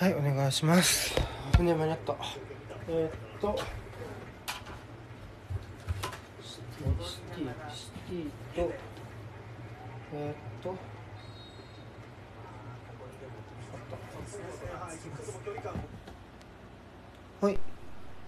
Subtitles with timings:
[0.00, 1.14] はいお願いします。
[1.58, 2.16] 船間にあった。
[2.88, 3.54] えー、っと。
[6.42, 8.72] シティシティシティと。
[10.14, 10.74] えー、っと。
[17.46, 17.58] はい。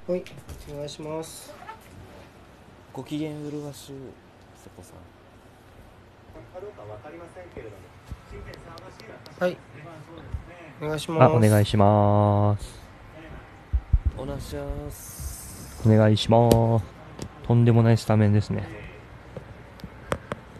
[0.08, 0.24] はい。
[0.70, 1.54] お願いします。
[2.92, 3.96] ご機嫌うるわしゅう
[4.62, 4.96] 瀬古さん
[9.40, 9.56] はい
[10.80, 12.80] お願いしますあ、お願いします。
[14.18, 16.84] お願いしますお願いします。
[17.46, 18.68] とんでもないスタメンですね。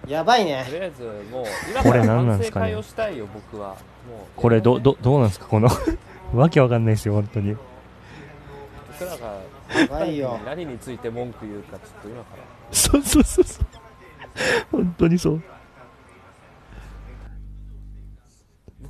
[0.07, 3.79] やばいねとりあえずもう今これから何なんですかね反省会をしたいよ僕はもう
[4.35, 5.69] これ、ど、ど、どうなんですかこの、
[6.35, 7.57] わけわかんないですよ、本当に。
[8.99, 12.43] 僕らがやばいよ何について文句言うかちょっと今から
[12.73, 13.67] そうそうそうそう。
[14.73, 15.43] 本当にそう。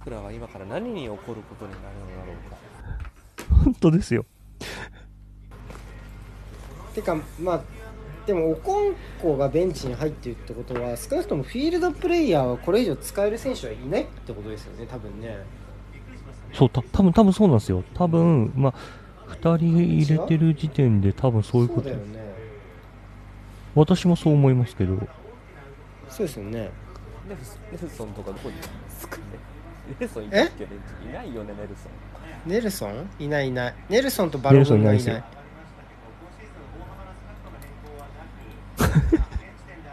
[0.04, 2.56] 僕らは今から何に起こることになるのだろうか
[3.64, 4.24] 本当ですよ。
[6.92, 7.62] てかまあ
[8.26, 15.38] でもオコンコがベンチに入ってるってことは少なくともフィールドプレイヤーはこれ以上使える選手はいないってことですよね多分ね
[16.52, 17.84] そう、た、多分多分そうなんですよ。
[17.94, 18.74] 多分まあ、
[19.26, 22.06] 二人入れてる時点で多分そういうことそうだよ。
[22.06, 22.32] ね
[23.74, 24.98] 私もそう思いますけど。
[26.08, 26.70] そうですよね
[27.28, 29.22] ネルソンネルソンとかどこにいるんですかね
[30.00, 30.64] ネルソンいたっけ？
[30.66, 32.50] ベンチいないよねネルソン。
[32.50, 33.10] ネルソン？
[33.18, 33.74] いないいない。
[33.88, 35.24] ネルソンとバログンがいないネルソンいない。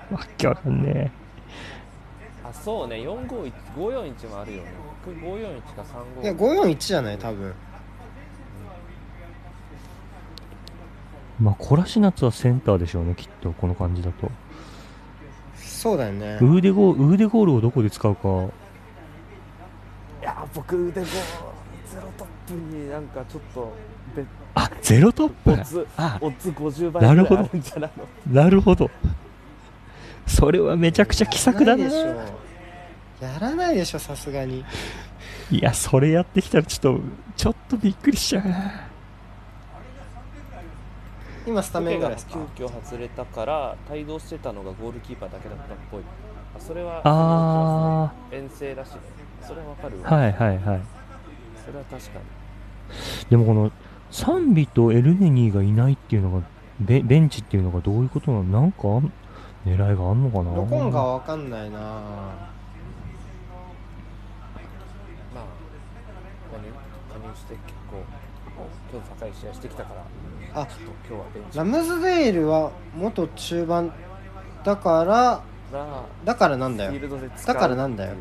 [0.13, 1.11] わけわかんね
[2.43, 2.95] あそうね。
[2.97, 4.71] 451 541もあるよね。
[5.05, 5.83] これ541か
[6.19, 7.17] 35いや541じゃない？
[7.17, 7.49] 多分。
[7.49, 7.53] え。
[11.39, 14.29] まあ、コラシナツはセンターでしょうね、きっと、この感じだと。
[15.55, 16.37] そうだよね。
[16.41, 18.49] ウーデゴー、ウーデゴールをどこで使うか。
[20.29, 21.09] いや僕腕5ゼ
[21.95, 23.73] ロトップになんかちょっと
[24.15, 25.51] べあ、ゼロトップ？
[25.51, 27.91] オッズあ、オッズ50倍ぐらいなるほどあるんじゃない
[28.27, 28.33] の？
[28.43, 28.91] なるほど。
[30.27, 31.85] それはめちゃくちゃ気さくだな。
[31.85, 32.25] やらないで
[33.15, 34.63] しょやらないでしょさすがに。
[35.49, 37.03] いや、それやってきたらちょっと、
[37.35, 38.71] ちょっとびっくりしちゃうな。
[41.47, 42.37] 今スタメンぐらいですか？
[42.55, 46.01] 急遽外れたから帯同してたのがゴールキーパーだけだったっぽい。
[46.55, 48.99] あそれはあ遠征らしいね
[49.41, 50.81] それはわかるー、はいはいはい。
[51.65, 52.25] それは確かに。
[53.29, 53.71] でもこの、
[54.11, 56.43] サンビとエルネニーがいないっていうのが、
[56.79, 58.61] ベベンチっていうのがどういうことなの？
[58.61, 58.83] なんか
[59.65, 60.55] 狙いがあんのかな？
[60.55, 61.77] ロコンがわかんないな。
[61.77, 61.85] ま
[65.35, 65.43] あ
[66.51, 66.63] 加入
[67.11, 68.03] 加入して結構
[68.91, 69.93] 今日高い試合してきたか
[70.53, 71.57] らあちょっと今日はベンチ。
[71.57, 73.93] ラムズデールは元中盤
[74.63, 75.43] だからが
[76.25, 76.93] だからなんだよ。
[77.45, 78.15] だからなんだよ。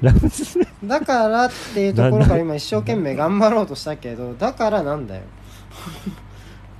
[0.00, 0.60] ラムズ。
[0.84, 5.22] だからっていうところから今一生懸命頑張ろうとしたけどだからなんだよ。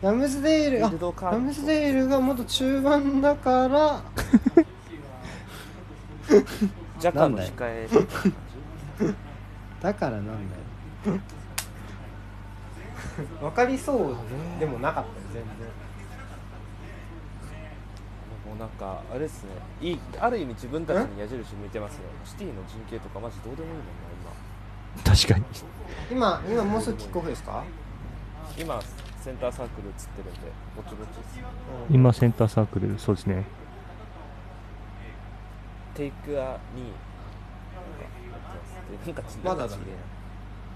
[0.03, 4.03] ラムズデールあラムズデールが元中盤だから。
[7.01, 7.89] ジャカの控え。
[9.83, 10.39] だからなんだよ。
[13.43, 14.17] わかりそう
[14.59, 15.45] でもなかったよ全然。
[15.45, 15.64] も
[18.55, 19.51] うなんかあれですね。
[19.81, 23.91] いいある意味自分たちに矢印向いてますねシティの陣形とかマジどうでもいいもんな
[25.05, 25.45] 確かに。
[26.11, 27.65] 今今もうすぐキックオフですか？
[28.57, 28.81] 今今
[29.21, 30.41] センターサークル映ってるんで
[30.77, 31.41] ぼちぼちです。
[31.91, 33.45] 今センターサークル、そうですね。
[35.95, 36.93] テイクアに
[39.07, 39.95] なんかちまだだなんかちげえ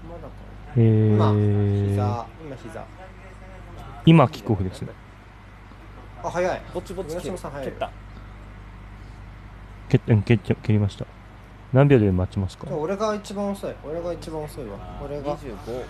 [0.09, 0.29] まだか。
[0.75, 1.31] えー、今
[1.89, 2.85] 膝今膝。
[4.05, 4.93] 今キックオフですね。
[6.23, 6.55] あ早い。
[6.55, 7.91] なぼちぼち蹴浦島さん早い蹴った。
[9.89, 11.05] 蹴っうん蹴っちゃ蹴りました。
[11.73, 12.67] 何秒で待ちますか？
[12.71, 13.75] 俺が一番遅い。
[13.85, 14.77] 俺が一番遅いわ。
[15.03, 15.83] 俺が25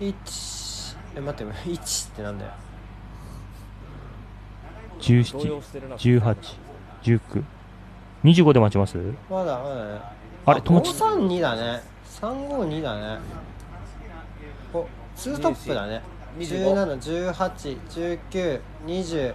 [0.00, 2.52] 1え待って 1ってなんだよ。
[4.98, 5.96] 動17揺してるな。
[5.96, 6.36] 18、
[7.02, 7.42] 19、
[8.24, 8.98] 25で待ちます？
[9.30, 10.00] まだまだね
[10.46, 11.82] あれ止まっちゃった532だね。
[12.20, 13.18] 352だね。
[14.74, 16.02] おツートップだね。
[16.38, 19.34] 25 17181920212223242526オ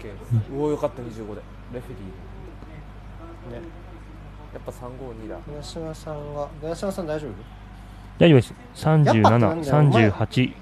[0.00, 1.40] ケーおおよかった25で。
[1.72, 3.60] レフェリー。
[3.60, 3.62] ね。
[4.52, 5.38] やっぱ352だ。
[5.46, 7.32] 村島さんが村島さん大丈夫？
[8.18, 8.54] 大丈夫です。
[8.84, 10.26] やっぱってなん37、だよお前。
[10.26, 10.54] 38。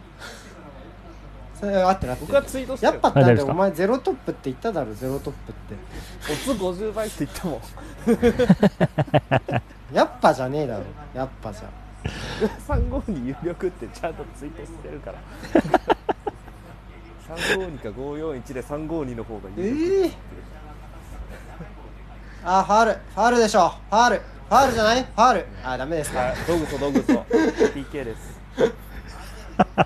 [1.55, 2.93] それ合ってる合って僕はるツイートしてる。
[2.93, 5.75] やっぱってお前ゼロトップって言っただろゼロトップって。
[6.53, 7.57] オッズ50倍って言ったも。
[9.93, 10.85] ん やっぱじゃねえだろ
[11.15, 11.63] やっぱじゃ
[12.69, 15.19] 352有力ってちゃんとツイートしてるから。
[17.37, 20.11] 352か541で352の方が有力え
[22.45, 22.93] あファール。
[22.93, 23.69] ファールでしょ。
[23.91, 24.17] ファール。
[24.19, 25.03] ファールじゃない？
[25.05, 25.47] ファール。
[25.65, 26.19] あダメですか。
[26.21, 26.37] はい。
[26.47, 28.41] ドグソドグソ PK です。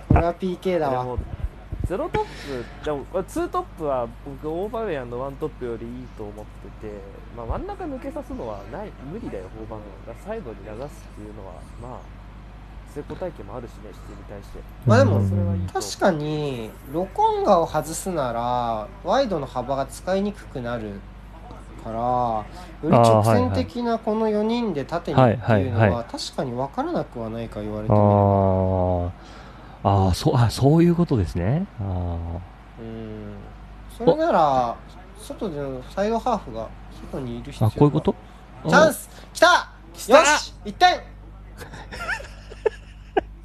[0.09, 1.17] これは PK だわ。
[1.87, 6.45] ゼロトップでもこれツートップは僕オーバーウェアのワントップよりいいと思っ
[6.81, 6.93] てて、
[7.37, 12.01] まあ、真ん中抜けさすのはない無理だよフォーバンがサイドに流すっていうのはまあ
[12.95, 14.59] 成功体験もあるしねシティに対して。
[14.87, 15.21] まあでも
[15.71, 21.01] 確かにロコンガを外すならワイドの幅が使いにくくなる
[21.85, 22.45] からよ
[22.85, 28.09] り直線的なこの4人で縦にっていうのは確かに分からなくはないか言われてあみれば。
[28.09, 29.11] ー。
[29.85, 31.67] あーそうあそういうことですね。
[31.79, 32.17] あ
[32.81, 33.35] うん。
[33.97, 34.77] それなら
[35.19, 36.69] 外でのサイドハーフが
[37.11, 38.15] 外にいる必要ーあこういうこと？
[38.69, 39.09] チャンス！
[39.35, 39.49] 来た！
[40.19, 41.01] よし！1点！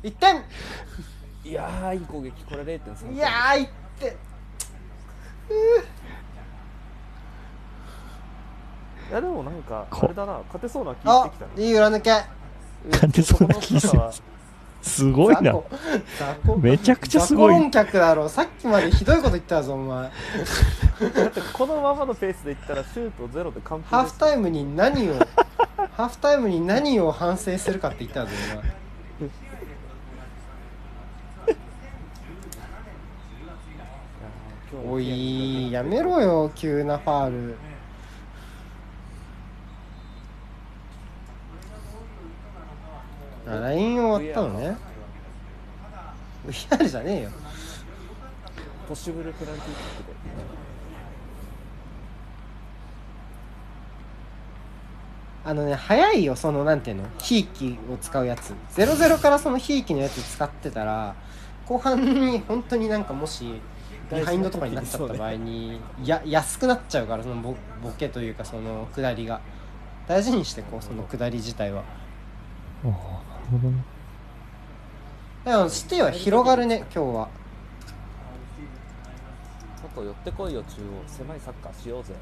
[0.12, 0.44] 1点！
[1.44, 3.68] いやーいい攻撃これ0.3点いやー1
[4.00, 4.10] 点！
[9.10, 10.40] いやでもなんかこあれだな。
[10.48, 11.52] 勝てそうな気あしてきたね。
[11.58, 12.12] いい裏抜け。
[12.92, 14.31] 勝てそうな気するこの深さは
[14.82, 15.56] すごいな。
[16.60, 17.56] めちゃくちゃすごい。
[17.56, 20.04] 雑客だろさっきまでひどいこと言ったぞお前。
[20.04, 25.14] だってこのままのペースでいったらシュートゼロで完璧ハーフタイムに何を
[25.94, 28.82] ハーフタイムに何を反省するかって言ったぞお前。
[34.88, 37.58] おいやめろよ急なファール
[43.52, 44.78] あライン終わったのね。
[46.48, 47.30] VR じゃねえよ。
[48.88, 50.16] ポッシブルペナルティーキックで
[55.44, 57.04] あのね早いよそのなんていうの？
[57.20, 58.54] ひいきを使うやつ。
[58.76, 61.16] 00からそのひいきのやつ使ってたら
[61.66, 63.62] 後半に本当になんかもし
[64.12, 69.42] ビハインドとかになっちゃった場合にや安くなっちゃうからそのボボケというかその下りが。
[70.08, 71.84] 大事にしてこうその下り自体は
[73.52, 73.70] ほど。
[73.70, 73.84] ね
[75.44, 77.28] でもシティは広がるね今日は。
[79.96, 80.86] 外寄ってこいよ中央。
[81.08, 82.14] 狭いサッカーしようぜ。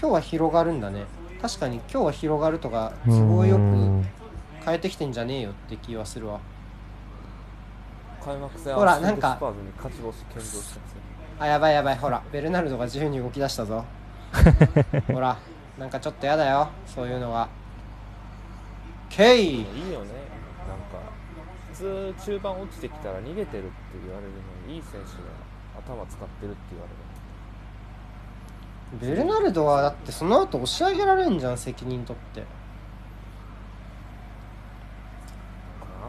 [0.00, 1.04] 今日は広がるんだね。
[1.40, 4.06] 確かに今日は広がるとか都合よくん。
[4.64, 6.40] 変えてきてんじゃねえよって気はするわ。
[8.24, 9.38] 開幕戦ほらなんか
[11.38, 13.84] あやばいやばいほらベルナルドが自由に動き出したぞ。
[15.12, 15.36] ほら
[15.78, 17.48] なんかちょっとやだよそういうのが
[19.10, 19.46] ケイ。
[19.46, 19.62] いい
[19.92, 20.12] よね。
[20.66, 21.12] なんか
[21.72, 25.04] 普通中盤落ちてきたら逃げてるって言われるのにいい選手が
[25.84, 26.86] 頭使ってるって言わ
[29.02, 29.10] れる。
[29.14, 32.40] ベルナルドはだってその後押し上げられんじゃん責任取って。
[32.40, 32.46] か
[35.86, 36.08] な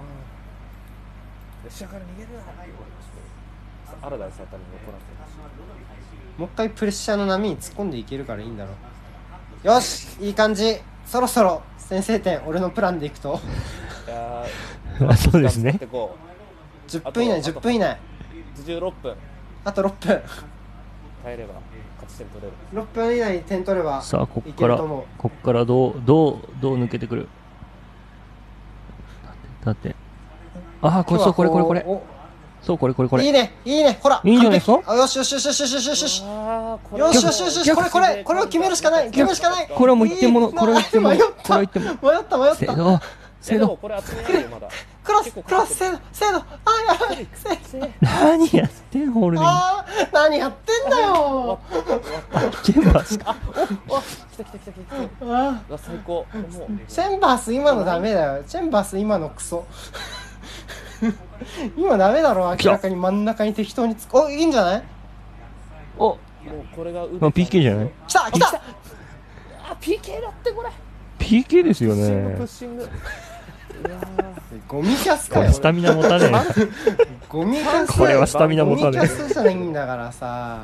[1.64, 2.44] 列車から逃げるな
[4.08, 5.32] アラダイスあたりに怒らせまし
[6.38, 8.72] もう一回プレッシャーの波に突っ込んでいけるからいいんだろ
[9.64, 10.80] よしいい感じ。
[11.06, 11.62] そろそろ
[11.92, 13.38] 先制点俺のプランでいくと？
[14.06, 14.46] たいや
[15.10, 15.72] あそうですね。
[15.74, 16.16] 使ってこ
[16.88, 17.98] 10分以内あと10分以内。
[18.58, 19.16] う16分。
[19.66, 20.22] あと6分。
[21.24, 21.56] 耐えれば
[22.02, 22.54] 勝ち点取れる。
[22.74, 27.28] 6分以内に点取ればさあこいっからこっからどうどうどう抜けてくる？
[29.66, 29.96] だってだって。
[30.82, 31.84] ああこれそうこれこれこれ。
[31.86, 32.02] お
[32.62, 33.26] そうこれこれこれ。
[33.26, 33.98] いいねいいね。
[34.02, 34.96] ほらいいんじゃないですか？
[34.96, 36.24] よしよしよしよしよしよし。
[36.24, 39.68] よしよしよしよしよしこれこれこれを決めるしかない決めるしかない。
[39.68, 42.12] これはもう一点ものいいこれは一点もの迷ったこれは一点もの。
[42.12, 43.02] 迷った迷った。
[43.42, 44.70] せーのこれ集めないよまだ。
[45.04, 46.38] クロスクロスせーのせーの。
[46.38, 46.44] あ
[46.94, 47.90] やばいせーの。
[48.00, 51.60] 何やってんホールディンあー何やってんだよ。
[52.62, 53.36] チェンバースか
[53.90, 54.04] お来
[54.38, 55.36] た来た来た来た来た。
[55.36, 56.14] あ最高。
[56.14, 56.28] もう。
[56.88, 58.44] チェンバース今のダメだよ。
[58.44, 59.66] チェンバース今のクソ
[61.78, 64.84] 今ダメだろ明らかに真ん中に適当につおいいんじゃない？
[65.98, 66.06] お。
[66.10, 66.18] もう
[66.76, 67.92] これが腕まあ PK じゃない？
[68.08, 68.48] 来た来た！
[68.48, 70.70] あ PK だってこれ。
[71.20, 72.90] PK ですよプッシングプねッシング。
[74.68, 75.48] ゴミキャスこかよ。
[75.48, 76.30] れスタミナ持たね
[77.30, 80.60] ゴミキャスこれはスタミナゴミキ持たねャスじゃないんだからさ。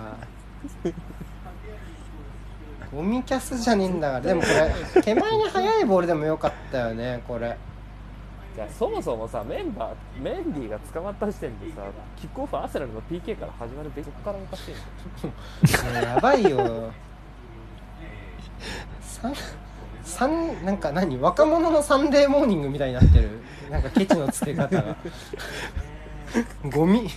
[2.94, 4.22] ゴミキャスじゃねえんだから。
[4.22, 4.48] でもこ
[4.96, 7.58] れ手前に速いボールでもよかったよねこれ
[8.58, 11.84] じゃそもそもさメンバーメンディーが捕まった時点でさ
[12.20, 14.72] キックオフアーセナルの PK から始まるべきそこからおかしい
[15.24, 15.30] の
[15.94, 16.92] もうやばいよ。
[20.04, 23.30] 3なんか何若者のサンデーモーニングみたいになってる。
[23.70, 24.96] なんかケチのつけ方が。
[26.72, 27.12] ゴミ。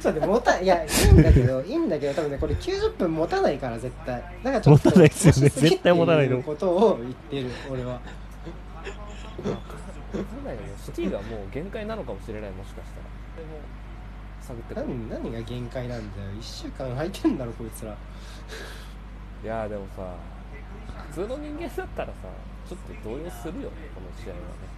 [0.00, 8.10] ちょっと待って持たいやいいんだけどいいんだけど多分ねこれ90分持たないから絶対だからちょっと持たないですよね絶対持たないのことを言ってる俺はわか
[10.42, 13.58] んないよねシティがもう限界なのかもしれないもしかしたらでも
[14.40, 20.14] 探って何何が限界なんだよ1週間空いてんだろこいつらいやでもさ
[21.10, 22.12] 普通の人間だったらさ
[22.68, 24.71] ちょっと動揺するよねこの試合はね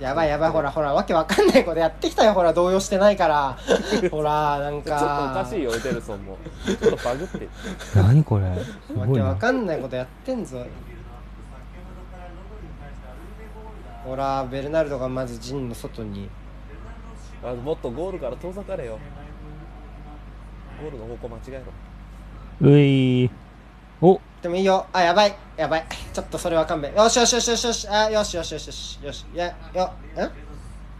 [0.00, 2.32] やばいやばいほらほらわけわかんないことやってきたよ。
[2.32, 3.56] ほら動揺してないから。
[4.10, 6.38] ほらなんちょっとおかかしいよエデルソンも。
[6.64, 7.38] ちょっとバグって。
[7.40, 7.50] る
[7.96, 8.44] 何これ？
[8.86, 10.64] すわけわかんないことやってんぞ。
[14.04, 16.30] ほらベルナルドがまず陣の外に。
[17.44, 18.98] あもっとゴールから遠ざかれよ。
[20.80, 21.62] ゴールの方向間違え
[22.60, 22.68] ろ。
[22.70, 23.30] うい
[24.00, 24.86] おでもいいよ。
[24.92, 25.34] あやばい。
[25.56, 25.86] やばい。
[26.12, 26.94] ちょっとそれは勘弁。
[26.94, 27.88] よしよしよしよしよし。
[27.88, 28.98] あよしよしよしよし。
[29.02, 30.22] よしいやよえ？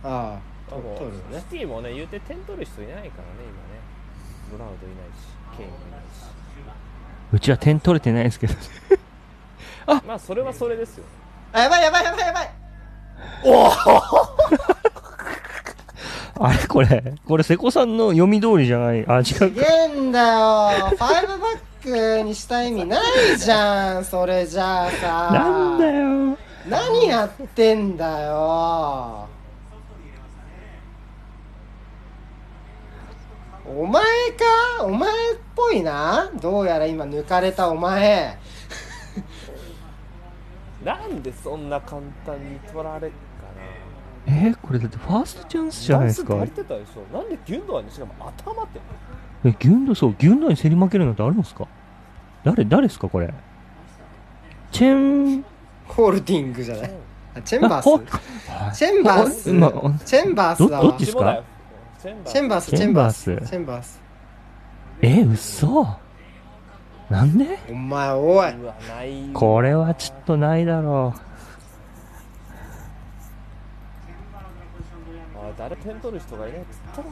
[0.02, 0.38] ああ
[0.70, 0.88] 取る
[1.30, 1.38] うね。
[1.38, 3.18] シティもね言うて点取る人いないからね今ね。
[4.52, 6.04] ロナウドいないしケインもいないし。
[7.32, 8.54] うちは点取れてないですけど。
[10.06, 11.04] まあそれはそれですよ。
[11.52, 12.50] あやばいやばいやばいやばい。
[16.40, 19.04] あれこれこれ瀬古さんの読み通りじゃない。
[19.08, 20.88] あ違うすげえんだよ。
[20.90, 26.38] ファイブバックにした意味ないじゃんそれじゃあさなんだよ。
[26.68, 29.28] 何やってんだよ。
[33.66, 34.02] お前
[34.78, 34.84] か？
[34.84, 35.14] お前っ
[35.54, 36.30] ぽいな？
[36.40, 38.38] どうやら今抜かれたお前。
[40.84, 43.16] なんでそんな簡単に取られっか
[44.26, 46.34] えこれだってファーストチャンスじゃないですか。
[46.34, 47.16] ダンス足りてたでしょ。
[47.16, 48.80] なんでギュンドアンにしかも頭って
[49.44, 51.66] えギュンドそうギュンドに競り負けるなんてあるんですか？
[52.44, 53.32] 誰誰ですかこれ？
[54.72, 55.44] チェン
[55.86, 56.90] ホールディングじゃない？
[57.36, 58.00] あチェンバー
[58.72, 58.78] ス。
[58.78, 59.52] チェンバース。
[59.52, 59.70] ま
[60.04, 60.82] チェンバースだわ。
[60.82, 61.42] どどっちっすか？
[62.02, 62.70] チェンバース。
[62.70, 63.24] チェンバース。
[63.24, 63.48] チェンバース。
[63.48, 64.00] チェンバース
[65.02, 65.86] え嘘。
[67.08, 67.58] なんで？
[67.70, 68.52] お前おい。
[69.32, 71.14] これはちょっとないだろ
[75.34, 77.08] あ誰点取る人がいないっつったら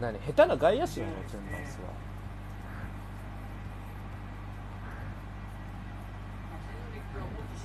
[0.00, 0.18] 何？
[0.20, 1.88] 下手な外野手なのチェンバースは。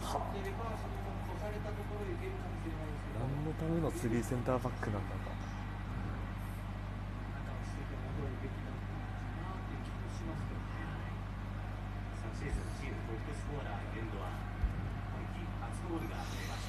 [0.02, 0.34] はあ。
[3.20, 5.32] 何のためのスリーセンターバックなんだか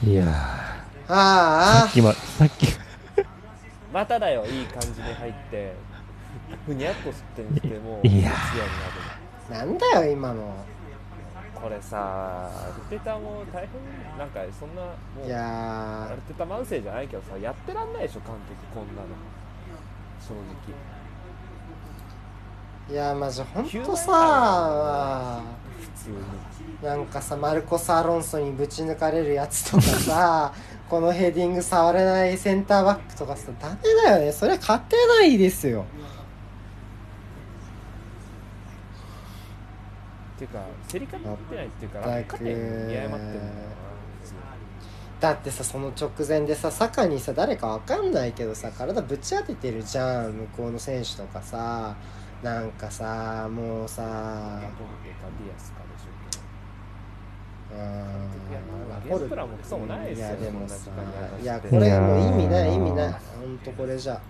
[0.03, 0.29] ういやー。
[1.09, 2.84] あさっきまさっき
[3.95, 5.73] まただよいい感じに入って。
[6.67, 8.33] ふにゃっとしてんしてもいや。
[9.49, 10.53] なんだよ今の。
[11.55, 19.09] これさアルテタも大変なんかそんなもいうやアルテタ慢性じゃないけどさやってらんないでしょ監督こんなの。
[20.21, 20.43] 正直。
[22.91, 25.41] ーいやマジほんとさ
[25.81, 26.17] 普通に
[26.83, 30.53] なんかさマルコス・アロンソにぶち抜かれるやつとかさ
[30.89, 34.33] このヘディング触れないセンターバックとかさダメだよね。
[34.33, 35.85] それ勝てないですよ。
[40.37, 42.57] っていうか競り勝ってないっていうか落下点
[42.89, 43.41] 見誤ってん
[45.21, 51.97] だってさその直前でさ坂にさ誰かわかんないけどさ体ぶち当ててるじゃん向こうの選手とかさ。
[52.45, 54.03] なんかさもうさ。
[54.03, 56.11] ディアスかでしょ
[57.64, 57.64] うーんいやまあ
[59.05, 60.27] ゲームプランもクソもないですよ。
[60.29, 60.77] いやでもさ
[61.43, 63.13] いやこれもう意味ない意味ない。
[63.13, 64.21] ほんとこれじゃ。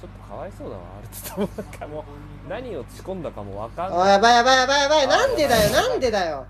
[0.00, 2.00] ちょっとかわいそうだわアルテタもなんかも
[2.46, 4.08] う何を仕込んだかもわかんあない。
[4.10, 5.04] やばいやばいやばいやばい。
[5.04, 6.46] あなんでだよなんでだよ。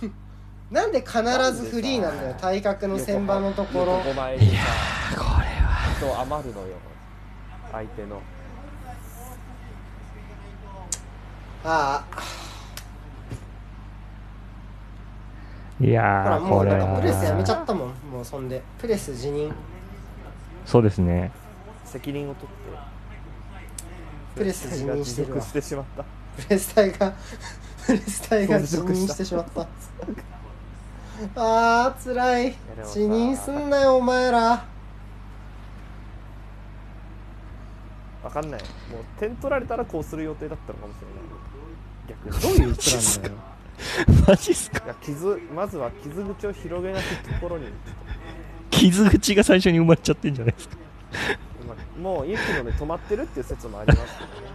[0.70, 1.22] なんで必
[1.52, 3.92] ずフリーなんだよ体格の旋盤のところ。
[3.98, 4.62] 横前にさ
[5.16, 5.94] これは。
[5.98, 6.66] 人余るのよ
[7.70, 8.20] 相手の。
[11.64, 12.22] ああ
[15.82, 18.62] いほらやーもうなんかプレスやめちゃはったもんもうそんで。
[18.78, 19.52] プレス辞任。
[20.64, 21.32] そうですね。
[21.84, 22.54] 責任を取って。
[24.36, 25.40] プレス辞任してるわ。
[25.42, 26.04] してしまった。
[26.42, 27.12] プレス隊が
[27.84, 29.66] プレス隊が辞任してしまった。
[31.36, 32.94] あーつらいでもさ。
[32.94, 34.64] 辞任すんなよお前ら。
[38.22, 38.60] わかんない。
[38.60, 42.40] もう点取られたらこうする予定だったのかもしれない。
[42.40, 42.56] 逆に。
[42.56, 43.34] どういうプランだよ
[44.28, 44.84] マジっすか？
[44.84, 47.08] いや傷まずは傷口を広げないと
[47.40, 47.66] ころに。
[48.70, 50.76] 傷口が最初に生まれちゃってんじゃないですか？
[52.02, 54.52] まもう雪ので止まってるっていう説もありますけどね。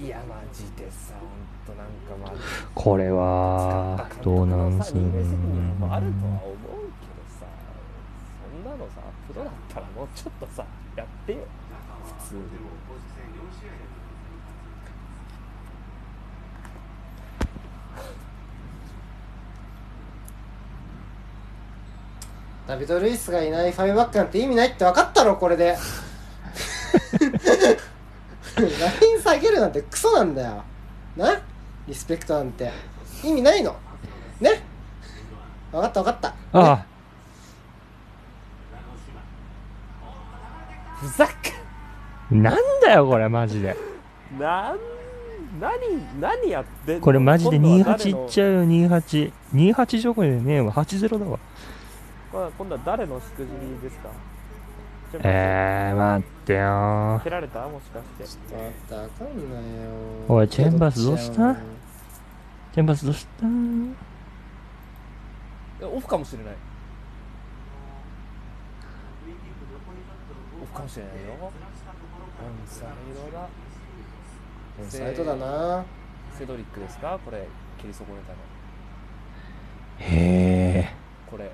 [0.00, 2.32] いやマジでさほんとなんかまあ。
[2.74, 6.77] これはどうなんす人間責任もあるとはね思う
[9.28, 10.64] プロだったらもうちょっとさ
[10.96, 11.38] やってよ。
[12.22, 12.42] 普通に。
[22.66, 25.76] ダビド・ルイスがいないファイブバックなんて意味ないって分かったろこれで。
[28.58, 30.62] ライン下げるなんてクソなんだよ。
[31.16, 31.40] な
[31.86, 32.70] リスペクトなんて。
[33.24, 33.74] 意味ないの。
[34.40, 34.62] ね？
[35.72, 36.28] 分かった分かった。
[36.52, 36.86] ああ、ね
[41.00, 41.52] ふざけ
[42.30, 43.76] なんだよこれマジで。
[44.38, 44.78] なん
[45.60, 47.00] 何何やってんの？
[47.00, 50.72] これマジで今度は28いっちゃうよ28 28どころでねえわ。
[50.72, 51.38] 80だわ。
[52.58, 54.10] 今度は誰のしくじりですか？
[55.22, 57.66] えー、待ってよ蹴られた？
[57.66, 58.24] もしかして。
[58.26, 58.58] ちょっ
[58.90, 59.90] と待って分かんないよ。
[60.28, 61.54] おいチェンバースどうした？
[61.54, 63.46] チェンバスどうした？
[65.80, 66.54] えオフかもしれない
[70.57, 71.18] オフかもしれないよ。
[71.40, 73.48] オンサイドだ
[74.80, 75.84] オンサイドだな。
[76.38, 77.18] セドリックですか？
[77.24, 77.46] これ
[77.80, 78.38] 蹴り損ねたの。
[79.98, 80.94] へえ
[81.30, 81.50] これ。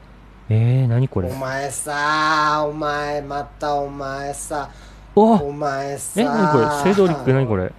[0.50, 1.30] えー、何これ？
[1.30, 4.70] お前さお前またお前さ
[5.14, 6.20] おお前さ。
[6.20, 6.92] え何これ？
[6.92, 7.72] セドリック何これ？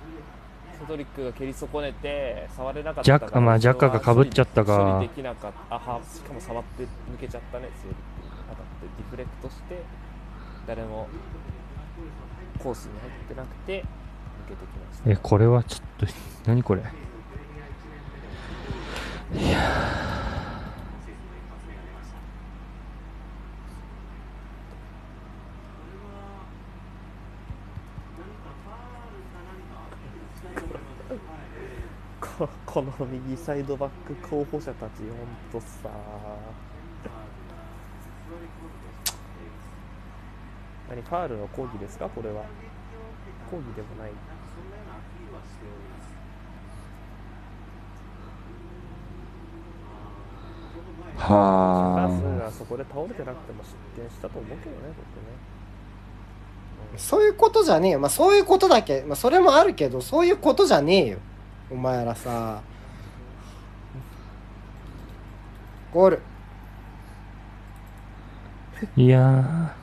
[0.79, 4.95] セドリックが蹴り損ねて触れなかったジャッカまあジャッカが被っちゃったか。
[4.95, 5.75] 処理できなかった。
[5.75, 6.87] あはしかも触って抜
[7.19, 8.03] けちゃったねセドリック。
[8.49, 9.83] 当たってディフレクトして
[10.67, 11.07] 誰も
[12.59, 13.81] コースに入ってなくて
[14.45, 15.09] 抜けてきました。
[15.11, 16.05] えこれはちょっと
[16.47, 16.81] 何これ？
[19.33, 19.59] いや
[32.21, 34.99] こ この右サイドバック候補者たち
[35.51, 35.89] ほんとさ
[40.95, 42.07] 何ファールの抗議ですか？
[42.07, 42.43] これは。
[43.51, 44.11] 抗議でもない。
[51.17, 54.97] ーバスはがそこで倒れてなくても失点したと思うけどね僕
[56.95, 56.97] ね。
[56.97, 57.99] そういうことじゃねえよ。
[57.99, 59.03] まあそういうことだけ。
[59.05, 61.17] まあそれもあるけどそういうことじゃねえよ。
[61.71, 62.61] お前らさ。
[65.93, 66.21] ゴール。
[68.77, 69.75] あいや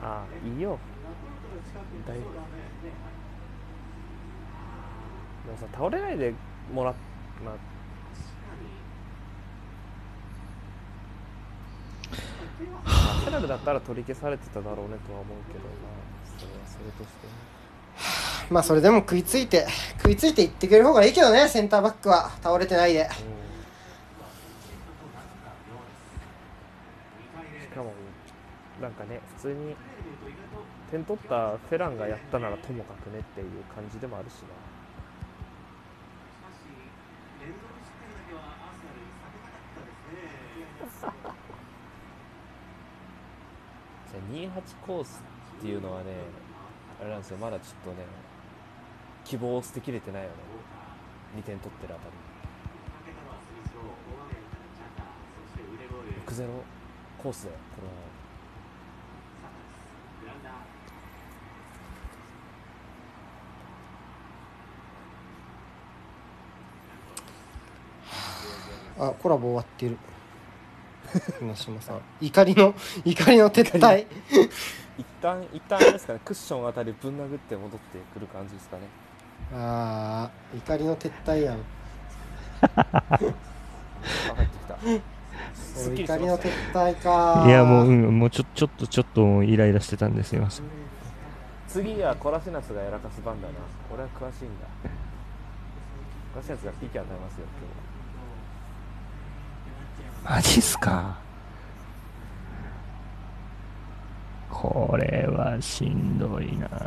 [0.00, 0.78] まあいいよ。
[2.06, 2.24] だいぶ。
[5.46, 6.32] でもさ倒れないで
[6.72, 6.94] もらっ
[7.44, 7.54] まあ。
[12.84, 15.70] アーセナルだったら取り消されてただろうねとは思うけどま
[16.24, 17.26] あそれはそれとして。
[17.26, 17.32] ね
[18.50, 19.66] まあそれでも食いついて
[19.98, 22.30] 食いついていってくれる方がいいけどねセンターバックは。
[22.42, 23.02] 倒れてないで。
[23.02, 23.08] うん。
[27.62, 27.92] しかも
[28.80, 29.76] なんかね普通に
[30.90, 34.48] 点取ったフェランがやったならともかくねっていう感じでもあるしな。
[44.10, 45.22] じゃあ28コース
[45.58, 46.06] っていうのはね
[47.00, 47.36] あれなんですよ。
[47.38, 48.04] まだちょっとね
[49.24, 50.34] 希望を捨てきれてないよね。
[51.36, 52.14] 2点取ってるあたり。
[56.26, 56.48] 6-0
[57.18, 58.09] コースだよこれは
[69.00, 69.96] あコラボ終わってる。
[71.40, 72.00] 今島さん。
[72.20, 74.06] 怒りの怒りの撤退。
[74.98, 76.20] 一旦一旦あれですかね。
[76.22, 78.82] クッションあたりぶん殴って戻ってくる感じですかね。
[79.54, 81.58] あー怒りの撤退やん。
[82.60, 83.28] あ入
[84.44, 86.14] ってきた。
[86.14, 87.44] 怒りの撤退か。
[87.46, 90.66] いやもう、うん、もうちょちょっとちょっとイライラしてたんですいません。
[91.66, 93.54] 次はコラシナスがやらかす番だな。
[93.90, 94.66] 俺は詳しいんだ。
[96.34, 97.46] コラシナスが PK 与えますよ
[100.24, 101.18] マジっすか？
[104.50, 106.68] これはしんどいな。
[106.68, 106.78] 開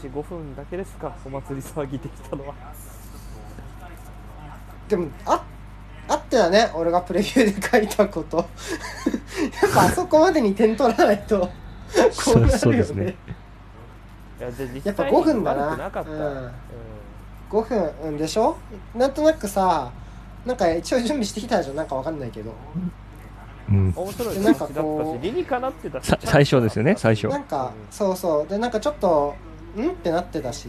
[0.00, 1.12] 始5分だけですか？
[1.24, 2.54] お祭り騒ぎできたのは。
[4.88, 5.44] でもあ
[6.08, 8.36] あってだね俺がプレビューで書いたこと。
[8.36, 8.46] やっ
[9.74, 11.40] ぱあそこまでに点取らないと。
[11.40, 11.48] こ
[12.36, 12.58] うなるよね。
[12.58, 13.14] そうですね。
[14.38, 14.42] い
[14.84, 15.90] やっぱ際に5分だな。
[16.02, 16.12] うん。
[16.12, 16.50] うん
[17.50, 18.56] 5分うんでしょ？
[18.94, 19.90] なんとなくさ
[20.46, 22.52] なんか一応準備してきたでしょなんかわかんないけど。
[23.68, 23.92] うん。
[23.94, 24.34] 面白い。
[24.34, 27.28] でなんかこう理にかなってた最初ですよね最初。
[27.28, 28.48] なんかそうそう。
[28.48, 29.34] でなんかちょっと
[29.76, 29.90] ん？
[29.90, 30.68] ってなってたし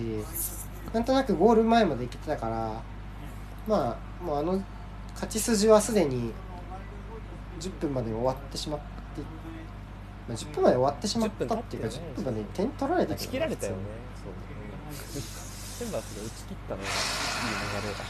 [0.94, 2.82] なんとなくゴール前まで行けてたから
[3.68, 4.62] まあもうあの
[5.14, 6.32] 勝ち筋はすでに
[7.60, 8.86] 10分までに終わってしまって、
[10.28, 13.78] まあ、10分まで終わってしまったっていうか10 10分分までに点取られた打ちけど切られたよね。
[14.24, 15.16] そう。
[15.16, 15.42] うん
[15.82, 18.06] センバースが打ち切ったのがいい流れだ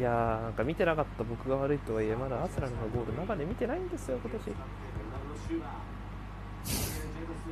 [0.00, 4.42] いやーなんか見てなかった僕が悪いとはいえまだアスラルのゴール生で見てないんですよ今年。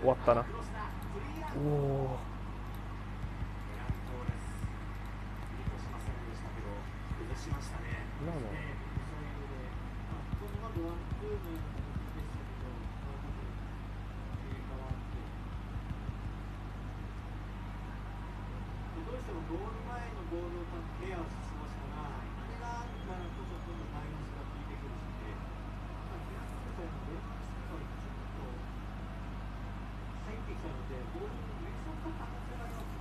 [0.01, 0.41] 終わったな。
[0.41, 2.17] おお
[8.19, 8.41] 今の
[19.05, 28.45] どうしてもゴール前のボールをケアをしましたが、あれがあるからこそ今度マイナスが効いてくるしね、まあ、東野さんのレンジスがちょっと
[30.29, 32.93] 入ってきたので、ボールの上そっと可能性があります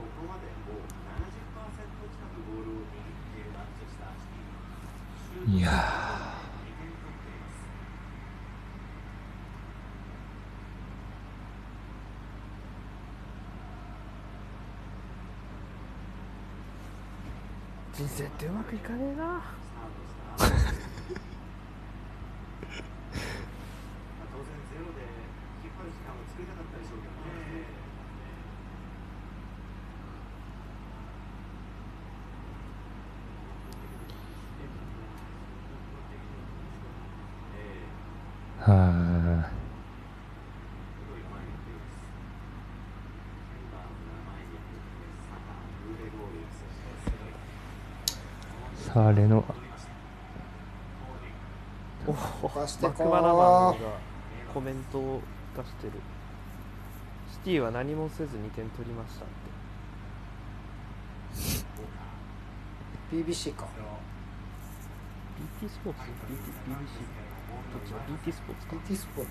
[0.00, 5.60] ここまでもう70%近くボールを握っているマンチェスターシティ。
[5.60, 7.68] いや2点取っています。
[18.04, 19.40] 人生ってうまくいかねえなまあ
[20.36, 20.52] 当然
[24.68, 25.00] ゼロで
[25.64, 27.64] 引っ張る時間を作りたかったでしょうけどね。
[38.60, 39.54] ーはあ
[48.94, 49.44] さあレノ
[52.06, 52.12] お
[52.48, 53.76] かしてこマクマナマンが
[54.54, 55.20] コメントを
[55.56, 55.94] 出してる
[57.32, 59.28] シティは何もせず2点取りましたっ
[63.10, 63.66] て BBC か
[65.60, 66.36] BT スポーツ BT
[66.70, 67.02] BBC
[67.72, 69.30] どっちだ BT スポーツか BT スポーツ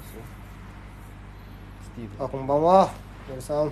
[1.85, 2.91] スティーブあこんばんは
[3.29, 3.71] 森さんあの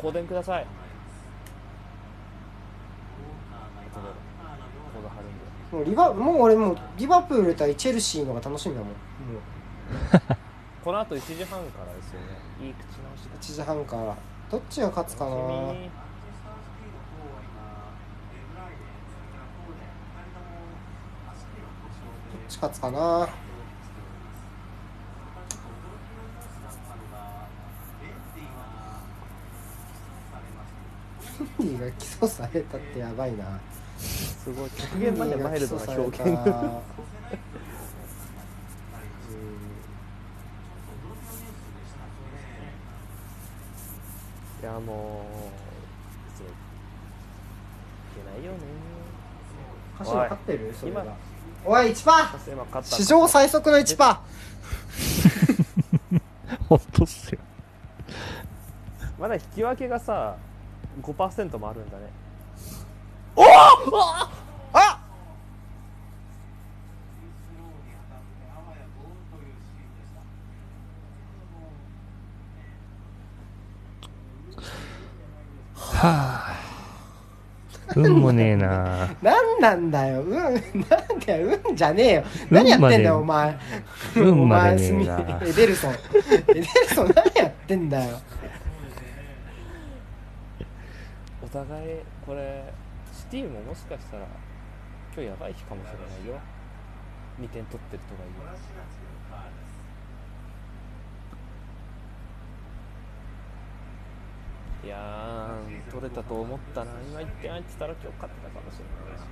[0.00, 0.66] 香典ください
[3.88, 4.08] 後で
[4.92, 8.88] コード貼るんでもうリバもう俺もうリバプール対チェルシーのが楽しみだもん。
[8.90, 8.98] もう。
[10.82, 12.26] この後1時半からですよね。
[12.66, 13.36] いい口直しだ。
[13.38, 14.16] 1時半から。
[14.50, 15.30] どっちが勝つかな？
[15.30, 15.74] どっ
[22.48, 23.28] ち勝つかな？
[31.58, 33.60] ヒンディが起訴されたってやばいな
[34.42, 36.28] すごい極限までマイルドな表現
[44.60, 46.52] いやもう別にい。
[48.16, 48.44] けない。
[48.44, 48.58] よね
[49.98, 51.04] 鹿島勝ってるそれが
[51.64, 51.86] おい。
[51.90, 54.22] 1パー史上最速の1パ
[56.68, 57.38] ほんとっすよ
[59.18, 60.36] まだ引き分けがさ
[61.02, 64.28] 5%もあるんだねー！
[64.72, 64.98] あ
[75.98, 76.58] はあ。
[77.96, 79.08] 運もねえな。
[79.22, 80.22] なんなんだよ。
[80.22, 80.54] うん なん
[81.26, 81.58] だよ。
[81.68, 82.24] うんじゃねえよ。
[82.50, 83.58] 何やってんだよお前。
[84.14, 85.92] 運までねえお前なエデルソン。
[85.92, 85.96] エ
[86.54, 88.20] デルソン何やってんだよ。
[91.42, 91.84] お互い
[92.24, 92.62] これ
[93.28, 94.26] シティももしかしたら
[95.14, 96.40] 今日やばい日かもしれないよ。
[97.38, 98.24] 2点取ってるとはい
[104.82, 104.86] え。
[104.86, 105.50] いや
[105.90, 106.90] 取れたと思ったな。
[107.10, 109.28] 今1点入ってたら今日勝ってたかもしれない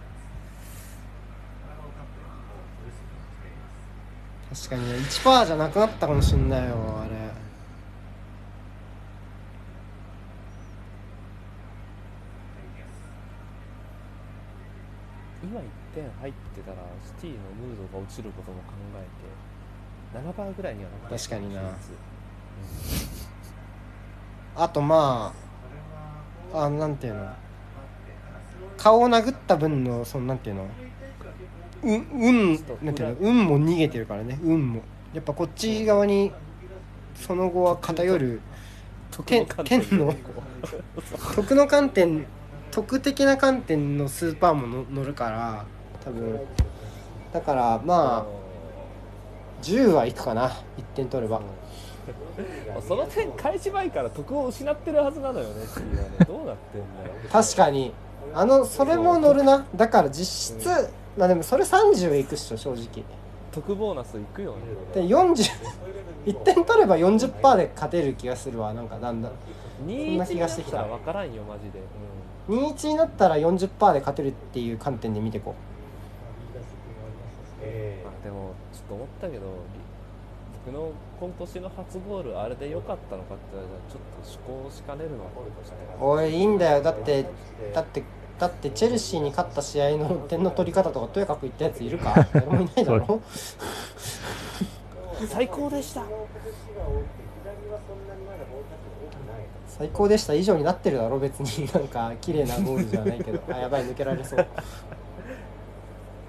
[4.55, 7.26] 確かにね1パーじゃなくなったかもしんないよあれ。
[15.47, 19.07] 今1点入ってたらシティのムードが落ちることも考え
[20.13, 21.61] て7番ぐらいにはなった確かにな。
[21.61, 21.67] 比
[22.93, 23.27] 率
[24.57, 25.33] あとま
[26.53, 27.29] ああなんていうの？
[28.77, 30.69] 顔を殴った分のそのなんていうの？
[31.83, 33.15] うん運なんていうの？
[33.21, 34.39] 運も逃げてるからね。
[34.43, 34.83] 運も。
[35.15, 36.33] やっぱこっち側に
[37.15, 38.41] その後は偏る
[39.25, 40.15] 剣剣の
[41.35, 42.27] 徳の観点
[42.71, 45.65] 徳的な観点のスーパーもの乗るから
[46.05, 46.41] 多分。
[47.33, 48.27] だからまあ
[49.63, 50.49] 10はいくかな。
[50.49, 51.41] 1点取れば。
[52.87, 55.67] その点開始前から得を失ってるはずなのよねね。
[56.27, 57.15] どうなってんだよ。
[57.33, 57.93] 確かに。
[58.35, 59.67] あのそれも乗るな。
[59.75, 63.05] だから実質まあでもそれ30いくっしょ正直。
[63.53, 64.59] 得ボーナスいくよね。
[64.95, 65.51] で40
[66.27, 68.75] 1点取れば40%で勝てる気がするわ。
[68.75, 69.33] なんかだんだん。
[69.87, 70.79] 2んな気がしてきた。
[70.79, 71.81] ら分からんよマジで、
[72.49, 75.67] 2-1になったら40%で勝てるっていう観点で見てこう。
[77.67, 79.43] んまあ、でもちょっと思ったけど
[80.67, 86.83] 僕の今年の初ゴールあれで良かったのかって言われたらちょっと思考しかねるのはうおいいいんだよ。
[86.83, 87.27] だって
[87.73, 88.03] だって
[88.39, 92.15] だってチェルシーに勝った試合の点の取り方とかとやかく言ったやついるか。
[92.33, 93.21] 誰もいないだろ。
[95.29, 96.03] 最高でした
[99.79, 100.33] 最高でした。
[100.33, 101.67] 以上になってるだろ別に。
[101.73, 103.41] なんか綺麗なゴールじゃないけど。
[103.53, 104.47] あやばい抜けられそう。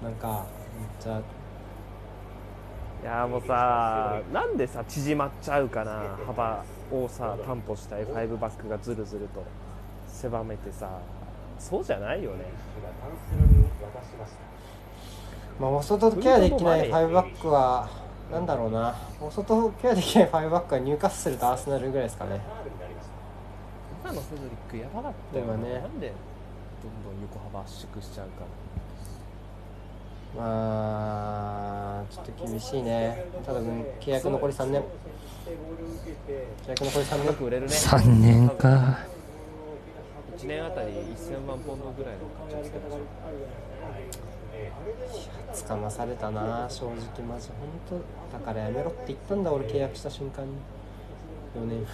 [0.02, 0.44] なんか
[1.00, 1.18] じゃあ。
[3.00, 6.18] いやーもうさなんでさ縮まっちゃうかな。
[6.26, 8.04] 幅をさ担保したい。
[8.06, 9.42] 5バックがずるずると。
[10.06, 10.88] 狭めてさ。
[11.58, 12.44] そうじゃないよね。
[15.58, 17.88] まあ大外ケアできない5バックは
[18.30, 18.94] なんだろうな。
[19.20, 22.40] 大外ケアできない5バックは入荷するとアーセナルぐらいですかね
[24.08, 25.74] 今のセドリックやばかったよでもね。
[25.74, 26.14] なんで
[26.82, 28.46] どんどん横幅圧縮しちゃうか
[30.34, 33.26] まあちょっと厳しいね。
[33.44, 34.80] ただ分契約残り3年。
[34.80, 34.86] 契
[36.68, 37.72] 約残り3よ年く売れるね。
[37.74, 38.98] 3年か。
[40.38, 43.00] 1年あたり1000万ポンドぐらいの価値をつけましょう。
[45.52, 46.94] つかまされたな正直
[47.28, 47.50] マジ。
[47.90, 50.52] 本当だからやめろって言ったんだ俺契約した瞬間に。
[51.58, 51.86] 4年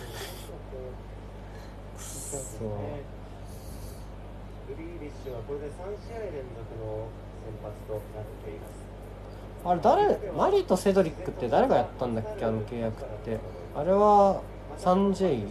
[2.39, 2.65] そ
[4.67, 7.09] グリーリッシュはこれで3試合連続の
[7.45, 8.85] 先発となっています。
[9.67, 13.39] あれ誰マリとセドリックって誰がやったんだっけあの契約って。
[13.77, 14.41] あれは
[14.79, 15.47] 3J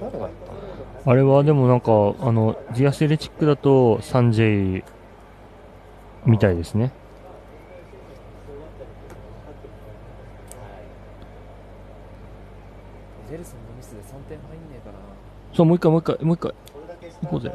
[0.00, 1.12] 誰がやったの？
[1.12, 4.84] あれはでもなんかあのジアスレチックだと 3J
[6.26, 6.92] みたいですね
[13.28, 14.98] ジェルソンのミスで3点入んねえかな
[15.54, 16.54] そうもう一回もう一回もう一回。
[17.22, 17.52] 行こうぜ。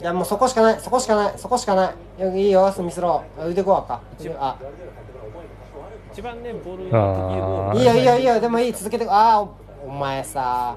[0.00, 0.80] いやもうそこしかない。
[0.80, 1.34] そこしかない。
[1.38, 1.94] そこしかない。
[2.18, 2.70] いやいいよ。
[2.72, 4.00] スミスロー腕ゴアか
[4.38, 4.56] あ。
[6.12, 7.78] 一番ねボールがあー。
[7.78, 8.40] いいよいいよいいよ。
[8.40, 8.72] でもいい。
[8.72, 9.54] 続けてああお
[9.86, 10.76] お前さ。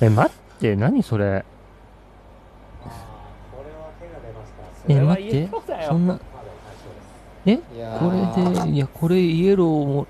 [0.00, 1.44] え待って何それ。
[4.88, 5.48] え待って。
[5.88, 6.20] そんな。
[7.46, 7.56] え？
[7.56, 8.56] こー。
[8.56, 10.06] れでいやこれイエローも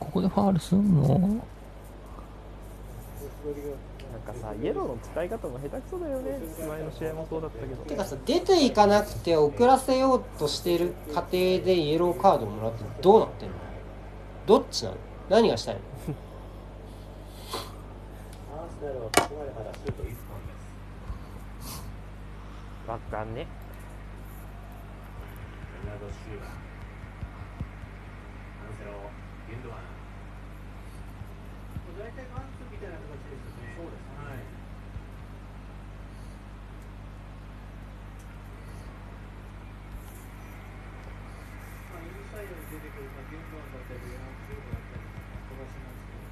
[0.00, 1.38] ここでファールすんの？
[4.38, 6.38] さイエローの使い方も下手くそだよね。
[6.58, 7.84] 前の試合もそうだったけど。
[7.84, 13.54] てかさ出ていかなくて遅らせようとしている過程でイエローカードをもらってどうなってんの？
[14.46, 14.96] どっちなの？
[15.28, 15.80] 何がしたいの？
[18.56, 20.12] アーセナルはここまでまだシュート1本で
[21.66, 21.82] す。
[22.88, 23.46] わかんね
[25.84, 26.48] ベナード・シューバー。
[26.48, 26.52] ア
[28.70, 28.92] ンセロ、
[29.48, 29.78] ゲンドワン。
[31.98, 33.74] 大体マンツーみたいな形ですよね。
[33.74, 34.06] そうです。
[34.22, 34.38] はい。
[41.90, 45.10] まあ、インサイドに出てくる、まあ、ゲンドワンだったり、アンツーだったり、飛
[45.58, 46.22] ばしますけど、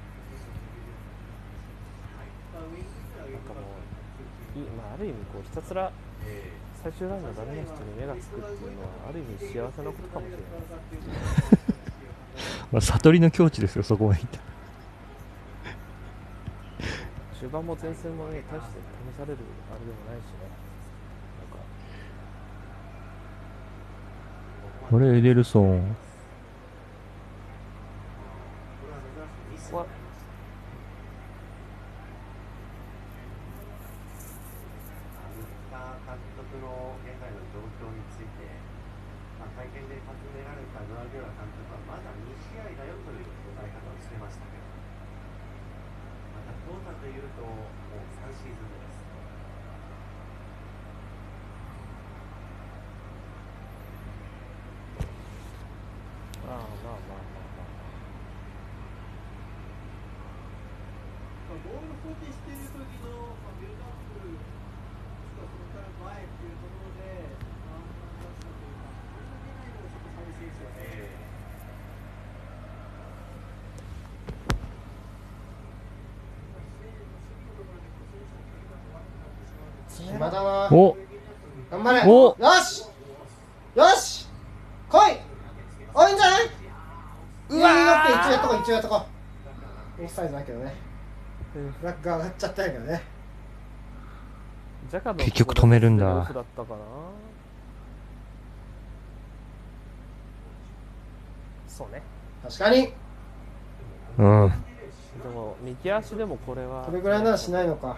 [2.55, 3.67] まあ、ウィングってのはウィングバック
[4.55, 5.91] いいまあ、ある意味こうひたすら
[6.83, 10.45] 最終ラインのダメな人に目がつくっていうのはある意味幸せなことかもしれない
[12.71, 14.39] まあ悟りの境地ですよそこまでいった。
[17.39, 18.73] 中盤も前線もね大して
[19.13, 19.37] 試される
[19.71, 20.39] あれでもないしね。
[21.39, 21.65] なんか。
[24.89, 25.95] これエデルソン
[29.67, 29.87] ここはア
[35.35, 38.47] メリカ監督の現在の状況について、
[39.39, 44.63] まあ、会見で尋ねられたグアルディオラ監督はまだ2試合だよという答え方をしてましたけど、
[46.31, 47.67] またトータルでいうともう
[48.23, 49.03] 3シーズン目です。
[56.47, 57.27] まあまあまあまあ
[61.47, 64.43] まあ、ボールを想定している時の、まあ、ビルドアップ、もし
[65.31, 65.87] くはそこから
[66.17, 67.23] 前っていうところで、
[67.67, 67.95] あの出
[68.35, 71.07] したというか、それが出ないのがちょっと寂しいですよね。
[80.07, 80.69] 暇だな。
[80.71, 80.97] お。
[81.69, 82.03] 頑張れ。
[82.05, 82.35] お。
[82.39, 82.85] よし。
[83.75, 84.27] よし。
[84.89, 85.17] 来い。
[85.93, 86.45] おいいんじゃない？
[87.49, 88.03] うわー。
[88.03, 89.05] って一応やっとこう一応やっとこ
[89.99, 90.03] う。
[90.03, 90.75] オフサイドだけどね。
[91.55, 91.71] うん。
[91.71, 93.01] フラッグ上がっちゃったんやけどね。
[95.17, 96.15] 結局止めるんだ。
[96.17, 96.77] オフだったかな
[101.67, 102.01] そうね。
[102.43, 102.93] 確かに。
[104.17, 104.49] うん。
[105.23, 106.83] でも右足でもこれは。
[106.85, 107.97] これぐらいならしないのか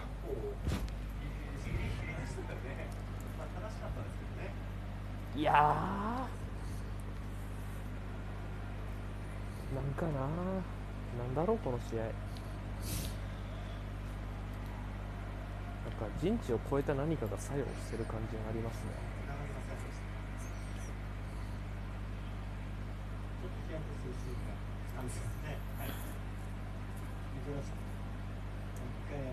[5.40, 5.56] いやー。
[9.74, 12.02] なんかななんだろうこの試合。
[12.02, 12.12] なんか
[16.20, 18.90] 陣地を超えた何かが作用してる感じがありますね
[23.40, 24.52] ちょっとヒヤッとするシーンが
[24.98, 25.56] あるんですね。
[25.78, 25.88] はい。
[25.88, 27.80] 見てください。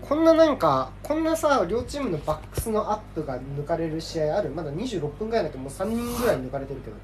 [0.00, 4.50] 回こんななんかこんなさ両チームのバックスのアップが抜かれる試合ある。
[4.50, 6.96] まだ26分ぐらいだけどもう3人ぐらい抜かれてるけど。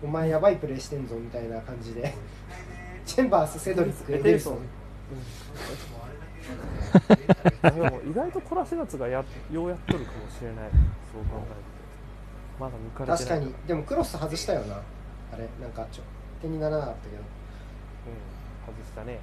[0.00, 2.14] お前やばいプレーしてんぞみたいな感じで。
[3.04, 4.58] チェンバースセドリックエデルソン
[7.62, 10.70] でも意外とコラセガツがやようやっとるかもしれない。
[11.12, 11.56] そう考える
[12.58, 13.18] とまだ抜かれてない。
[13.18, 13.54] 確かに。
[13.66, 14.76] でもクロス外したよな。
[14.76, 16.02] あれなんかちょ
[16.40, 17.16] 点にならなかったけど。
[17.16, 17.24] うん
[18.72, 19.18] 外したね。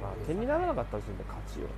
[0.00, 1.68] まあ点にならなかった時点で勝ちよ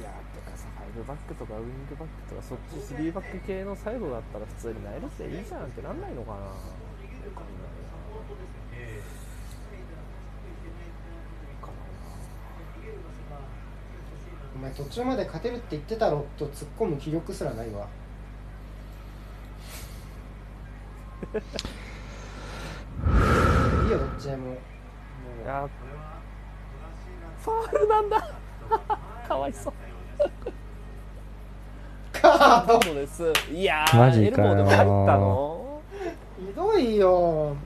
[0.00, 0.66] いやーてかさ
[0.96, 6.36] 5バックとかウイングバックとかそっち3バック系のサイドだったら普通にナイルスでいいじゃんってなんないのかな。
[6.36, 6.62] わかんないな
[14.54, 17.86] お前途中まで勝てるって言ってたろと突っ込む気力すらないわ。
[23.84, 24.46] いいよどっちでも。
[24.46, 24.56] もう。
[25.44, 25.68] いや
[27.42, 28.30] ファールなんだ。
[29.28, 29.72] かわいそう。
[32.12, 33.32] カードそうです。
[33.50, 34.26] いやーマジかよ。
[34.26, 34.84] エルボーでも入った
[35.18, 35.80] の？
[36.38, 37.56] ひどいよ。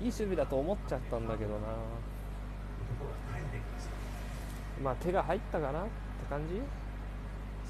[0.00, 1.58] いい守備だと思っちゃったんだけどな。
[4.82, 5.88] まあ手が入ったかなって
[6.28, 6.60] 感じ？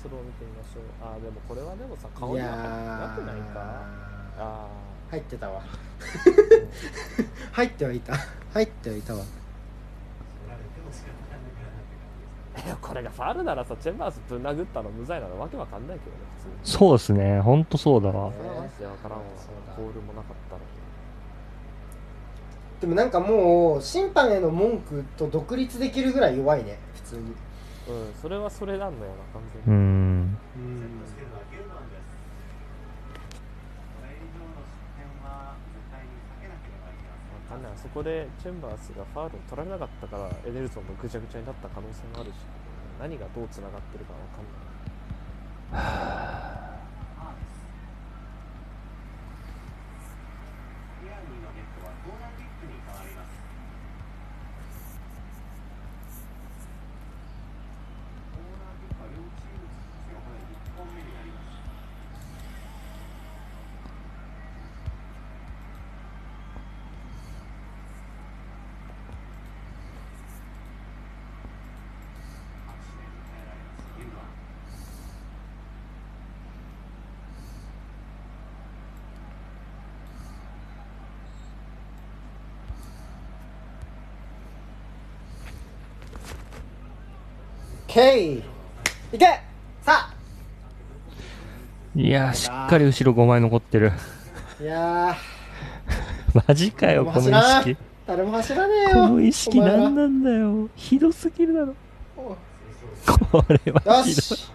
[0.00, 0.82] スロー見てみましょう。
[1.02, 3.82] あーでもこれはでもさ顔には入ってなくないか
[4.38, 4.66] あ
[5.10, 5.60] 入ってたわ。
[5.60, 5.64] ー
[7.52, 8.14] 入ってはいた。
[8.54, 9.26] 入ってはいたわいや
[12.80, 17.40] これがファールならさチェンバースぶん殴ったの無罪なのわけわかんないけどね普通にそうですね。
[17.40, 18.30] ほんとそうだわ。
[18.36, 20.66] それはマジでわからんわそうだコールもなかったのに
[22.80, 27.24] でもなんかもう審判への文句と独立できるぐらい弱いね普通にう
[28.10, 30.20] んそれはそれなんだよな完う全に、ん。
[30.22, 31.11] わかん
[37.62, 42.34] ねあそこでチェンバースがファールを取られなかったからエネルソンのぐちゃぐちゃになった可能性もあるし
[43.00, 44.62] 何がどうつながってるか分かんない。
[88.00, 88.38] イ
[89.12, 89.26] いけ。
[89.82, 90.14] さあ。
[91.94, 93.92] いやー、しっかり後ろ5枚残ってる。
[94.60, 95.14] いや
[96.46, 97.30] マジかよ、この意識。
[97.70, 97.76] ー
[98.06, 98.88] 誰も走らねえよ。
[98.88, 100.68] この意識何なんだよ。
[100.74, 101.74] ひどすぎるだろ。
[102.16, 104.12] これはよひどい。
[104.14, 104.52] し。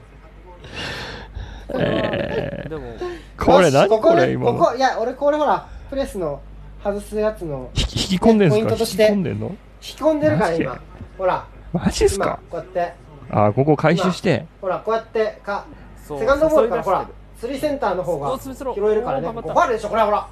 [1.70, 3.00] えでもー、
[3.38, 4.58] これ何こねれ今の？
[4.58, 6.42] ここいや俺これほらプレスの
[6.84, 8.60] 外すやつの引き引き込んでんすか？
[8.60, 9.12] 引きポイントとして。
[9.12, 9.48] 込んでんの？
[9.48, 10.82] 引き込んでるから今。
[11.18, 11.46] ほら。
[11.74, 12.94] マジっす今かこうやって
[13.32, 14.46] あー、ここ回収して。
[14.62, 15.66] ほらこうやってか
[16.06, 17.10] セカンドボールからほら
[17.40, 18.52] スリーセンターの方が拾
[18.92, 19.28] えるからね。
[19.30, 20.18] ファウルでしょこれほら。
[20.20, 20.28] る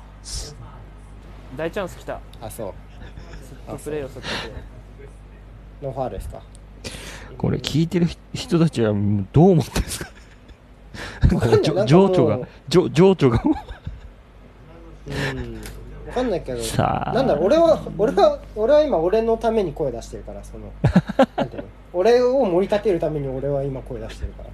[1.57, 2.19] 大チャンス来た。
[2.41, 2.73] あそう。
[3.45, 6.41] セットプレーをセットプレーノーファウルですか
[7.37, 8.93] これ聞いてる人たちは
[9.33, 10.09] どう思ってんですか？
[11.85, 12.39] 情緒が
[12.69, 13.43] 情情緒が。
[13.43, 13.55] も
[15.07, 15.61] うん
[16.07, 17.13] わかんないけどさあ。
[17.13, 20.71] なんだろう俺は俺は俺は今俺のために声出してるからその
[21.35, 21.67] なんていうの？
[21.93, 24.49] 俺を盛り立てるために俺は今声出してるから。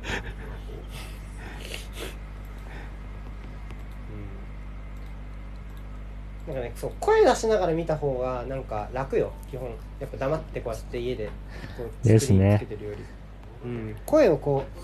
[6.48, 9.70] なんかねそう声出しながら見た方がなんか楽よ基本。
[10.00, 11.28] やっぱ黙ってこうやって家で
[11.78, 12.34] こうですね。
[12.34, 13.04] スクリーンつけてるより、
[13.66, 14.80] うん、声をこう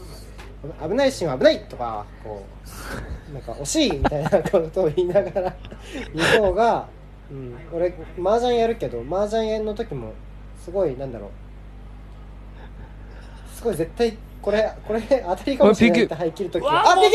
[0.82, 2.44] 危ないシーンは危ないとかこ
[3.30, 5.56] うなんか惜しいみたいなことを言いながら
[6.14, 6.88] 言う方が、
[7.32, 10.14] うん、俺麻雀やるけど麻雀の時も
[10.64, 11.30] すごいなんだろう。
[13.56, 17.06] すごい絶対これこれ当たりかもしれないって入切る時はあもう。
[17.06, 17.12] で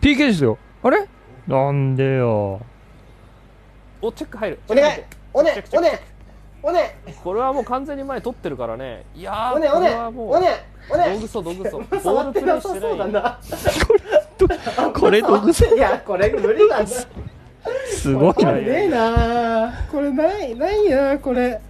[0.00, 0.58] け PK ですよ。
[0.82, 1.06] あれ？
[1.46, 2.60] なんでよ。
[4.00, 4.60] おチェック入る。
[4.68, 6.15] お願いおねおね
[6.66, 6.98] おね。
[7.22, 9.04] これはもう完全に前取ってるからね。
[9.14, 9.88] いやーおねおね。
[9.88, 10.48] これはもうおね。
[10.90, 11.14] おね。
[11.14, 13.38] 道具 そう道具そうボ触ールプレイしてないそうだな
[14.92, 15.64] これ道具そ？
[15.72, 16.80] ういやこれ無理だ。
[16.80, 19.72] なすごいねえな。
[19.92, 21.60] これないないなこれ。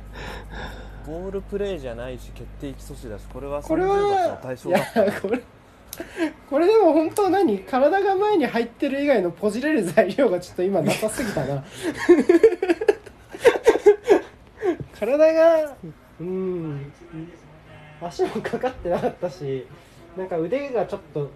[1.06, 5.40] ボールプレイじゃないし決定機阻止だしこれはこれ30罰のは対象いやだったこれ
[6.50, 11.62] これでも本当何体が前に入ってる以外のポジれる材料がちょっと今なさすぎたな
[14.92, 15.76] 体が
[16.20, 16.92] うん
[18.00, 19.66] 足もかかってなかったし
[20.16, 21.30] なんか腕がちょっと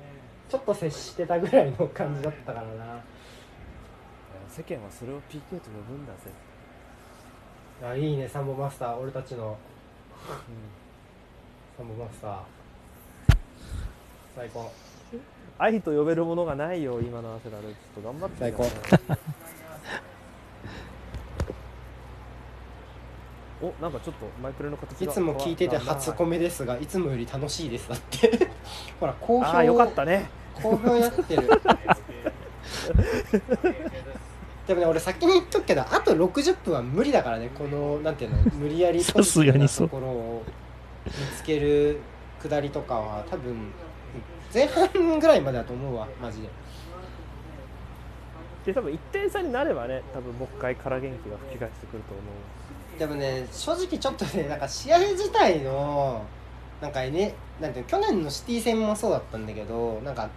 [0.49, 3.03] ちょっと接してたぐらいの感じだったからな。
[4.49, 6.31] 世間はそれを PK と呼ぶんだぜ、
[7.85, 8.97] あいいねサンボマスター。
[8.97, 9.57] 俺たちの。
[11.77, 12.41] サンボマスター。
[14.35, 14.73] 最高。
[15.57, 17.65] 愛と呼べるものがないよ今のアセラル。
[17.65, 17.71] ちょ
[18.01, 18.41] っと頑張って。
[18.41, 18.65] 最高
[23.63, 28.49] おなんかちょっとマイクロの形がいつも聞いてて初コメメですがいつもより楽しいですだって。
[28.99, 30.31] ほら好評ああよかったね。
[30.55, 31.49] 好評やってる。
[34.67, 39.89] でもね俺先に言っとくけどあと60分は無理だからねこのなんていうの無理やりさすがにそう。
[39.89, 40.43] ポジティブなところを
[41.07, 41.99] 見つける
[42.41, 43.73] くだりとかは多分
[44.55, 46.49] 前半ぐらいまでだと思うわマジで。
[48.65, 52.25] で多分1点差になればね多分もう一回空元気が吹き返してくると思う
[53.01, 56.23] でもね正直ちょっとねなんか試合自体の
[56.83, 60.29] なんかねなんていうの去年のシティ戦もそうだったんだけどなんか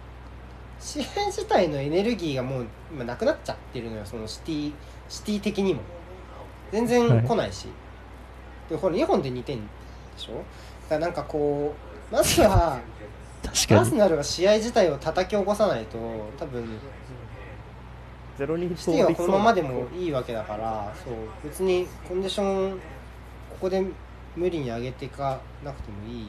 [0.80, 4.72] 試合自体のエネルギーがもう今なくなっちゃってるのよそのシティ
[5.10, 5.82] シティ的にも。
[6.72, 7.68] 全然来ないし、
[8.68, 9.64] でこれ2本で2点で
[10.16, 10.32] しょ？
[10.32, 10.44] だか
[10.94, 11.72] らなんかこ
[12.10, 12.80] うまずは
[13.44, 13.80] 確かに。
[13.80, 15.98] アーセナルが試合自体を叩き起こさないと
[16.36, 16.64] 多分
[18.38, 21.14] ゼロにシティはこのままでもいいわけだからそう
[21.44, 22.78] 別にコンディション
[23.50, 23.84] ここで
[24.36, 26.26] 無理に上げていかなくてもいい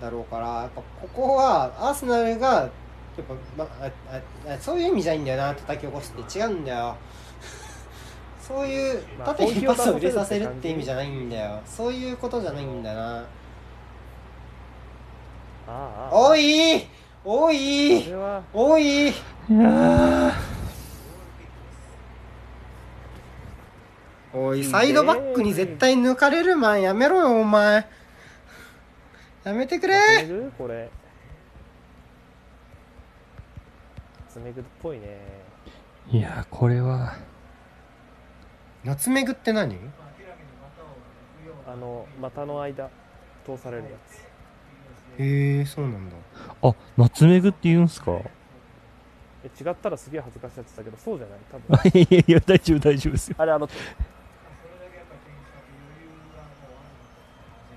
[0.00, 2.70] だろうからやっぱここはアーセナルが
[3.16, 3.90] やっぱ、まあ
[4.46, 6.96] ああそういう意味じゃいいんだよな叩き起こすって違うんだよ。
[8.40, 11.60] そういうまあ縦にパスを入れさせるって意味じゃないんだよ。
[11.66, 13.18] そういうことじゃないんだな。
[13.18, 13.22] あ
[15.68, 16.86] ああおい
[17.24, 18.04] おこい。
[18.04, 20.32] れはおいいやー
[24.34, 27.86] おいサイドバックに絶対抜かれるマンやめろよお前。
[29.44, 29.94] やめてくれ。
[30.56, 30.90] これ。
[34.18, 35.18] ナツメグっぽいね。
[36.10, 37.14] いやこれは。
[38.84, 39.78] ナツメグって何？
[41.66, 42.90] あの股の間
[43.46, 44.21] 通されるやつ
[45.18, 46.16] へえそうなんだ。
[46.62, 48.12] あナツメグって言うんすか？
[49.44, 51.38] え違ったらすげえ恥ずかしいやつだけどそうじゃない？
[51.50, 52.00] 多分。
[52.00, 53.36] いやいや大丈夫大丈夫ですよ。
[53.38, 53.68] あれあの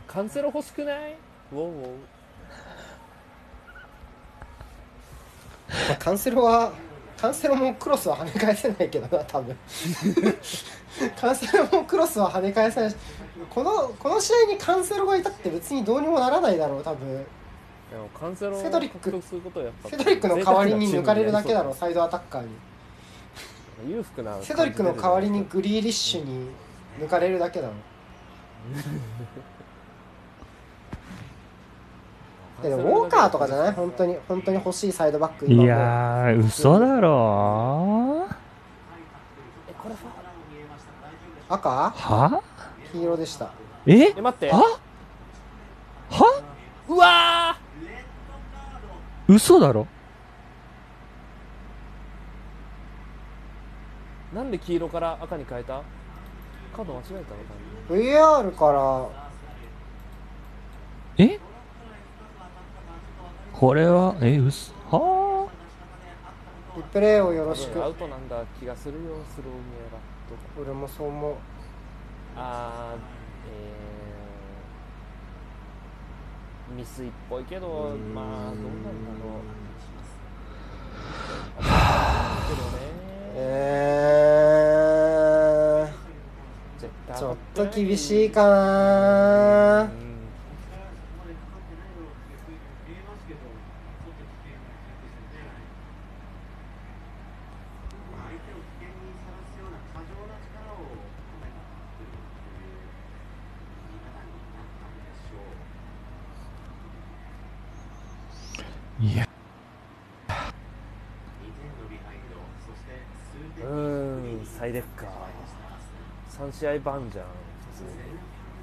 [0.08, 1.16] カンセロ欲しくない？
[1.52, 1.88] ウォーウォー
[5.90, 6.72] まあカンセロは
[7.26, 9.58] カンセロもクロスは跳ね返せないけどな多分。
[11.20, 12.96] カンセロもクロスは跳ね返せないし
[13.50, 17.26] このこの試合にカンセロがいたって別にどうにもならないだろう多分。
[18.20, 19.12] カンセロをセドリック。
[19.90, 22.50] セドリックの代わりに抜かれるだけだろサイドアタッカーに。
[23.90, 26.50] 裕福なセドリックの代わりにグリーリッシュに
[27.00, 27.80] 抜かれるだけだも んい
[32.55, 33.72] やでもウォーカーとかじゃない？
[33.74, 35.46] 本当に本当に欲しいサイドバック。
[35.46, 38.28] いやー嘘だろ。
[39.70, 39.96] えこれ
[41.50, 41.70] 赤？
[41.70, 42.42] は
[42.92, 43.52] 黄色でした。
[43.86, 44.14] え？
[44.18, 44.50] え待って。
[44.50, 44.80] は？
[46.10, 46.44] は？
[46.88, 47.58] うわ
[49.28, 49.88] 嘘だろ？
[54.34, 55.82] ーなんで黄色から赤に変えた？
[56.76, 57.30] カード間違えたのか
[57.90, 59.08] VR から。
[61.18, 61.40] え？
[63.58, 64.74] これはえ嘘？
[64.92, 65.48] は
[66.76, 67.82] リプレイをよろしく。
[67.84, 69.00] アウトなんだ気がするよ
[69.34, 69.98] スロー見れば
[70.30, 71.36] どうか俺もそう思う。
[72.36, 73.00] あー
[76.70, 78.60] えー、ミスイっぽいけどまあどうなんだ
[79.24, 79.40] ろ
[81.60, 82.80] うけどね
[83.38, 83.40] え
[87.18, 89.94] ちょっと厳しいかなうん相
[98.32, 101.56] 手を危険にさらすような過剰な力を込めた
[101.96, 102.12] という
[103.92, 105.40] 見方になったんでしょ
[109.00, 109.06] う。
[109.06, 109.24] いや
[113.76, 115.10] ハイデッカー
[116.50, 117.90] 3試合バンじゃん普通に。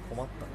[0.09, 0.51] 困ったね。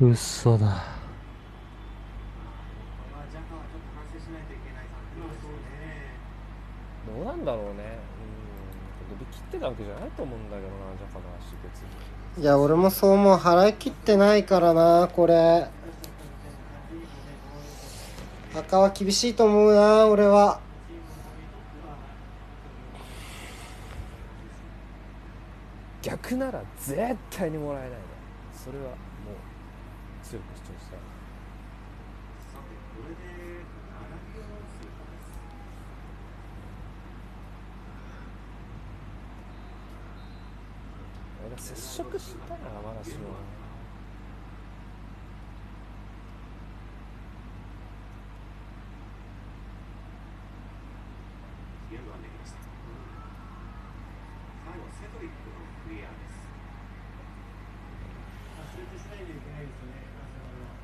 [0.00, 0.58] うっそだ。
[0.58, 0.76] これは
[3.30, 6.16] ジャカはちょっと反省しないといけない感じですよね。
[7.06, 8.00] どうなんだろうね。
[9.12, 11.82] うん伸びきってたわけじゃないと思うんだけどなジャカの足別
[12.36, 12.42] に。
[12.42, 13.38] いや俺もそう思う。
[13.38, 15.68] 払い切ってないからなこれ
[18.54, 20.60] 赤は厳しいと思うな俺は。
[26.02, 27.96] 逆なら絶対にもらえないね。
[28.52, 28.96] それはもう
[30.22, 30.98] 強く主張したい。
[32.52, 33.32] さて、これで。
[41.58, 43.18] 接触したなまだしも
[51.90, 52.58] ゲームができました。
[54.64, 55.54] 最後、セドリックの
[55.86, 56.48] クリアです。
[58.74, 60.80] 集中しないといけないですよね、アーセナルは。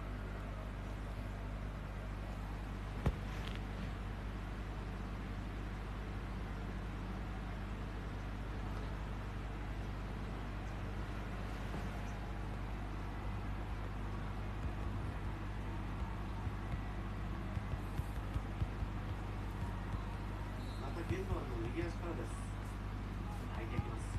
[20.78, 22.36] またゲンドアンの右足からです。
[23.56, 24.12] 履いていきます。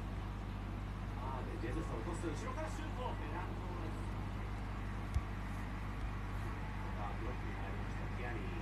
[1.21, 1.81] あーで、ジェズ
[2.19, 2.27] ス。
[2.27, 3.15] 後ろからシュート。
[3.15, 4.03] ペナントです。
[6.99, 8.03] さあ、ブロックに入りました。
[8.19, 8.59] キアニー。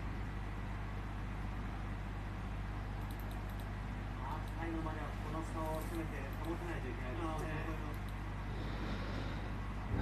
[4.22, 7.66] ハーフタイムまではこの差を詰めて保たないといけないですね。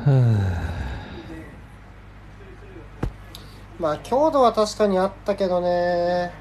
[0.04, 0.76] ふぅ。
[3.80, 6.32] まあ強度は確かにあったけどね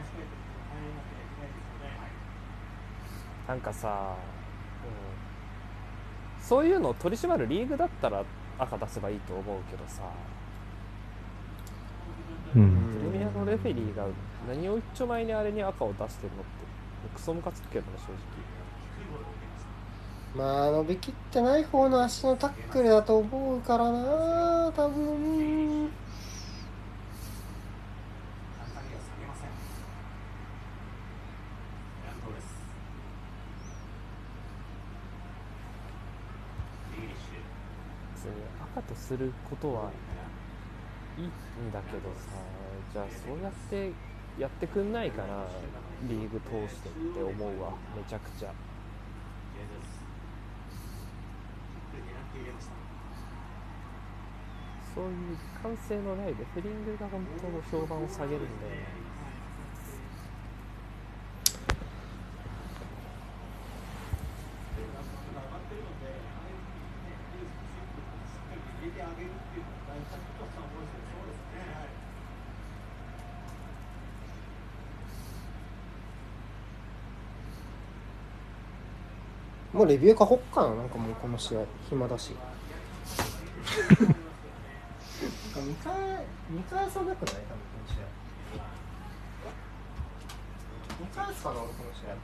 [3.48, 4.16] なんかさ、
[6.46, 8.22] そういうのを取り締まるリーグだったら
[8.58, 10.02] 赤出せばいいと思うけどさ。
[12.54, 12.92] うん。
[12.92, 14.06] プレミアのレフェリーが
[14.48, 16.50] 何を一丁前にあれに赤を出してるのって
[17.14, 17.98] クソムカつくけどね
[20.34, 25.90] 正まあ伸びきってない方の足のタックルだと思うからな多分
[28.58, 29.48] 簡単には下げません。
[32.02, 32.66] ペナントです。
[36.96, 37.40] リーリッシュ。
[38.14, 39.90] 別に赤とすることは
[41.18, 41.30] いいん
[41.70, 42.32] だけどさ
[42.90, 43.92] じゃあそうやって
[44.38, 45.44] やってくんないかな
[46.08, 48.52] リーグ通してって思うわめちゃくちゃ。
[54.94, 59.04] そういう完成のないレフェリングが本当の評判を下げるんだよね
[68.84, 71.16] 入れてあげるっていうのが大事だと思うんですよ。
[71.16, 71.64] そうですね。
[79.72, 79.73] はい。
[79.84, 82.30] のレビュー書こっかななんかもうこの試合暇だし。
[82.30, 82.40] な
[84.00, 85.94] んか見返
[86.50, 88.04] 見返さなくない多分この試合
[91.00, 92.14] 見返すかな俺この試合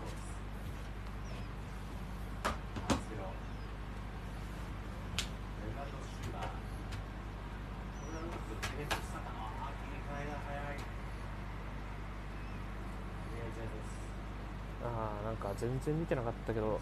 [14.82, 16.80] ああなんか全然見てなかったけど。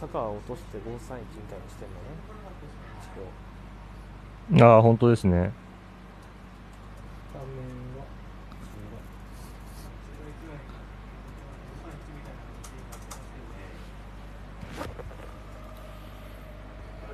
[0.00, 2.14] 坂を落として531みたいにしてんのね
[4.54, 5.52] 一応ああ、本当ですね。
[7.34, 7.58] 画面
[7.98, 8.06] は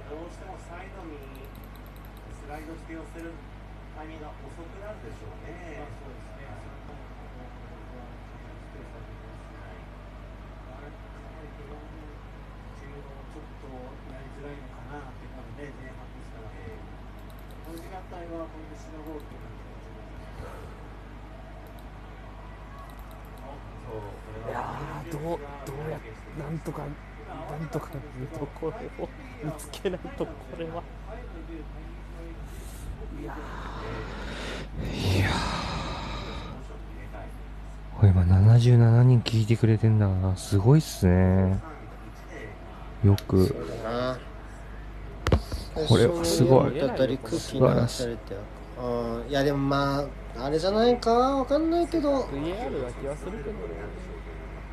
[0.09, 1.19] どうしてもサイドに
[2.39, 3.33] スライドして寄せる
[3.99, 5.83] タイミングが遅くなるでしょうね。
[5.99, 6.55] そうですね。
[10.71, 11.99] あれ、かなりフロンっ
[12.79, 13.67] ていうのもちょっと
[14.15, 17.99] やりづらいのかなっていうので、前半ですから、この時間
[18.75, 19.35] 帯はこれでしのごうって
[24.49, 25.99] いやどうどうや
[26.39, 29.09] なんとかなんとか見ところを
[29.43, 30.83] 見つけないとこれは
[33.21, 33.25] い
[35.19, 35.31] や
[37.97, 40.37] これ今77人聞いてくれてんだな。
[40.37, 41.59] すごいっすね。
[43.05, 43.55] よく。
[45.89, 48.35] これはすごいだったり空気に流されて
[48.81, 50.01] うんいやでもま
[50.37, 51.11] ああれじゃないか？
[51.13, 52.23] わかんないけど。
[52.23, 53.57] VAR な気はするけどね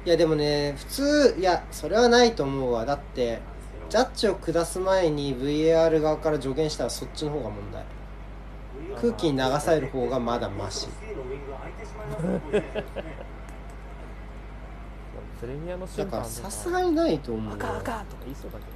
[0.04, 2.86] いやでもね普通いやそれはないと思うわ。
[2.86, 3.40] だって
[3.90, 7.84] ジャッジを下す前に VAR 側から助言したらそっちの方が問題。
[9.00, 10.88] 空気に流される方がまだマシ。
[15.40, 17.54] プレミアのだからさすがにないと思う。
[17.54, 18.72] 赤よ赤とか言いそうだけど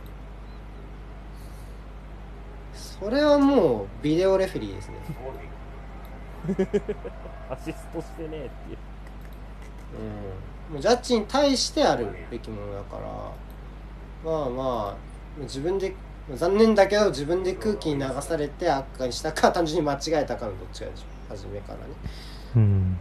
[2.76, 4.96] それはもうビデオレフェリーですね。
[7.50, 8.78] アシストしてねえっていう。
[10.70, 10.74] うん。
[10.74, 14.32] もうジャッジに対してあるべきものだから。
[14.32, 14.98] まあま
[15.40, 15.96] あ自分で
[16.34, 21.04] 残念だけど自分で空気に流されて赤にしたか単純に間違えたかのどっちかでしょ。
[21.30, 21.84] 初めからね。
[22.56, 22.98] うん。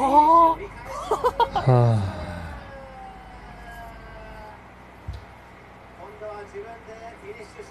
[0.00, 0.70] ー。
[7.40, 7.62] シテ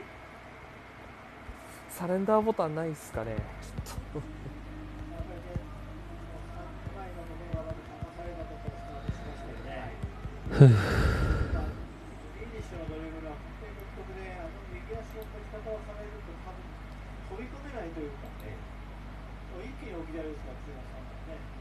[0.00, 0.02] ィ
[1.90, 3.36] サレンダーボタンないっすかね
[3.84, 4.22] ちょっと
[6.96, 9.98] 前の胸が悪く騙されたところからスタートしましたよね。
[10.50, 10.58] ぁ。
[10.58, 10.68] ふぅ。
[10.68, 16.62] フィニッシュのドリブルは本当に独特で、あの右足の立ち方をされると多分
[17.34, 21.58] 飛び込めないというか、もう一気に置き去りですから、中山さんはね。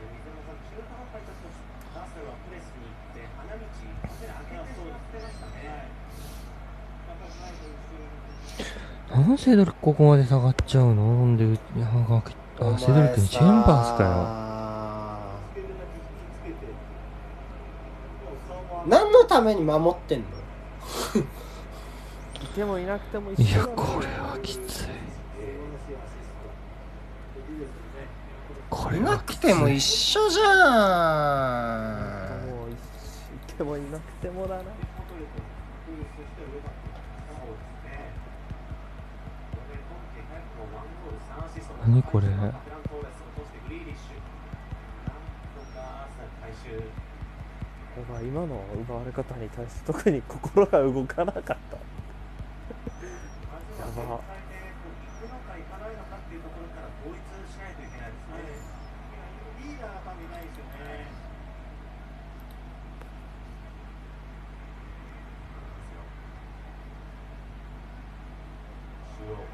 [0.00, 1.60] 水沼さん中途半端にちょっと
[1.92, 5.92] ダーセルはプレスに行って花道開けてしまってましたね
[7.04, 8.08] 高くないという後ろ
[9.19, 11.20] になんでセドリックここまで下がっちゃうの？
[11.26, 14.10] なんで、いやがけあ、セドリックにチェンバースかよ。
[18.88, 20.26] 何のために守ってんの？
[22.42, 24.86] いてもいなくても一いや、これはきつい。
[28.68, 29.38] これいなはきつい。
[29.38, 32.76] くても一緒じゃんもういい
[33.56, 34.62] てもいなくてもだな
[41.86, 42.26] 何これ。
[42.26, 44.20] フラントーレスそしてグリーリッシュ
[45.08, 45.24] なん
[45.56, 46.84] とかアーセナル回収
[47.96, 51.54] 僕は今の奪われ方に対して特に心が動かなかった。
[53.80, 54.20] まずは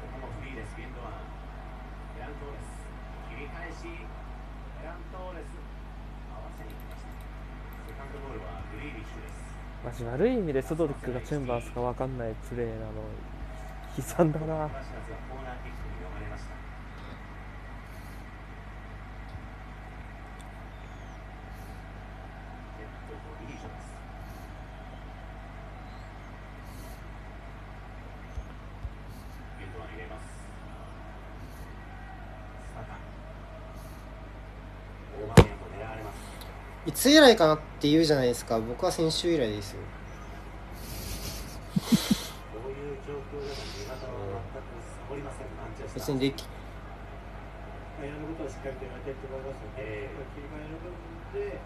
[0.07, 0.16] 全
[9.97, 12.85] ジ悪い意味でソドリックがチェンバースか分かんないプレーなの
[13.97, 16.53] 悲惨だなラシナズはコーナーキックに読まれました
[22.77, 23.89] ネットとリージョです
[29.57, 30.45] ビンドワン入れます
[32.75, 32.97] サカ
[35.17, 36.17] オーバーメアも狙われます
[36.85, 38.59] いつ以来かなって言うじゃないですか。
[38.59, 39.79] 僕は先週以来ですよ。
[45.95, 46.47] 別にできや
[48.07, 50.15] ることはしっかりとやっていると思いますので、ええ。
[50.35, 51.59] 切り替えの部分で、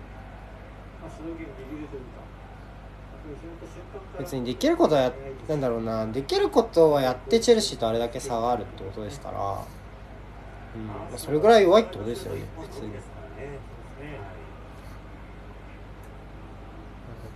[1.01, 2.21] まあ、主導権を握るというか、
[4.19, 5.13] 別にできることはや
[5.49, 6.07] なんだろうな。
[6.07, 10.87] できることはやってチェルシーとあれだけ差があるってことですから、うん。
[10.87, 12.43] まあ、それぐらい弱いってことですよね。
[12.61, 13.59] 普通にですからね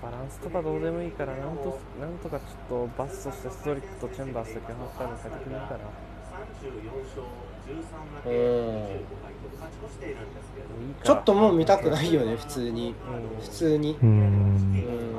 [0.05, 5.89] バランスとかどうでもいいからなんとなんとかちょっとバストしてストリックとチェンバースだけハーフタイム先くれるかな。
[6.45, 7.25] 34勝
[7.65, 7.73] 13
[8.21, 8.85] 負けうん。
[8.85, 12.93] 25敗と勝ち越しているんですけれどもいいかちょっともう見たくないよね普通に。
[12.93, 13.41] うん。
[13.41, 13.97] 普通に。
[13.99, 14.09] うーん。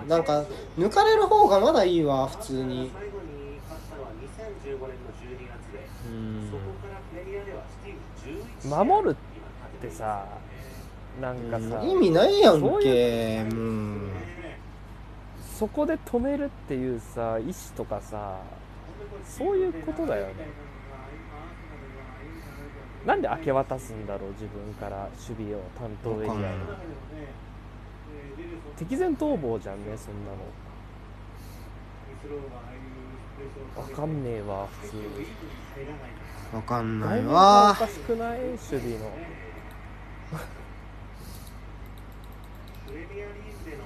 [0.02, 0.08] うん。
[0.08, 0.44] なんか
[0.78, 2.92] 抜かれる方がまだいいわ普通に。
[2.94, 6.48] 最後に勝ったのは2015年の12月でうん。
[6.52, 10.26] そこからプレミアではシティ11守るってさ
[11.20, 14.10] なんかさ意味ないやんそうけうん
[15.58, 18.40] そこで止めるっていうさ意思とかさ
[19.24, 20.34] そういうことだよね。
[23.06, 26.58] なんで明け渡すんだろう自分から守備を担当エリアに。
[28.76, 30.38] 敵前逃亡じゃんねそんなの。
[33.80, 34.96] わかんねえわ普通。
[34.96, 35.02] に
[36.52, 37.70] わかんないわ。
[37.72, 38.40] おかしくない？
[38.40, 39.10] 守備の。
[42.86, 43.82] プレミアリーグでの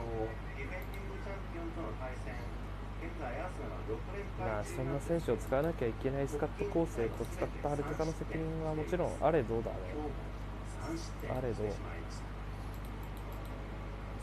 [0.56, 2.36] ディフェンディングチャンピオンとの対戦
[3.00, 9.76] 現在アーセナルは6連敗まあそんな選手を使わなきゃいけないスカット構成と使ったアルテタの責任はもちろんあれどうだね
[11.28, 12.24] あれどしてしまいました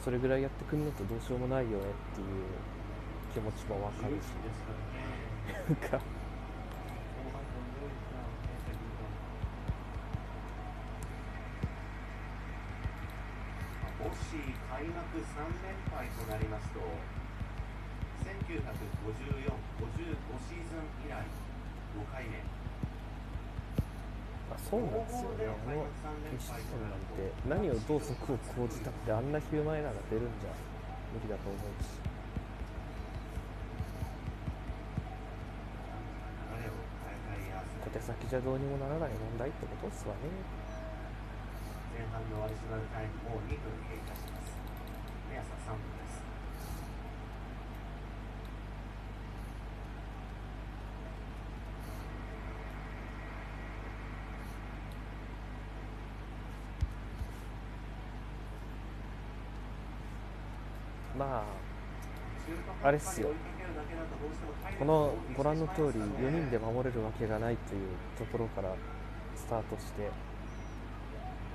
[0.04, 2.28] それぐらいやってくんのとどうしようもないよねっていう
[3.32, 4.42] 気持ちもわかるしか
[4.74, 6.10] らねなんか後
[7.30, 8.88] 半の上位からね先に
[14.02, 16.80] もし開幕3連敗となりますと
[18.48, 18.64] 1954-55
[20.48, 22.40] シーズン以来5回目
[24.48, 25.48] まあ、そうなんですよね。
[25.48, 25.88] あの
[26.28, 30.52] 決勝戦なんて何をどう速を講じたってあんなヒューマンエラーが出るんじゃ
[31.16, 31.96] 無理だと思うし
[36.52, 36.76] 流れを
[37.88, 40.28] 小手先じゃどうにもならない問題ってことっすわね。
[41.96, 44.52] 前半のアディショナルタイムも2分経過します
[45.32, 46.20] 目安は3分です
[61.18, 61.44] ま
[62.84, 63.30] ああれっすよ。
[64.80, 67.82] このご覧の通り4人で守れるわけがないという
[68.18, 68.74] ところから
[69.36, 70.10] スタートして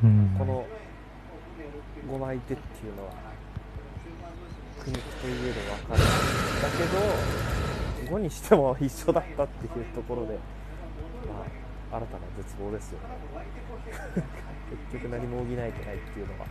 [0.02, 0.34] うん。
[0.38, 0.66] この
[2.08, 3.12] 5枚手っていうのは
[4.82, 6.02] 苦肉といえど分かる
[6.62, 6.68] だ
[8.06, 10.34] けど5にしても一緒だったっていうところで、
[11.28, 11.44] ま
[11.92, 13.06] あ、新たな絶望ですよね。
[14.90, 16.46] 結局何も補えてないっていうのが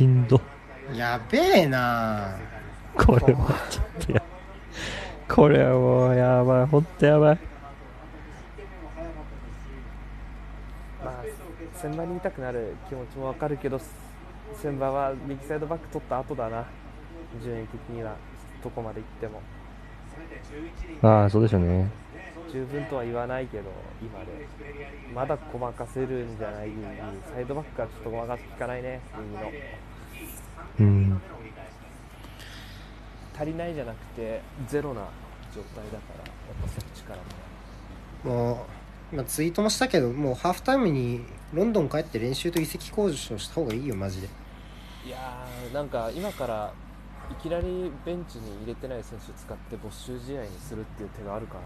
[0.00, 0.40] しんど。
[0.94, 2.36] やべえな
[2.96, 4.22] これはちょっとや、
[5.32, 7.38] これはもうやばい、ほんとやばい。
[11.04, 11.24] まあ
[11.80, 13.80] 千葉にいたくなる気持ちも分かるけど
[14.60, 16.66] 千葉は右サイドバック取った後だな
[17.42, 18.16] 順位的には
[18.62, 19.40] どこまで行っても
[21.02, 21.88] ああ、そうでしょうね。
[22.52, 23.64] 十分とは言わないけど
[24.02, 24.26] 今で
[25.14, 26.70] まだごまかせるんじゃない
[27.32, 29.52] サイドバックはちょっとごまかす効かないね右の
[30.80, 31.22] うん。
[33.40, 35.00] 足りないじゃなくてゼロな
[35.54, 37.18] 状態だからやっぱそっちから
[38.30, 38.54] も。
[38.54, 38.66] も
[39.12, 41.24] う今ツイートもしたけどもうハーフタイムに
[41.54, 44.28] ロンドン帰って練習と移籍交渉した方がいいよマジで。
[45.06, 46.72] いやーなんか今から
[47.30, 51.60] いきなりベンチに入れてない選手使って没収試合にするっていう手があるから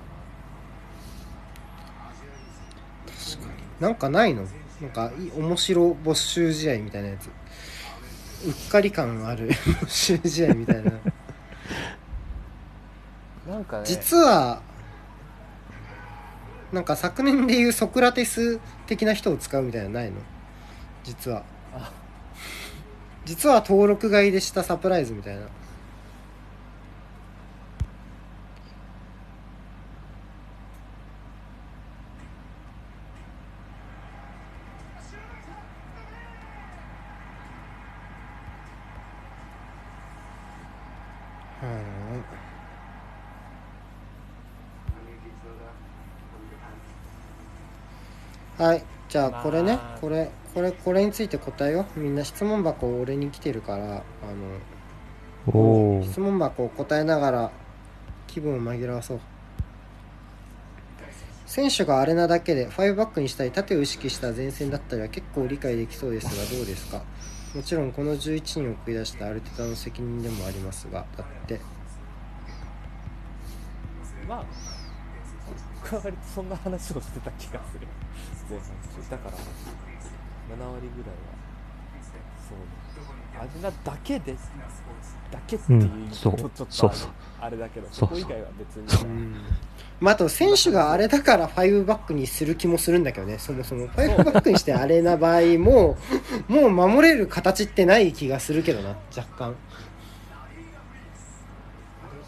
[3.80, 4.46] なんかないの？
[4.80, 7.26] なんかい面白没収試合みたいなやつ。
[8.46, 9.48] うっかり感ある
[9.80, 10.92] 没収試合みたいな
[13.46, 13.84] ななんかね。
[13.86, 14.62] 実は
[16.72, 20.16] なんか昨年でいうソクラテス的な人を使うみたいなのないの？
[21.04, 21.44] 実は。
[21.74, 21.92] あ。
[23.24, 25.48] 実は登録買いでしたサプライズみたいなうん
[48.58, 48.84] はい。
[49.08, 49.98] じゃあこれねまあ。
[50.00, 52.00] これこれこれについて答えよう。
[52.00, 53.98] みんな質問箱俺に来てるからあ
[55.46, 56.02] の。
[56.02, 57.50] 質問箱を答えながら
[58.26, 59.20] 気分を紛らわそう。
[61.46, 67.02] 選手があれなだけで5バックにしたり縦を意識した前線だったりは結構理解できそうですがどうですか？
[67.54, 71.60] もちろんこの11人を送り出したアルテタの責任でもありますがだって。
[74.26, 74.44] まあ
[75.82, 77.86] 僕は割とそんな話をしてた気がする
[78.48, 81.34] 前半中だから7割ぐらいは
[82.48, 82.58] そう。
[83.40, 84.34] アジナだけで
[85.30, 89.34] だけっていううんそうとちょっとあれそうそうあれだけどそそうこ以外は別に
[90.00, 95.96] まあ、あと選手があれだから5バックにする気もするんだけどねそもそも5バックにしてあれな場合も
[96.48, 99.56] もう守れる形ってない気がするけどな若干。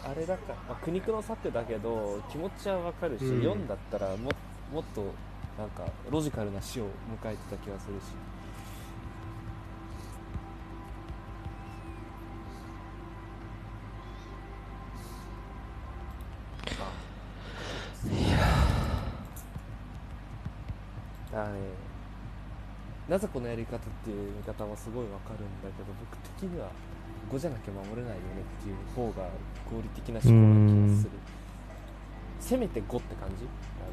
[0.03, 3.41] あれだから、まあ、苦肉の差ってだけど気持ちはわかるし、うん。
[3.41, 4.31] 4だったらも
[4.73, 5.13] もっと
[5.57, 6.89] なんかロジカルな死を迎
[7.31, 8.03] えてた気がするし。
[21.31, 21.59] だね
[23.09, 26.69] なぜこのやり方っていう見方はすごいわかるんだけど僕的には
[27.31, 28.19] 5じゃなきゃ守れないよね
[28.59, 29.29] っていう方が
[29.69, 31.11] 合理的な思考な気がする。
[32.39, 33.47] せめて5って感じ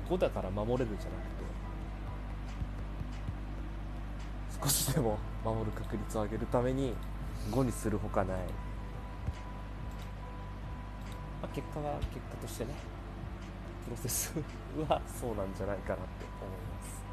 [0.09, 1.44] ？5だから守れるじゃなくて
[4.65, 6.95] 少しでも守る確率を上げるために
[7.51, 8.43] 5にするほかない、ま
[11.43, 12.71] あ、結果は結果としてね
[13.85, 14.33] プロセス
[14.89, 17.04] はそうなんじゃないかなって思います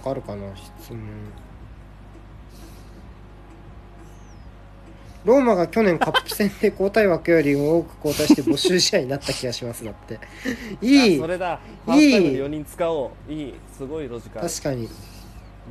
[0.00, 0.98] なんかあるかな質問。
[5.26, 9.84] ローマが去年カップ戦で交代枠よりも多く交代して募集試合になった気がします。
[9.84, 10.18] だって。
[10.80, 11.18] いい。
[11.18, 11.60] あそれだ。
[11.84, 13.32] ハーフタイムで4人使おう。
[13.32, 13.54] いい。
[13.76, 14.48] すごいロジカル。
[14.48, 14.88] 確かに。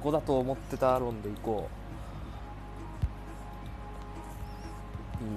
[0.03, 1.67] 5だと思ってた論でいこ
[5.19, 5.23] う。
[5.23, 5.29] いい。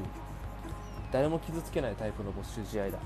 [1.11, 2.99] 誰も傷つけないタイプの募集試合だ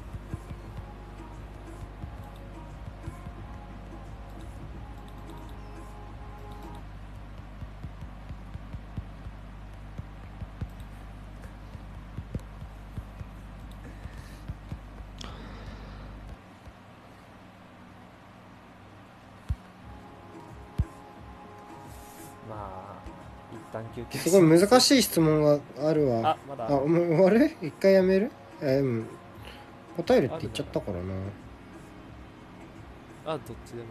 [24.10, 26.30] 一旦休憩すごい難いしい質問があるわ。
[26.30, 26.66] あまだ。
[26.66, 27.56] あもう終わる？
[27.62, 28.30] 一回やめる？
[28.62, 29.06] えうん
[29.96, 31.04] 答えるって言っちゃったからな
[33.24, 33.84] あどっちでも。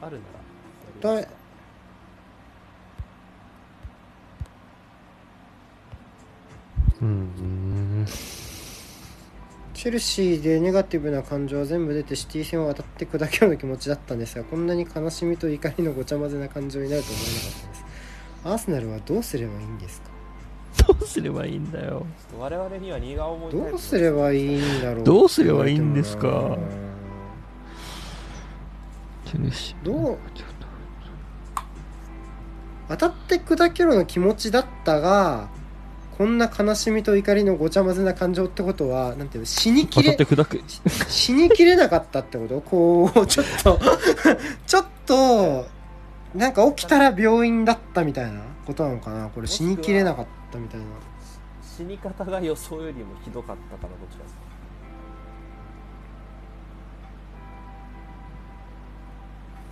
[0.00, 0.18] ある
[1.02, 1.14] なら。
[1.16, 1.28] 答え。
[7.02, 7.91] うん
[9.82, 17.84] チェルシーでネガティブな感情は全部出てシティ戦を渡って砕けような気持ちだったんですがこんなに悲しみと怒りのごちゃ混ぜな感情になると思わなかったです。
[18.44, 20.10] アーセナルはどうすればいいんですか？
[20.86, 22.06] どうすればいいんだよ
[22.38, 25.04] 我々には荷が重いどうすればいいんだろう。
[25.04, 26.58] どうすればいいんですかうん
[29.26, 30.18] チェルシーどう
[32.88, 35.48] 当たって砕けろの気持ちだったが
[36.22, 40.62] こんな悲しみと怒りのごちゃ混ぜな感情ってことはなんていうの死にきれて砕く。
[41.08, 42.60] 死にきれなかったってこと？
[42.60, 43.80] こうちょっと
[44.64, 45.66] ちょっと
[46.32, 49.30] なんか起きたら病院だったみたいなことなのかな？
[49.30, 50.86] これ死にきれなかったみたいな。
[51.60, 54.36] 死に方が予想よりもひどかったからどっちかです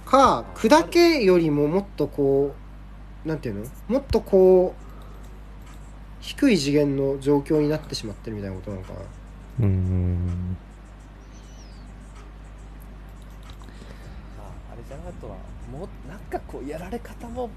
[0.04, 2.56] か砕けよりももっとこ
[3.24, 3.66] うなんていうの？
[3.86, 4.89] もっとこう
[6.20, 9.00] 低い次元の状況になってしまってるみたいなことなのかな。
[9.00, 10.56] うーん
[14.38, 15.36] まああれじゃないとは
[15.72, 17.50] もうなんかこうやられ方も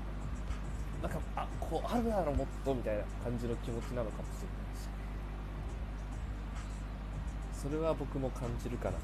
[1.02, 4.88] なんかあこうあるだろもっとみたいな感じの気持ちなのかもしれないし。
[7.62, 8.98] それは僕も感じるかな。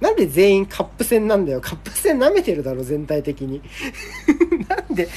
[0.00, 1.60] なんで全員カップ戦なんだよ。
[1.60, 3.62] カップ戦舐めてるだろ全体的に。
[4.68, 5.08] なんで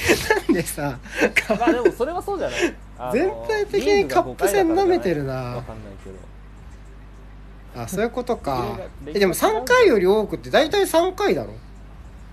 [0.46, 0.98] なんでさ。
[1.46, 3.12] カまあでもそれはそうじゃない？
[3.12, 5.34] 全体的にカップ戦舐めてるな。
[5.34, 7.82] わかんないけど。
[7.82, 8.78] あそういうことか。
[9.06, 11.52] えでも3回より多くって大体3回だろ。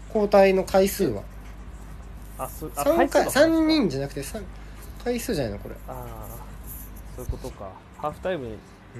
[0.08, 1.24] 交代の回数は。
[2.38, 4.42] あそあ3回回数の話3人じゃなくて3
[5.04, 5.76] 回数じゃないのこれ。
[5.88, 6.28] ああ
[7.16, 7.70] そういうことか。
[7.98, 8.56] ハーフタイム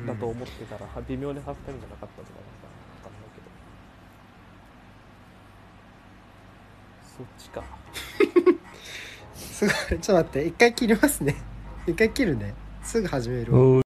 [0.06, 2.68] だと思ってたら、は微妙にハーフタイムじゃなかったとかなんか
[3.06, 3.48] わかんないけど
[7.18, 7.64] そっちか。
[9.36, 11.36] すごいちょっと待って一回切りますね。
[11.88, 12.54] 一回切るね。
[12.84, 13.82] すぐ始めるわ。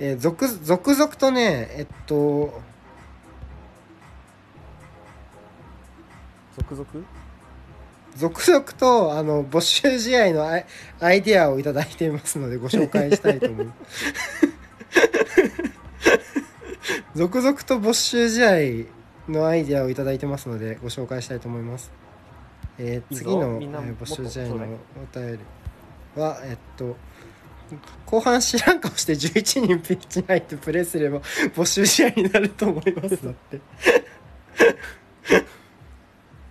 [0.00, 2.60] えー続続々とねえっと
[6.56, 6.86] 続々？
[8.16, 10.66] 続々とあの募集試合のアイ
[11.00, 14.46] アイデアをいただいていますのでご紹介したいと思います
[17.14, 18.86] 続々と募集試
[19.28, 21.92] 合のアイデアをいただいてますのでご紹介したいと思います、
[22.78, 24.58] えー次の、えみんなー募集試合のお
[25.18, 25.38] 便
[26.16, 26.96] りはえっと
[28.06, 31.20] 後半知らん顔して11人ピッチに入ってプレーすれば
[31.54, 33.60] 募集試合になると思いますだって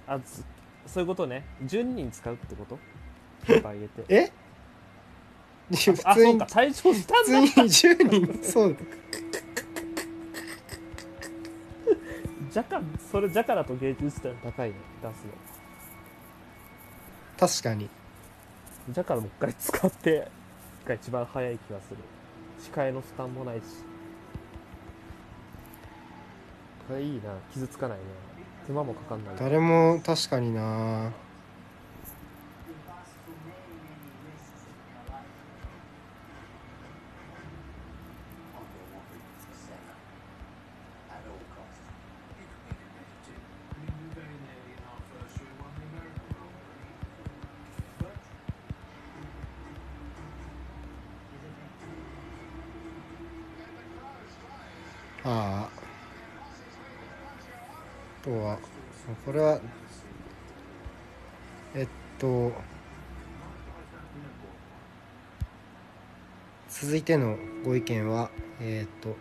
[0.07, 0.43] あつ
[0.87, 1.43] そういうことね。
[1.65, 2.77] 12人使うってこと？
[4.09, 4.31] え
[5.71, 8.77] 普あ通にそうか退場した普通にんだ10人そう
[12.55, 15.09] 若干それじゃからと芸術点高いね出
[17.47, 17.89] す確かに。
[18.87, 20.27] のじゃからもう一回使って
[20.85, 21.97] が一番早い気がする。
[22.73, 23.63] 控えの負担もないし。
[26.87, 27.21] これいいな。
[27.51, 28.03] 傷つかないね
[28.67, 29.35] 手間もかかんない。
[29.37, 31.11] 誰も確かにな
[59.25, 59.59] これは
[61.75, 61.87] えっ
[62.19, 62.51] と
[66.69, 69.15] 続いてのご意見はえっと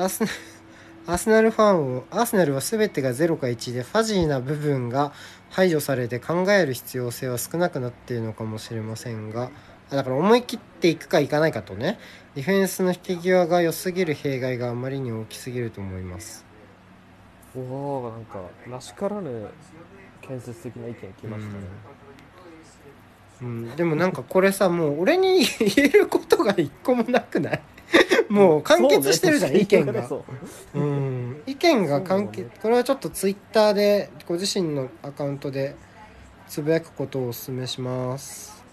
[0.00, 0.24] アース
[1.06, 5.12] アーセナルファンをアーセナルは全てが0か1でファジーな部分が
[5.50, 9.50] 排除されて考える必要性は少なくなっているのかもしれませんが
[9.96, 11.98] だから思い切っていくかいかないかとね。
[12.34, 16.51] ディフェンスの引き際が良すぎる弊害があまりに大きすぎると思います。
[17.56, 19.48] おおなんからしからぬ
[20.20, 21.58] 建設的な意見来ましたね、
[23.42, 27.62] うん、でもなんかこれさもう俺に言えることが一個もなくない？
[28.28, 30.06] もう完結してるじゃん、ね意見が。
[30.06, 30.24] そ
[30.74, 30.80] う。
[30.80, 31.42] うん。
[31.46, 32.56] 意見が完結、ね。
[32.62, 35.76] これはちょっとツイッターでご自身のアカウントで
[36.48, 38.64] つぶやくことをお勧めします。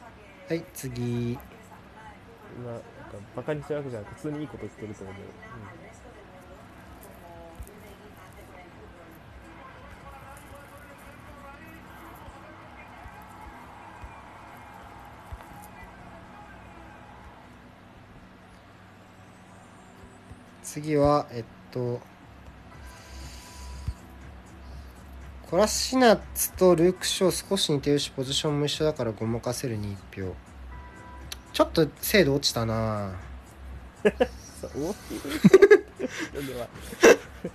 [0.48, 1.38] はい次。
[2.64, 2.86] まあなんか
[3.36, 5.16] バカにしてるわけじゃなくて普通にいいこと言ってると思う、
[20.72, 22.00] 次はえっと
[25.50, 30.36] コラシナッツとルーク・ショー少し似てるしポジションも一緒だからごまかせるに1票。
[31.54, 33.14] ちょっと精度落ちたな。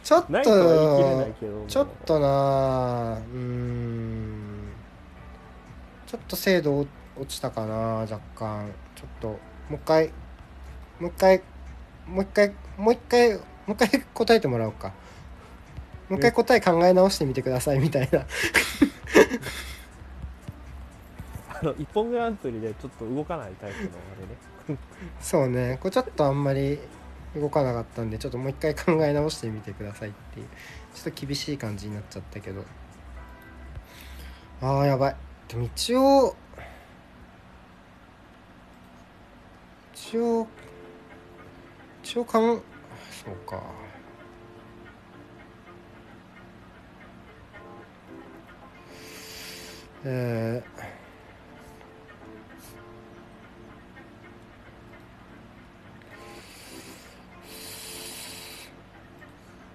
[0.02, 0.32] ちょっと
[1.68, 4.72] ちょっとなうーん。
[6.08, 6.88] ちょっと精度落
[7.28, 8.72] ちたかな若干。
[8.96, 9.38] ちょっとも
[9.70, 10.08] う一回
[10.98, 11.42] もう一回
[12.06, 14.92] もう一回もう一回もう一回答えてもらおうか。
[16.08, 18.26] もう一回答え考え直してみてくださいみたいな。
[21.60, 23.94] あの一本グランプリでちょっと動かないタイプのあ
[24.68, 24.78] れね。
[25.20, 25.78] そうね。
[25.80, 26.78] これちょっとあんまり
[27.34, 30.46] 動かなかったんでちょっともう一回考え直してみてくださいっていう。
[30.94, 32.64] ちょっと厳しい感じになっちゃったけど。
[34.60, 35.16] あーやばい。
[35.48, 36.36] でも一応
[39.94, 40.46] 一応
[42.04, 42.42] 一応かん
[43.24, 43.62] そうか。
[50.04, 50.62] え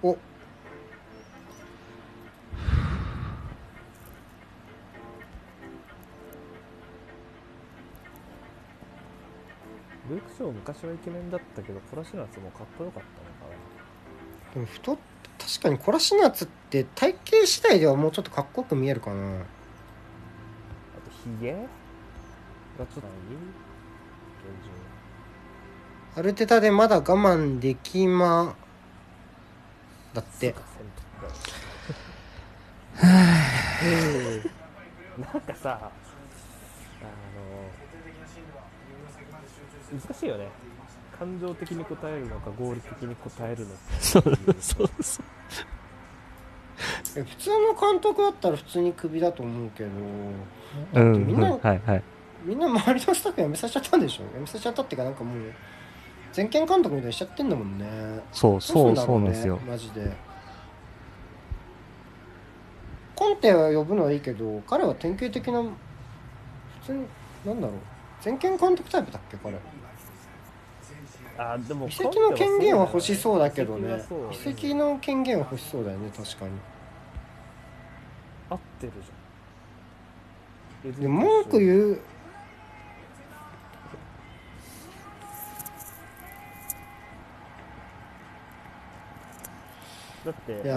[0.02, 0.06] ー。
[0.06, 0.16] お。
[10.10, 13.56] ルーク・ショー昔はイケメンだったけどコラシナツもかっこよかったのか
[14.48, 14.54] な。
[14.54, 14.98] でも太っ
[15.38, 19.36] 確かにコラシナッツって体型次第ではもうちょっとかっこよく見えるかな。
[19.36, 21.52] あとヒゲ？
[21.52, 21.64] がちょ
[22.82, 23.10] っとない
[26.14, 28.56] 現アルテタでまだ我慢できま
[30.12, 30.54] だって。
[30.54, 30.60] 状
[35.20, 35.90] なんかさあの
[39.92, 40.48] 難しいよね。
[41.18, 43.80] 感情的に答えるのか合理的に答えるのか。
[44.00, 44.22] そう
[44.58, 45.24] そうそう。
[47.16, 49.90] え普通の監督だったら普通にクビだと思うけど。
[50.94, 51.26] うん。
[51.26, 52.02] みんなはいはい。
[52.44, 54.24] みんな周りのスタッフ辞めさせちゃったんでしょ？
[54.32, 55.52] 辞めさせちゃったっていうかなんかもう
[56.32, 57.86] 全権監督みたいにしちゃってんだもんね。
[58.32, 59.58] そうそうそうなんですよ。
[59.68, 60.10] マジで。
[63.14, 65.70] コンテは呼ぶのはいいけど彼は典型的な普
[66.86, 67.04] 通に
[67.44, 67.76] なんだろう。
[68.22, 69.58] 全権監督タイプだっけ彼
[71.42, 74.04] あでも遺跡の権限は欲しそうだけどね、ね、
[74.44, 76.50] 遺跡の権限は欲しそうだよね確かに。
[78.50, 81.00] 合ってるじゃん。
[81.00, 82.00] で文句言う
[90.24, 90.76] だっていや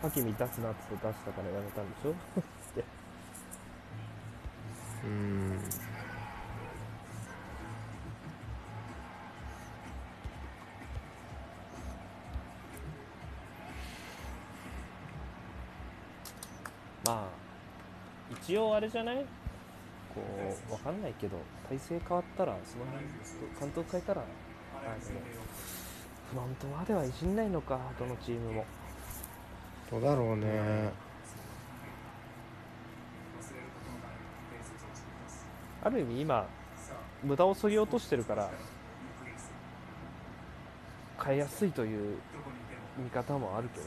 [0.00, 2.14] ハキミ出すなって出したからやめたんでしょ？
[5.04, 5.58] うん。
[17.06, 17.28] まあ
[18.30, 19.24] 一応あれじゃない？
[20.14, 20.22] こ
[20.68, 21.36] うわかんないけど
[21.68, 23.04] 体制変わったらその辺
[23.60, 24.30] 監督変えたらあの
[26.30, 28.64] フロントまではいじんないのかどのチームも。
[29.90, 30.90] どうだろうね。
[35.84, 36.46] ある意味今
[37.22, 38.50] 無駄を削ぎ落としてるから
[41.24, 42.18] 変えやすいという
[42.98, 43.86] 見方もあるけど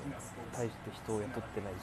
[0.53, 1.77] 大して人を雇ってないし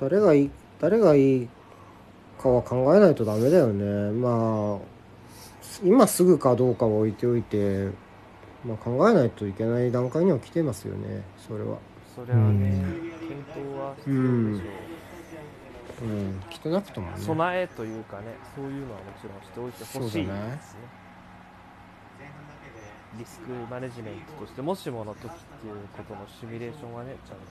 [0.00, 1.48] 誰がいい誰がいい
[2.38, 4.10] かは考えないとダメだよね。
[4.12, 5.00] まあ
[5.84, 7.90] 今すぐかどうかは置いておいて、
[8.64, 11.22] まあ、考えないといけない段階には来てますよね。
[11.36, 11.78] それは。
[12.14, 13.10] それはねうん。
[13.28, 16.42] 検討は必要でしょう、うん。
[16.48, 17.18] 来てなくともね。
[17.18, 18.24] 備えというかね
[18.56, 20.24] そういうのはもちろんしておいてほしいですね。
[20.24, 20.60] そうだね
[23.18, 27.42] リスクマネジメントとしてもしもの時っていうことのシミュレーションはねちゃんと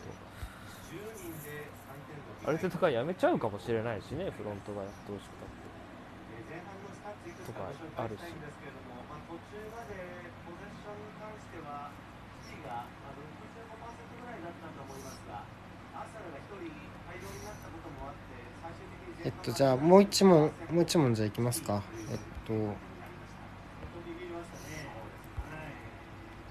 [2.45, 5.69] ある程度からやめちゃうかもしれないしねフロントがやってほしくたって。
[6.49, 8.19] 前半のスタッツいくつとかかご紹あるし。
[8.19, 9.93] 介したいんですけれども、まあ、途中まで
[10.47, 11.91] ポゼッションに関しては、
[12.41, 15.45] シティがまあ65%ぐらいだったと思いますが、
[15.93, 16.73] アーセナルが1人
[17.05, 18.33] 退場になったこともあって、
[18.63, 21.83] 最終的にえっとじゃあもう一問もう一問じゃあいきますか。
[22.09, 22.53] えっと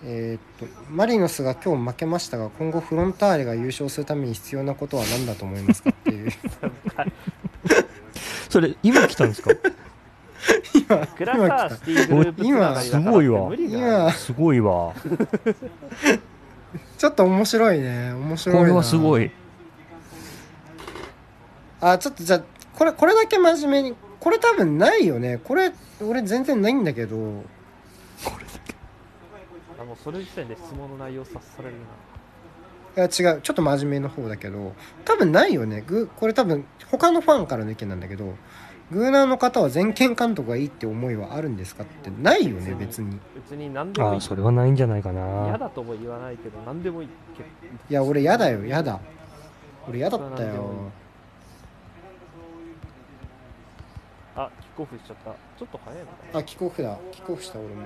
[0.05, 6.31] えーっとマリノスが今日負けましたが今後フロンターレが優勝するために必要なことは何だと思いますかっていう。
[8.49, 9.51] それ今来たんですか？
[11.17, 14.95] クラサーシティグループつながりだからってすごいわ今すごいわ
[16.97, 19.31] ちょっと面白いね面白いなこれはすごい
[21.81, 22.43] あちょっとじゃあ
[22.75, 27.43] これこれだけ真面目にこれ多分ないよねこれ俺全然ないんだけど
[29.81, 31.75] あもうそれ時点で質問の内容察される
[32.97, 33.41] いや違う。
[33.43, 34.75] ちょっと真面目の方だけど
[35.05, 35.83] 多分ないよね。
[35.87, 38.35] グこれ多分他のファンからの意見なんだけど
[38.91, 43.11] グーナーの方は全権監督がいいって思いはあるんですかってないよね別に。
[43.11, 44.15] な別に何でもいい。
[44.15, 48.65] ああそれはないんじゃないか嫌なだとも言わないけど何でもいいけいや俺嫌だよ。
[48.65, 48.99] 嫌だ。
[49.87, 50.91] 俺嫌だったよ。
[54.35, 55.33] あキックオフしちゃった。
[55.33, 56.99] ちょっと早いのかあキックオフだ。
[57.13, 57.83] キックオフした俺も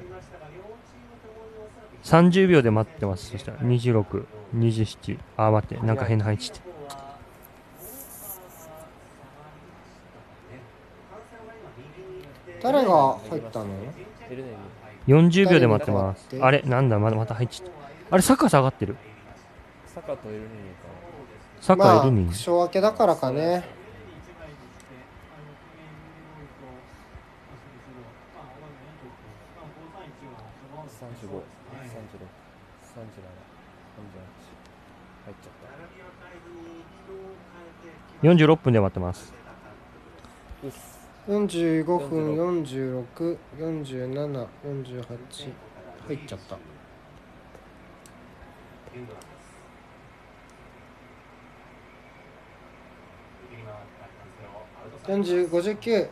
[2.02, 3.30] 30秒で待ってます。
[3.30, 6.60] そしたら2627あ待ってなんか変な配置して。
[12.62, 13.66] 誰が入ったの？
[14.30, 14.50] エルネ
[15.06, 16.28] に40秒で待ってます。
[16.40, 16.62] あれ？
[16.62, 16.98] なんだ？
[16.98, 17.72] まだまた入っちゃった。
[18.14, 18.96] あれサッカー下がってる？
[19.86, 20.86] サカとエルネにか。
[21.60, 22.08] サッカまあー。
[22.08, 23.64] いるに負傷明けだからかね
[31.02, 31.42] 35、36、37、38
[35.24, 35.66] 入っちゃった
[38.22, 39.34] 46分で待ってます。
[40.62, 40.92] うっす
[41.28, 42.36] 45分
[43.50, 45.52] 464748
[46.06, 46.56] 入っちゃった。
[55.08, 56.08] 405946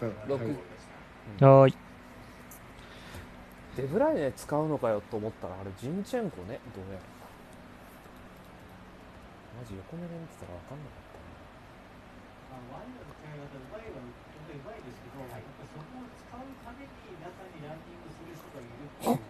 [0.00, 0.52] 分六はい
[1.44, 1.74] はーい。
[3.76, 6.58] デブライネ使うのかよと思ったらあれジンチェンコね。
[6.74, 7.15] どうやら
[9.56, 11.32] マジ横目で見てたら分かんなかったな。
[12.76, 13.40] ワインの使い。
[13.40, 14.12] 方うまいは本
[14.46, 16.92] 当にうまいですけど、やっぱそこを使うために
[17.24, 19.24] 中にランニングする人がいるっていう。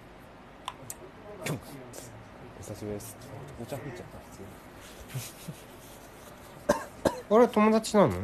[2.58, 3.16] お久しぶりです。
[3.62, 4.18] お茶吹いちゃった。
[4.18, 4.50] 普通に
[7.30, 8.14] あれ友達なの？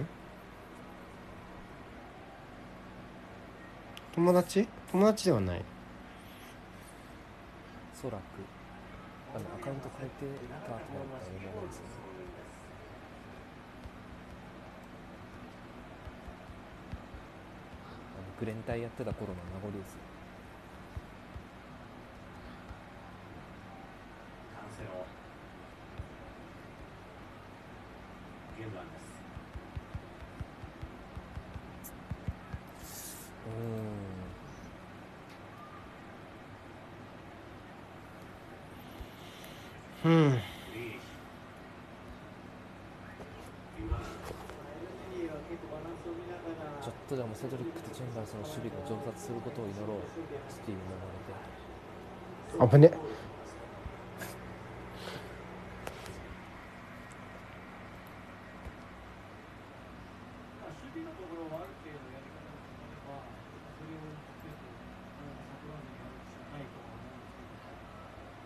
[4.15, 4.67] 友達？
[4.91, 5.65] 友達ではない。
[7.95, 8.23] おそらく。
[9.35, 11.49] あのアカウント変えてたと思ったよね
[18.43, 19.97] あのグレンタイやってた頃の名残です
[40.05, 40.39] うーんうん
[46.83, 50.03] ちょっととじゃあもセドリックとチェンバースの守備が上達することを祈ろう
[50.51, 52.91] スティーブも言われて。
[52.91, 52.91] 危ね。
[60.59, 63.31] まあ守備のところはある程度やり方が決まれば、
[63.79, 64.67] それを全て
[65.55, 67.63] サプランにやるしかないとは思うんです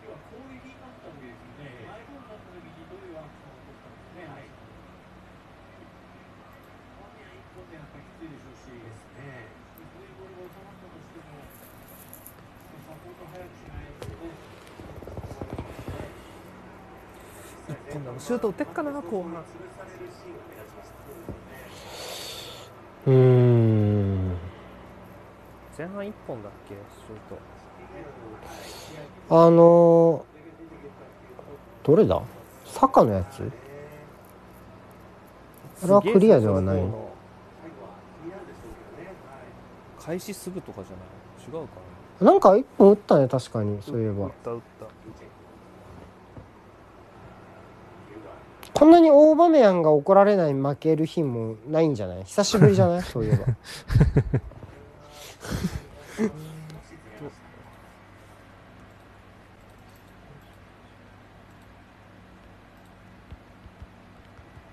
[0.05, 4.53] けど、要は攻撃になった時ですね、マイボールになった時にどういうアクションを取ったんですね、はい。
[7.56, 9.49] 本人は一本でやっぱりきついでしょうし、ですね。
[9.75, 11.43] そういうボールが収まったとしても、
[12.87, 14.13] サポート早くしないとね、
[17.67, 19.33] 一本でもシュート打ってっかな後半。
[19.33, 19.37] 潰
[19.75, 20.33] されるシー
[23.11, 24.37] ん。
[25.77, 27.17] 前半一本だっけシュー
[29.29, 29.37] ト。
[29.47, 32.23] あのー、どれだ？
[32.65, 33.53] サカのやつ？
[35.85, 37.07] あれはクリアではないの方の
[40.07, 41.03] 開始すぐとかじゃな
[41.61, 41.61] い？
[41.61, 41.75] 違うか
[42.25, 42.33] な。
[42.33, 44.87] んか一本打ったね確かにそういえな打ばった打った。
[48.79, 52.25] こんなに大場面が怒られない負ける日もないんじゃない？
[52.25, 53.03] 久しぶりじゃない？
[53.03, 53.47] そういえば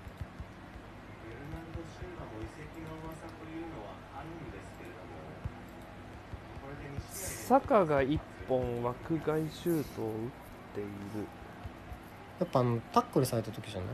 [0.04, 5.16] ベルナルド・シューバも移籍の噂というのはあるんですけれども、
[6.60, 6.88] これで
[7.44, 10.12] 2試合でサカが一本枠外シュートを打っ
[10.74, 10.88] ている
[12.40, 13.88] やっぱあのタックルされた時じゃない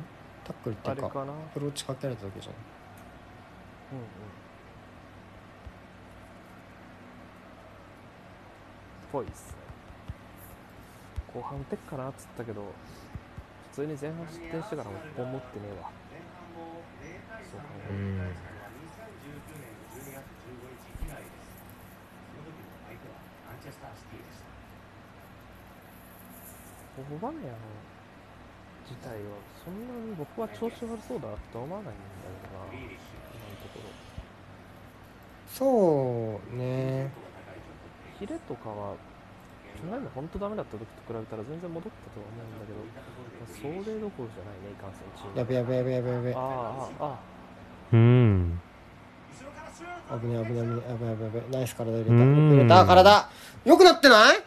[0.44, 1.10] タックルっていうかア
[1.52, 2.60] プローチかけられた時じゃない
[3.93, 4.05] うんうん
[9.12, 9.56] ぽいっすね
[11.35, 12.62] 後半打てっかなっつったけど
[13.70, 15.90] 普通に前半失点してからも一本持ってねえわ
[17.51, 18.22] そうかでうん2019
[19.59, 21.51] 年12月15日以来です。
[22.31, 23.14] その時の相手は
[23.51, 24.51] マンチェスターシティでした。
[26.98, 27.58] オバメヤの
[28.88, 32.02] 自体はそんなに僕は調子悪そうだとは思わないんだ
[32.42, 32.66] けどな。
[32.74, 33.86] 今のところ
[35.46, 37.12] そうね。
[38.18, 38.94] ヒレとかは
[39.80, 42.78] 去年の本当ダメだった時と比べたら全然戻ったとは思うんだけど、
[43.40, 45.38] まあ、それどころじゃないねいかんせんチーム。
[45.38, 46.34] やべやべやべやべやべ。
[46.34, 47.18] ああああ
[47.92, 48.60] うん。
[50.20, 52.10] 危ね危ね危ねやべやべやべナイス体入れた。
[52.12, 52.50] うん。
[52.50, 53.30] 入れた体。
[53.64, 54.36] よくなってない？
[54.36, 54.40] あ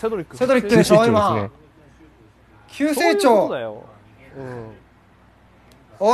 [0.00, 0.34] セドリック。
[0.34, 1.34] セドリック急成長です今。
[1.34, 1.50] ね。
[2.68, 3.84] 急成そういうことだ長よ。
[4.38, 4.70] うん。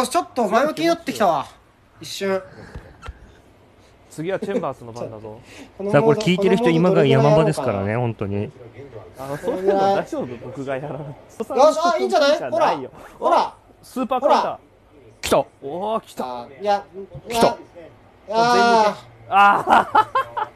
[0.00, 1.46] おちょっと前向きになってきたわ。
[2.00, 2.42] 一瞬。
[4.10, 5.40] 次はチェンバースの番だぞ。
[5.84, 8.50] のさあ、これ聞いてる人今が山場ですからよね、本当に。
[9.20, 10.26] あのそういうの大丈夫？
[10.44, 11.14] 僕がやらない
[11.72, 12.50] しあいいんじゃない？
[12.50, 12.90] ほらよ。
[13.20, 13.54] ほら
[13.84, 14.58] スーパーカウンター
[15.20, 15.38] 来た。
[15.62, 16.42] おお来た。
[16.42, 16.84] あいや
[17.28, 17.56] 来た。
[18.30, 18.98] あ
[19.28, 20.50] あ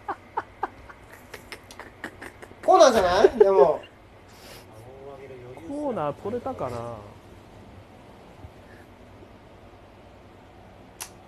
[2.70, 3.30] こうなんじゃない？
[3.36, 3.80] でも。
[5.68, 6.76] コーナー取れたかな？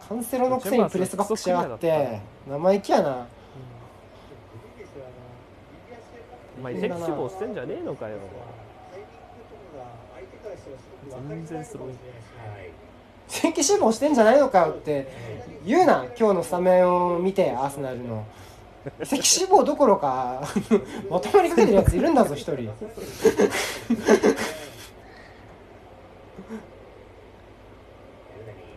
[0.09, 2.21] カンセロのくせにプレスバックしやがって。
[2.49, 3.27] 生意気やな。
[6.59, 8.19] お前移籍志望してんじゃねえのかよ。
[11.29, 11.99] 全然スローイン
[13.27, 15.09] 正規志望してんじゃないのかよって
[15.67, 16.05] 言うな。
[16.17, 18.25] 今日のスタメンを見てアーセナルの
[19.05, 20.43] 正規志望どころか
[21.09, 22.73] まとまりかけてるやついるんだぞ一人。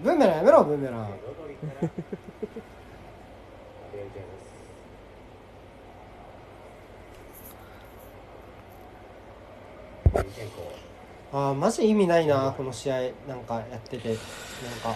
[0.03, 1.09] ブーメランやめろブーメラン。
[11.33, 13.01] あーマジ意味ないなこの試合。
[13.27, 14.09] なんかやってて。
[14.09, 14.17] なん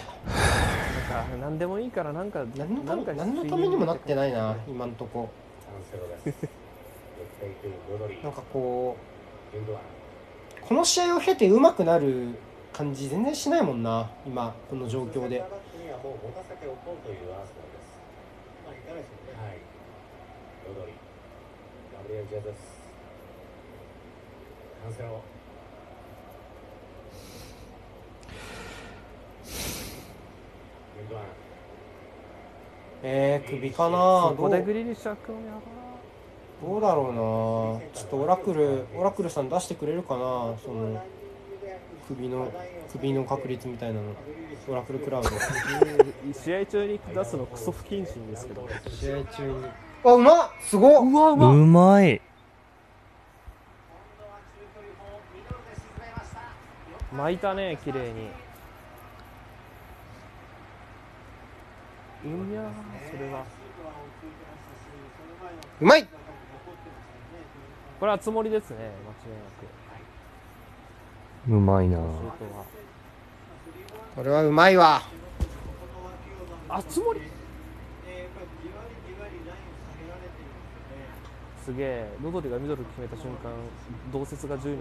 [1.10, 5.28] か何でもいいからなんか何のた何のためにもなってないな今んとこ。
[8.22, 8.96] なんかこ
[9.52, 9.56] う
[10.66, 12.36] この試合を経て上手くなる
[12.72, 15.38] 感じ全然しないもんな今この状況で。
[15.38, 15.46] ロ
[20.74, 20.92] ドリ、
[21.92, 22.52] ガブリエル・ジェズス、
[24.84, 25.20] カンセロ、グンドアン、
[33.02, 34.34] えー、首かな？
[34.36, 35.60] どうでグリリッシャー君やば
[36.68, 37.06] どうだろう
[37.86, 37.98] な？
[37.98, 40.54] ちょっとオラクルオラクルさん出してくれるかな？
[40.62, 41.02] その
[42.08, 42.52] 首の
[42.92, 44.02] 首の確率みたいなの。
[44.68, 45.30] オラクルクラウド
[46.38, 48.68] 試合中に出すのクソ不謹慎ですけど。
[48.90, 49.64] 試合中に。
[50.04, 50.50] あうまっ！
[50.60, 50.90] すごっ！
[51.10, 51.52] うわううま
[51.94, 52.20] まい。
[57.12, 58.28] 巻いたね綺麗に
[62.24, 62.64] うんいやー
[63.10, 63.44] それは。
[65.80, 66.06] うまい！
[67.98, 68.94] これはつもりですね間違いな
[71.48, 71.48] く。
[71.48, 71.98] うまいな。
[71.98, 72.04] こ
[74.22, 75.02] れはうまいわ。
[76.68, 77.20] あつもり？
[81.64, 83.50] すげえロドリがミドル決めた瞬間
[84.12, 84.74] 同説が10人増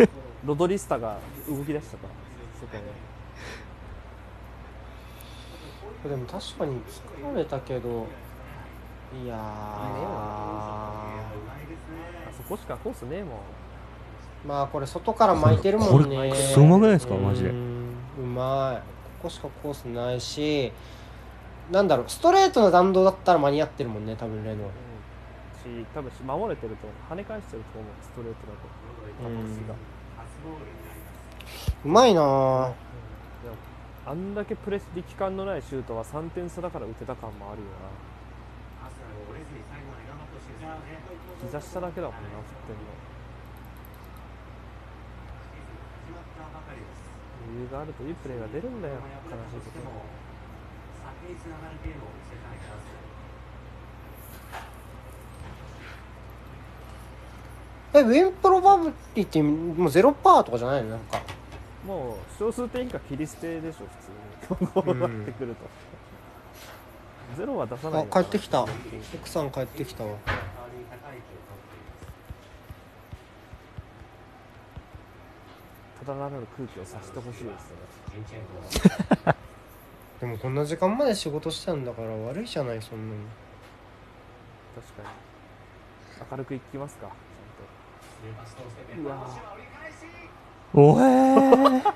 [0.00, 0.12] えた
[0.44, 1.18] ロドリスタが
[1.48, 2.14] 動き出したから
[2.60, 2.82] そこに
[6.08, 8.06] でも確かに疲れたけど
[9.24, 9.38] いやー。
[9.38, 11.24] あ
[12.36, 13.38] そこしかコースねえもん。
[14.46, 16.16] まあこれ外から巻いてるもんね。
[16.16, 17.50] これクソうまくないですかマジで。
[17.50, 17.52] う
[18.22, 18.82] まい。
[19.22, 20.70] ここしかコースないし
[21.70, 28.68] なんだろうストレートの弾道だったら間に合ってるもんね多分レノうんし多分し守れてると跳ね返してると思うストレートだと。
[29.46, 29.74] 球質が
[31.84, 32.72] うまいな
[34.06, 37.72] あんだけプレス力感のないシュートは3点差だから打てた感もあるよな。
[41.46, 42.82] 膝下だけだもんな振ってんの。
[47.46, 49.00] 余裕があるといいプレーが出るんだよ悲
[49.60, 49.84] しいことに
[57.94, 60.90] えウィンプロバビリティもうゼロパーとかじゃないの？
[60.90, 61.20] なんか。
[61.86, 63.86] もう小数点以下切り捨てでしょ
[64.48, 64.68] 普通に。
[64.72, 65.64] こうなってくると、
[67.36, 68.62] ゼロは出さないあ帰ってきた。
[68.62, 70.16] 奥さん帰ってきたわ。
[76.04, 79.34] ただならぬ空気をさせてほしいですね。
[80.20, 83.22] でもこんな時間まで仕事してんだから悪いじゃないそんなに。
[84.74, 85.08] 確かに。
[86.30, 89.08] 明るくいきますかちゃんと。
[89.08, 89.73] うわ
[90.76, 91.94] おへー。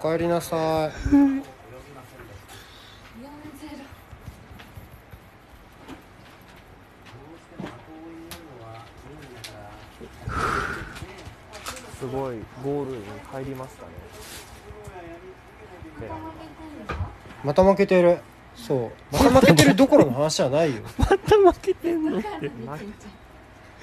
[0.00, 2.56] お帰りなさい及びませんでした
[6.86, 8.82] どうしても後追いになるのは
[9.14, 9.70] 2位だから
[11.98, 12.34] すごい。
[12.64, 13.88] ゴールに入りましたね。
[16.00, 16.10] で
[17.44, 18.18] また負けてる。
[18.54, 18.90] そう。
[19.12, 20.82] また負けてるどころの話じゃないよ。
[20.98, 22.20] また負けてんの
[22.66, 22.76] ま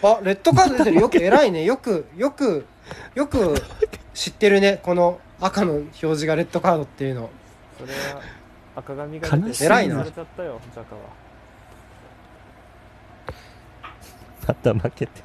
[0.04, 1.00] あレッドカード出てる。
[1.00, 1.64] よく偉いね。
[1.66, 2.66] よくよく
[3.16, 3.56] よく
[4.14, 4.80] 知ってるね。
[4.84, 7.30] この赤の表示がレッドカードっていうの。
[7.80, 8.22] それは
[8.76, 11.02] 赤髪が悲しい偉いなされちゃったよジャカは。
[14.48, 15.24] また負けて。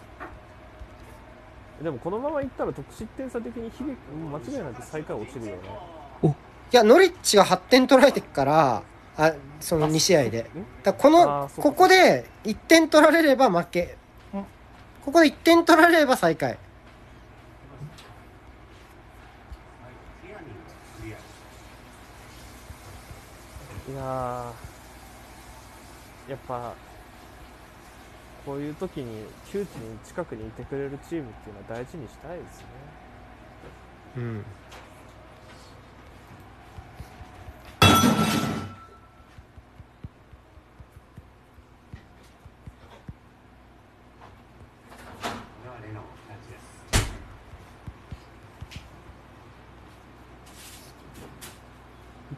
[1.83, 6.37] でもこのままいったら得失点差的に響くもう間違いなく最下位落ちるよね。
[6.71, 8.83] いやノリッチが8点取られてっから
[9.17, 10.51] あその2試合で。
[10.83, 13.97] だこあのここで1点取られれば負け
[15.09, 16.59] ここで1点取られれば最下い
[23.97, 26.75] やーやっぱ
[28.45, 32.67] こういう時に窮地に近くにいてくれるチームっていうのは大事にしたいですね。
[34.19, 34.45] うん
[45.59, 46.59] これはレノタッチで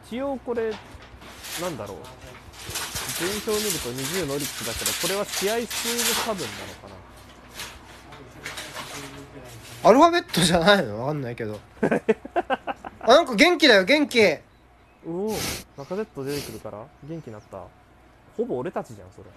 [0.11, 0.71] 一応これ
[1.61, 1.97] なんだろう。
[3.17, 6.87] 順位表を見ると20ノリッチだけどこれは試合数の差分なのか
[9.83, 9.89] な。
[9.89, 11.01] アルファベットじゃないの？
[11.01, 11.57] わかんないけど。
[13.03, 14.19] あなんか元気だよ元気。
[15.07, 15.37] おお
[15.77, 17.63] 中ゼット出てくるから元気になった。
[18.35, 19.27] ほぼ俺たちじゃんそれ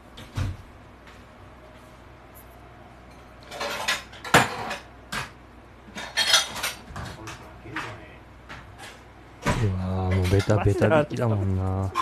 [9.64, 11.92] うわーもうベタベタ引きだもんな。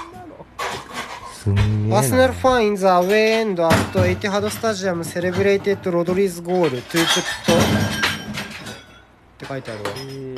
[1.32, 1.98] すんげえな。
[1.98, 7.06] アーセナルファン in the away end at Etihad Stadium celebrated Rodri's goal to put っ
[9.38, 9.90] て書いてあるわ。
[9.96, 10.36] えー。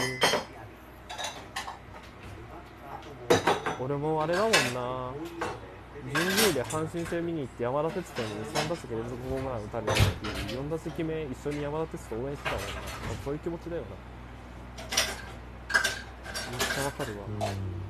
[3.81, 5.11] 俺もあれだもんな。
[6.13, 10.01] 神宮で阪神戦見に行って山田哲人に3打席連続ホームラン打たれた時
[10.55, 12.67] 4打席目一緒に山田哲人応援してたもんな
[13.25, 13.89] そういう気持ちだよな
[16.51, 17.84] めっちゃわかるわ、う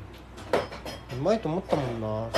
[1.22, 2.28] まいと思ったもんな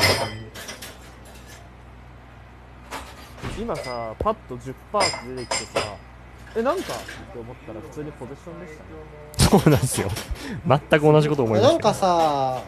[3.59, 5.97] 今さパッと10%って出てきてさ
[6.57, 6.95] えなんか？
[6.95, 6.97] っ
[7.33, 9.61] て思ったら普通にポゼッションでしたね。
[9.63, 10.09] そうなんですよ。
[10.67, 11.73] 全く同じこと思いました。
[11.73, 12.63] なんかさ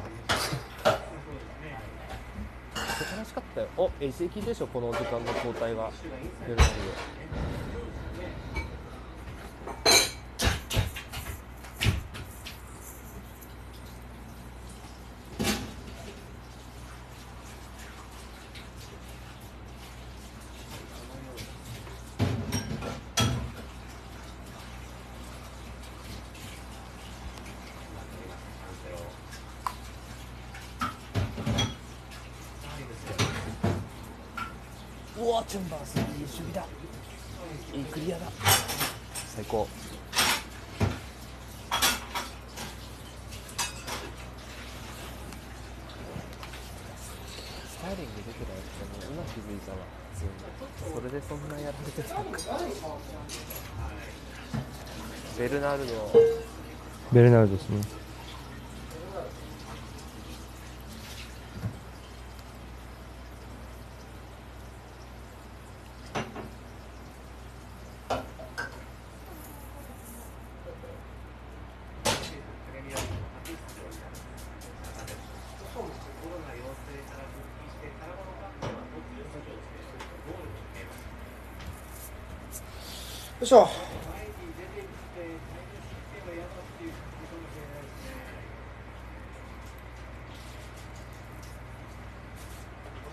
[2.76, 3.68] 素晴らしかったよ。
[3.76, 5.90] お移籍でしょこの時間の交代が
[6.46, 6.64] 出るので
[35.20, 36.64] うわチェンバースいい守備だ
[37.74, 38.26] いいクリアだ
[39.34, 39.66] 最高
[47.66, 49.78] スタイリング出てるやつでも今気づいたわ
[50.14, 50.30] 普通に
[50.94, 52.38] それでそんなやられてたのか
[55.36, 56.12] ベルナルド
[57.12, 57.78] ベルナルドですね。
[83.40, 83.68] よいしょ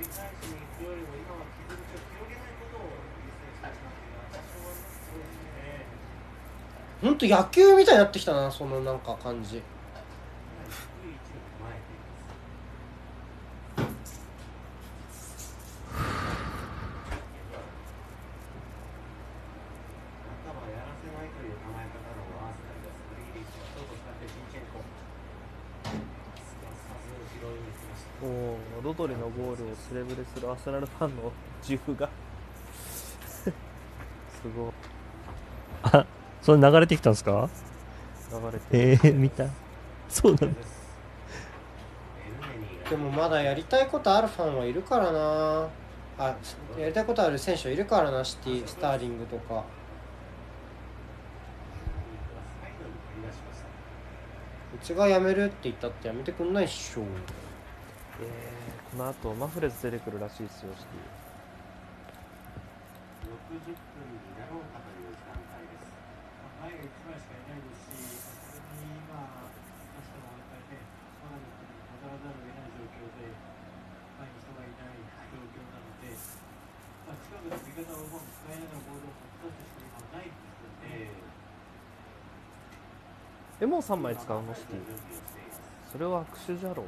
[0.06, 2.94] 折り返しに行くよりも今は傷口を広げないことを
[3.26, 4.78] 優先したいなっていうのは多少はそ
[5.18, 5.90] うですね。
[7.02, 9.62] ほんと野球みたいになってきたなそのなんか感じ低い
[11.14, 12.14] 位置に構えています。
[20.46, 23.02] 頭はやらせないという構え方のアーセナルです。
[23.10, 24.86] グリーリッシュはショート使ってジンチェンコ。
[26.46, 28.14] すかさず後ろに行きました。
[28.26, 29.30] おおロドリの
[30.04, 31.32] ゴールをセレブレするアーセナルファンの
[31.62, 32.10] 自負が
[33.44, 33.52] す
[34.56, 34.72] ごい
[35.84, 36.06] あ、
[36.42, 37.50] それ流れてきたんですか？
[38.32, 39.46] 流れてるえー、見た。
[40.10, 40.46] そうなんだ。
[40.46, 40.54] エル
[42.60, 45.68] ネニーがでもまだやりたいことあるファンはいるからな
[46.18, 46.36] あ
[46.78, 49.64] やりたいことある選手はいるからなシティスターリングとか。
[54.74, 57.02] うちが辞めるって言ったってやめてくんないっしょ
[58.22, 58.55] えー、
[58.96, 60.96] この後マフレズ出てくるらしいですよシテ
[63.28, 63.76] 60分に
[64.40, 65.92] なろうかという時間帯です。
[66.64, 69.20] 前が1枚しかいないですし、それに今、
[70.00, 70.88] 出してもやっぱりね、
[71.20, 81.12] コナミットに戻らざるを得ない状況で、前に人がいない状況なので、まあ、近くの味方をうまく使いながらボールを持ち出すしか今はないんですけどね。
[83.60, 84.88] ィエモン3枚使うのシティ。
[85.92, 86.88] それは握手じゃろ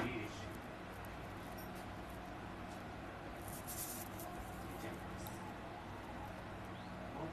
[0.00, 0.50] グリーリッシュ。
[4.80, 5.28] ジェンコです。
[7.20, 7.28] おっ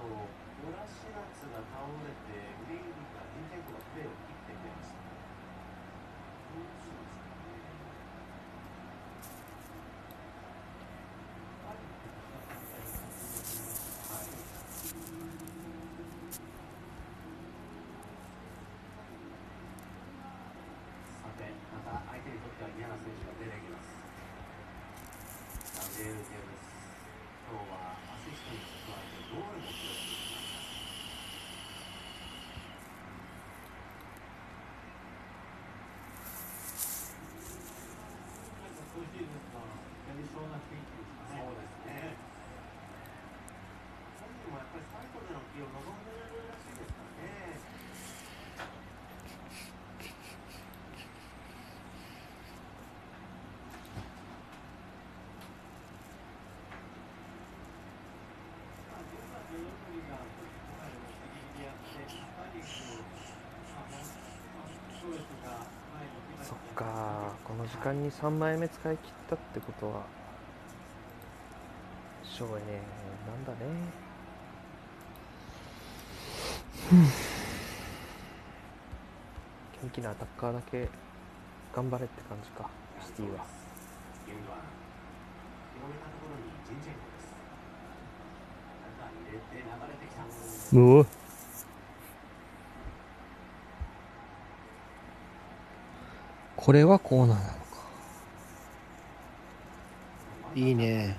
[0.00, 5.02] と、オラシナツが倒れて、グリーリがジンチェンコがプレーを切ってくれました。
[6.56, 7.58] どうしますかね。
[11.66, 11.96] はい。
[21.16, 23.90] さて、また相手にとっては嫌な選手が出てきます。
[25.76, 26.70] ガジェール・ジェームス。
[27.46, 30.56] 今日はアシストに加えてゴールも記録しています。
[38.62, 39.66] なんか今シーズンは
[40.08, 41.42] やりそうな雰囲気ですかね。
[41.42, 42.16] そうですね。
[44.20, 47.60] 本人もやっぱり最後での起用を望んでるらしいですからね。
[58.86, 63.02] まあ、13と4組がちょっと今回もギリギリやって、スターリング、
[63.74, 70.02] まあ、もう、まあ、ショーエスが前に行きましそったねかこの時間に3枚目使い切ったってことは
[72.22, 72.64] しょうがね
[73.26, 73.56] なんだね。
[79.82, 80.88] 元気なアタッカーだけ
[81.74, 82.70] 頑張れって感じか
[83.04, 83.44] シティは。
[84.26, 84.60] ユングワン。
[85.74, 87.32] 広げたところにジンチェンコです。
[88.98, 90.22] 中に入れて流れてきた。
[90.76, 91.06] うお
[96.66, 97.56] これはコーナーなのか。
[100.56, 101.16] いいね。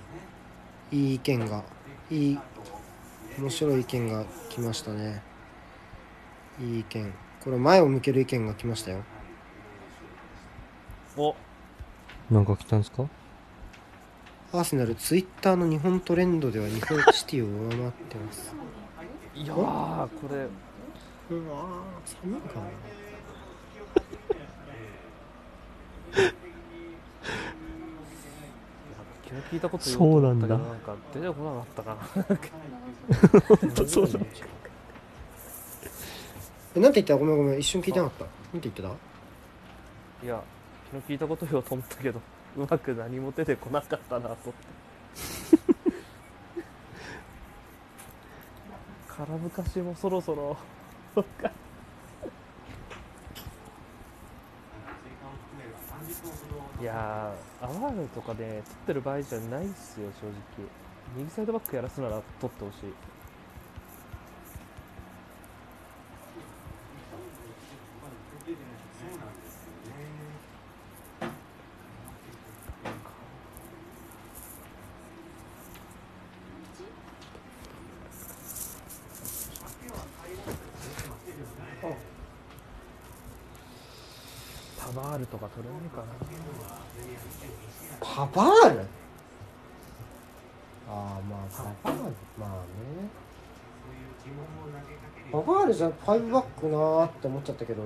[0.92, 1.64] いい意見が
[2.12, 2.40] いい
[3.40, 5.24] 面白い意見が来ましたね。
[6.60, 7.14] いい意見。
[7.46, 9.04] これ前を向ける意見が来ましたよ。
[11.16, 11.34] お。
[12.30, 13.08] なんか来たんですか？
[14.52, 18.54] アーセナルツイッターの日本トレンドでは日本シティを上回ってます。
[19.34, 19.56] いやー
[20.08, 20.48] これ。
[21.38, 22.66] うわー寒いかな
[29.30, 31.98] 昨日聞いたこと言そうなんだおうと思ったけどなんか出てこなかったかな。
[33.58, 34.20] 本当そうだ
[36.76, 37.16] えなんて言った？
[37.18, 38.24] ごめんごめん一瞬聞いてなかった。
[38.26, 38.88] なんて言ってた？
[40.26, 40.42] いや
[40.92, 42.22] 昨日聞いたこと言おうと思ったけど
[42.56, 44.54] うまく何も出てこなかったなと思って。
[49.08, 50.56] 空ぶかしもそろそろ
[51.16, 51.52] 追加を
[55.42, 60.34] 含めれば30分ほどいやアワールとかで、取ってる場合じゃないっすよ正直。
[61.18, 62.80] 右サイドバックやらすなら取ってほしい。
[62.80, 62.86] そ
[69.16, 69.98] うなんですよね
[84.80, 86.06] パバールとか取れないかな。
[88.28, 88.82] パバール。
[90.90, 91.48] ああまあ
[91.84, 92.12] パバール。
[92.38, 93.10] まあね。
[95.32, 97.84] パバールじゃ5バックなーって思っちゃったけど。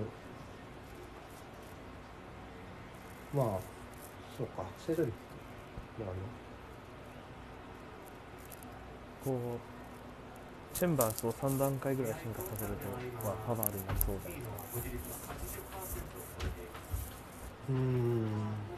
[3.34, 3.46] まあ
[4.38, 4.64] そうか。
[4.86, 6.20] セドリックまあね
[9.24, 9.60] こう
[10.76, 14.42] チェンバースを3段階ぐらい進化させると、まあ、パバールになりそうだよね。
[17.70, 18.71] うー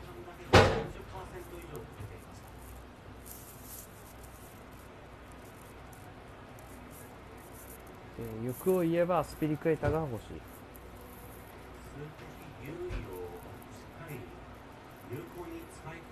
[8.23, 10.25] んで欲を言えばスピリクエイターが欲し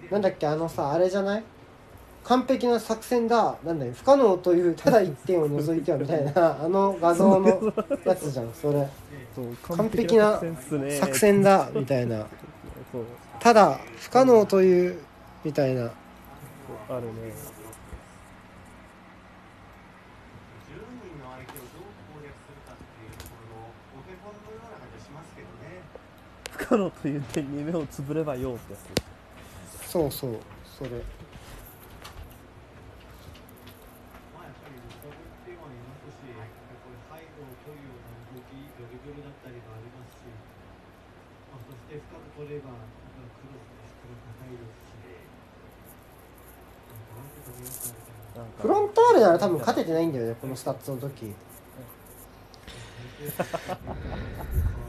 [0.09, 1.43] いなんだっけあのさあれじゃない？
[2.23, 3.55] 完璧な作戦だ。
[3.63, 3.93] なんだよ。
[3.95, 7.73] 不可能というただ一点を除いてはみたいな あの画像の
[8.05, 8.87] やつじゃんそれ。
[9.75, 10.39] 完璧な
[10.99, 12.27] 作戦だみたいな。
[13.39, 14.99] ただ不可能という
[15.43, 15.83] みたいな。
[15.83, 15.95] あるね10
[20.75, 20.83] 人
[21.23, 21.81] の相手をどう
[22.13, 25.81] 攻略するかっていうところのお手本のような感じがしますけどね
[26.61, 28.79] 不可能という点に目をつぶればようってや
[29.87, 30.39] つそうそう
[30.77, 30.89] それ
[48.61, 51.33] フロンターレなら多分勝ててないんだよねこのスタッツの時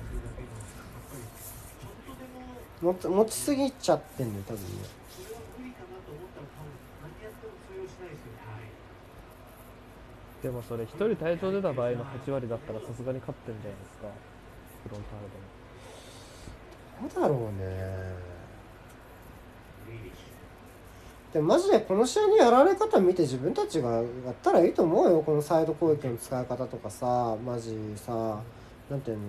[2.83, 4.67] 持ち持ちすぎちゃってんのよ多分ね。
[10.43, 14.09] でもそれ一人退場出た場合の8割だったらさすがに勝ってんじゃないですか。
[14.83, 15.39] フロンターレで
[17.01, 17.63] もどうだろうね。
[21.33, 24.05] でもマジでこの試合のやられ方見て自分たちがやっ
[24.43, 25.23] たらいいと思うよ。
[25.23, 28.41] このサイド攻撃の使い方とかさマジさ
[28.91, 29.25] なんていうの？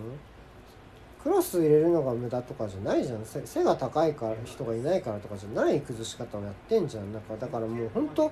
[1.24, 3.26] クロス入れるのが無駄とかじゃないじゃん。
[3.26, 7.14] 背背が高いから人がいないからとかじゃない崩し方をやってんじゃん。
[7.14, 8.32] なんかだからもう本当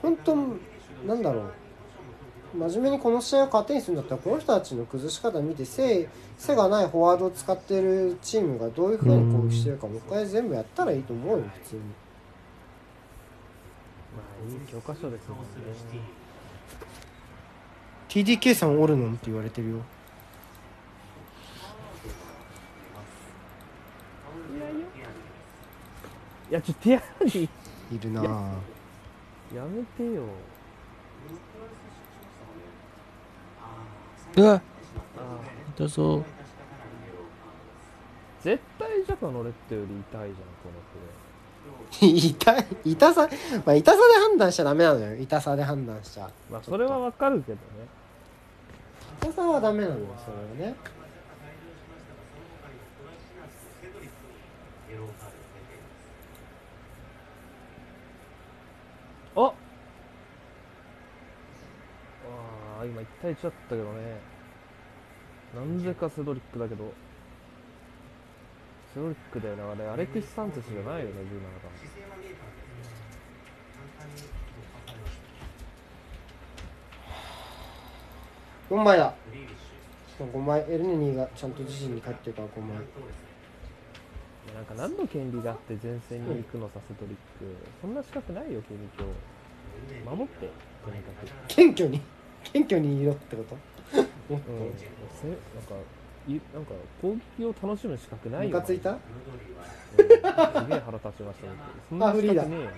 [0.00, 0.36] 本当
[1.06, 1.52] なんだろう。
[2.52, 11.82] 真面目にこの試合を勝手にするんだったらこの人たちの崩し方見て背背がないフォワードを使ってるチームがどういうふうに攻撃してるかもう一回全部やったらいいと思うよ普通に。
[11.82, 11.86] ま
[14.50, 15.44] あいい教科書ですもんね。
[18.08, 19.06] TDK さんおるの？
[19.06, 19.76] んって言われてるよ
[26.50, 27.48] いやちょっとティアラに
[27.92, 28.26] いるなぁ
[29.54, 30.22] やめてよ。
[34.36, 34.60] うわあ。
[35.76, 36.24] 痛そう。
[38.42, 40.34] 絶対ジャパのレッドより痛いじゃんこ
[40.66, 40.80] の
[41.98, 43.28] プレ痛い痛さ
[43.66, 45.16] まあ痛さで判断しちゃダメなのよ。
[45.16, 46.26] 痛さで判断しちゃ。
[46.26, 47.60] ーまあそれはわかるけどね。
[49.22, 50.76] 痛さはダメなのよそれはね
[62.80, 64.20] あ今1対1だったけどね。
[65.54, 66.92] なんでかセドリックだけど。
[68.94, 71.12] セドリックだよなあれアレクシ・サンチェスじゃないよね
[78.70, 79.14] 17番4枚だ。
[80.08, 82.78] しかも5枚エルネニーがちゃんと自身に帰ってるから5枚
[84.54, 87.44] なんか何の権利があって前線に行くのさセドリック。
[87.80, 89.06] そんな資格ないよ君今
[90.16, 90.50] 日守って
[90.84, 91.28] とにかく。
[91.46, 92.00] 謙虚に
[92.44, 93.54] 謙虚にいろってこと？
[93.54, 95.74] も っうん、せなんか
[96.28, 96.72] いなんか
[97.02, 98.56] 攻撃を楽しむ資格とないよ。
[98.56, 98.90] ムカついた？
[98.92, 98.98] うん。
[99.96, 101.56] すげえ腹立ちました僕
[101.88, 102.64] そんな資格ねえよ。
[102.66, 102.72] マジ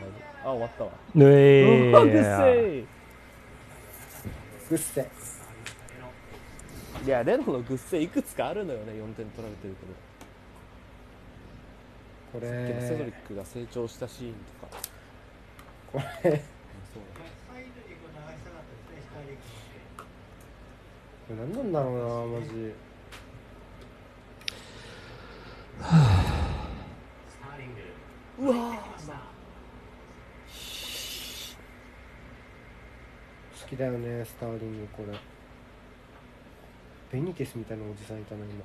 [0.44, 0.90] あ終わったわ。
[1.16, 2.84] えうわうっせえ
[4.70, 5.06] ぐっせ
[7.04, 9.92] いやレノのグッセいくつかあるのよね4点取られてるけど。
[12.32, 14.82] こさっきのセドリッれクが成長したシーンとか。
[15.92, 17.02] これうんそう
[17.52, 19.40] サイドにこう流したかったですね、スターリング
[19.98, 20.04] こ
[21.30, 21.94] れ何なんだろう
[22.34, 22.74] なマジ。
[28.38, 28.54] うわ
[33.62, 35.18] 好きだよねスターリングこれ。
[37.12, 38.64] ベニテスみたいなおじさんいたな今。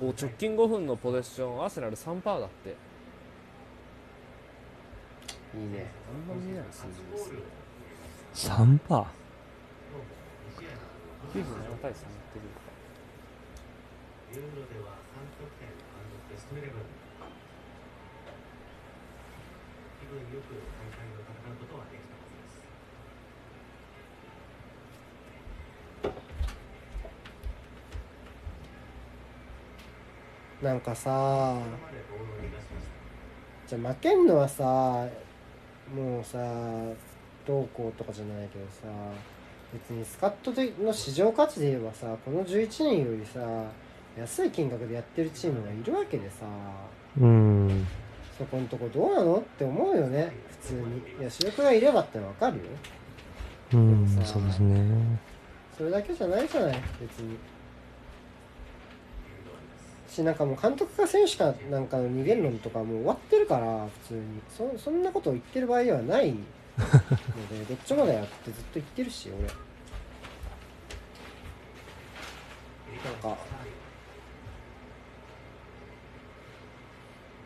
[0.00, 2.76] お直近5分のポゼッションアーセナル3%だって
[5.54, 5.90] いいね。
[6.08, 7.40] あんま見えない数字ですね
[8.34, 9.06] 3%パー
[11.32, 11.44] 97
[11.82, 11.96] 対3っ
[12.32, 12.44] ていう。
[12.54, 12.60] か
[14.32, 15.68] ユーロでは3得点
[16.30, 16.80] ベストイレブン
[20.00, 22.36] 気分よく大会を戦うことはできたはず
[30.52, 31.56] ですなんかさ
[33.66, 35.06] じゃあ負けんのはさ
[35.94, 36.38] もうさ
[37.46, 38.88] どうこうとかじゃないけどさ
[39.72, 40.52] 別にスカット
[40.82, 43.40] の市場価値で言えばさこの11人よりさ
[44.18, 46.46] 安い金額でやってるチームがいるわけでさ。
[47.20, 47.86] うん。
[48.36, 50.32] そこのとこどうなのって思うよね。
[50.62, 50.80] 普通に。
[51.20, 52.62] いや主力がいればってわかるよ。
[53.74, 55.18] うんそうですね。
[55.76, 56.80] それだけじゃないじゃない。
[57.00, 57.36] 別に
[60.08, 64.22] しなんかもう監督か選手かなんかの二元論とかもう終わってるから普通に。
[64.48, 66.36] そそんなことを言ってる場合ではないの
[67.50, 69.46] で どっちもだよってずっと言ってるし俺。
[73.04, 73.38] なんか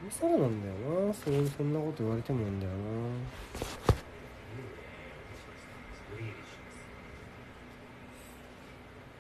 [0.02, 1.14] 今更なんだよな。
[1.14, 2.76] そうそんなこと言われてもなんだよな。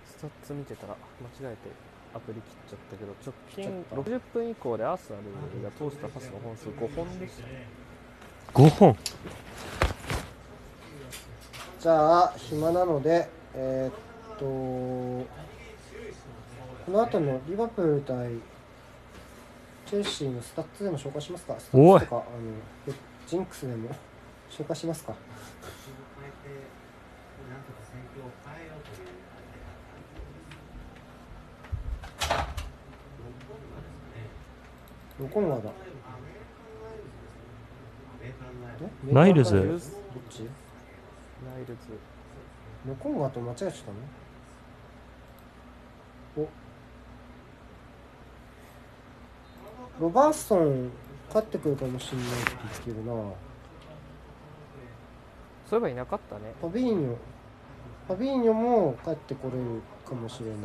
[0.06, 0.96] スタッツ見てたら
[1.40, 7.66] 間違えてアプリ切っちゃったけど直近60分以降でアーセナルが通したパスの本数5本でしたね
[8.54, 8.96] 5本。
[11.80, 15.26] じゃあ暇なのでえーっとこ
[16.88, 18.30] の後のリバプール対
[19.86, 21.54] チェルシーのスタッツでも紹介しますか？
[21.58, 22.24] スタッツとかあの
[22.88, 22.92] え
[23.26, 23.88] ジンクスでも
[24.50, 25.14] 紹介しますか
[26.20, 26.48] 変えて
[27.50, 29.08] なんとか戦況を変えようという
[35.22, 35.70] ノコンワだ
[39.12, 39.54] ナイルズ？
[39.54, 39.62] どっ
[40.28, 40.40] ち？
[41.44, 41.74] ナイルズ。
[42.86, 43.78] ノコンワと間違えちゃった
[46.42, 46.48] の？
[49.98, 50.02] お。
[50.02, 50.90] ロバーソン
[51.28, 52.36] 勝ってくるかもしれないって
[52.84, 53.12] 言ってるな。
[55.70, 56.52] そういえばいなかったね。
[56.60, 57.14] ファビーニョ。
[58.08, 60.56] ファビーニョも帰ってこれるかもしれない。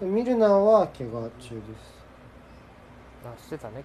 [0.00, 1.99] でミルナーは怪我中です
[3.24, 3.84] あしてたね怪我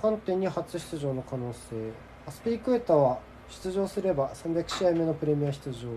[0.00, 1.92] カンテに初出場の可能性。
[2.26, 5.88] アスピリクエタは出場すれば300試合目のプレミア出場。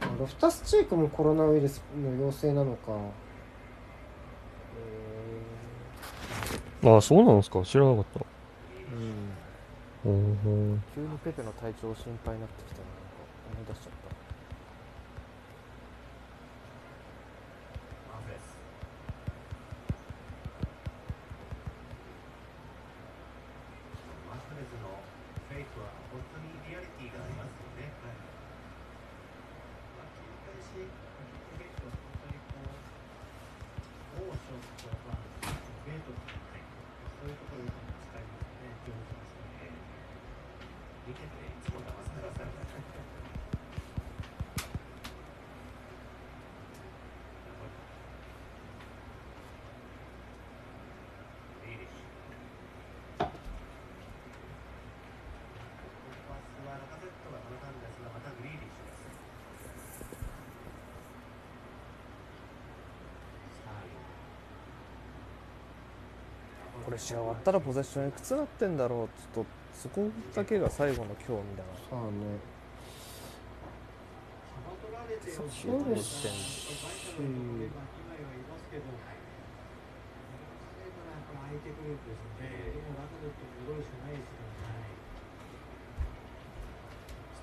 [0.00, 2.92] あロフタスチークもコロナウイルスの陽性なのか。
[6.82, 7.62] ああそうなんですか。
[7.62, 8.20] 知らなかった。
[8.94, 9.30] うん。
[10.02, 10.12] おお
[10.94, 13.20] 急にペペの体調心配になってきたななんか
[13.52, 14.16] 思い出しちゃった
[18.08, 18.56] マンフレス
[24.24, 24.88] マンフレスの
[25.52, 28.16] フェイクは本当にリアリティがありますよね、はい
[30.00, 30.80] まあ、切り返し、
[31.60, 32.64] 結構本当にこ
[34.16, 35.12] う、オーションとか、
[35.84, 36.40] ゲートとか、
[37.20, 39.76] そういうところに使いますね、上手ですね。
[41.06, 42.38] 見てていつも騙されます
[51.66, 52.14] リーリッシュ
[53.18, 53.26] パ
[56.38, 59.10] スはラカゼットが止めたんですがまたグリーリッシュです
[63.50, 64.06] スターリング
[66.70, 69.08] これ試合終わったらポゼッションいくつなってんだろう？
[69.34, 71.70] ちょっとそこだけが最後の興味だな。
[75.26, 78.30] そうよそうですバイタルのメンバー以外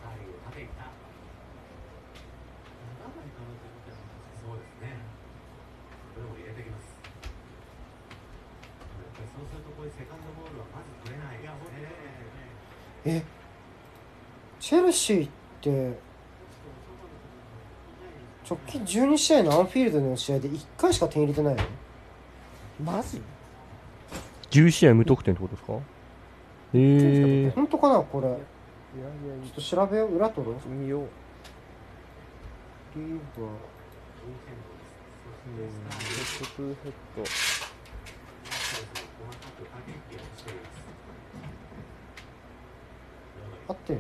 [0.08, 0.90] はい、な。
[4.42, 4.96] そうですね。
[6.16, 6.97] これも入れてきます。
[9.36, 11.38] そうするとこういうセカンドボールはまず取れない。
[13.06, 13.24] え
[14.60, 15.30] チェルシーっ
[15.62, 15.98] て
[18.50, 21.64] 直近12試合のアンフィールドでの試合で1回しか点入れてないの？
[22.84, 23.22] マジ
[24.50, 25.74] ？11試合無得点ってことですか？
[26.74, 28.28] えー、本当かなこれ？
[28.28, 28.42] いやいや
[29.46, 30.70] ちょっと調べよう裏取ろう。
[30.70, 31.08] 見よう。
[32.96, 33.54] リーバうん
[35.56, 35.70] ヘッ
[36.40, 37.24] ドトゥーヘッド
[43.68, 44.00] 合ってる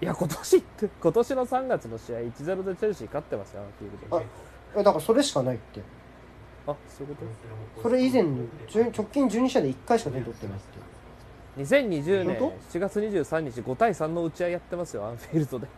[0.00, 4.18] いや今年って今年の3月の試合1-0でチェルシー勝ってますよフィールド。
[4.18, 4.26] で
[4.76, 5.80] えだからそれしかないって。
[6.66, 7.24] あそういうこ
[7.76, 7.82] と？
[7.82, 11.62] それ以前10直近12試合で1回しか点取ってないって。
[11.62, 15.68] 2020年本7月23日5対3の打ち合いやってますよアンフィールドで。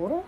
[0.00, 0.22] あれ？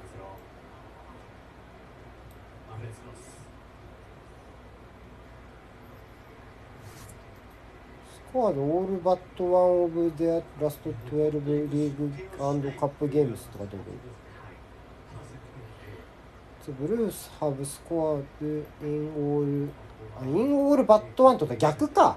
[8.39, 12.09] コアでオールバットワンオブデアラスト12リーグ
[12.79, 13.77] カップゲームスとかど。
[13.77, 13.81] う
[16.71, 19.71] いうブルースハブスコアでインオール
[20.21, 22.17] あインオールバットワンとか逆か。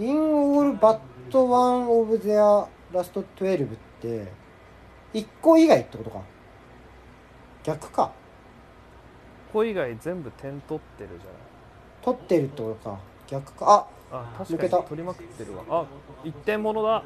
[0.00, 1.00] インオールバッ
[1.30, 3.68] トワンオブデアラスト12っ
[4.00, 4.32] て
[5.14, 6.22] 1個以外ってことか。
[7.62, 8.10] 逆か。
[9.52, 11.51] ここ以外全部点取ってるじゃない。
[12.02, 12.98] 取ってるってことか
[13.28, 13.86] 逆か。
[14.10, 14.78] ああ確抜けた。
[14.78, 15.64] 取りまくってるわ。
[15.68, 15.86] あ
[16.24, 17.02] 一点物だ。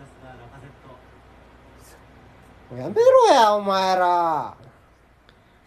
[2.77, 4.57] やめろやお前ら。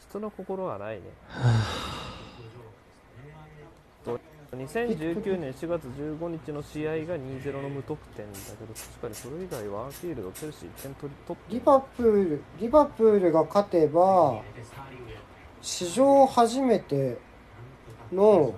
[0.10, 1.04] 人の心がないね。
[4.04, 4.20] と
[4.58, 14.42] 2019年4月15日の試合が2-0の無得点だけど確かにそれ以外はアンフィールドチェルシー1点取り取ってリバプールリバプールが勝てば
[15.62, 17.20] 史上初めて
[18.12, 18.56] の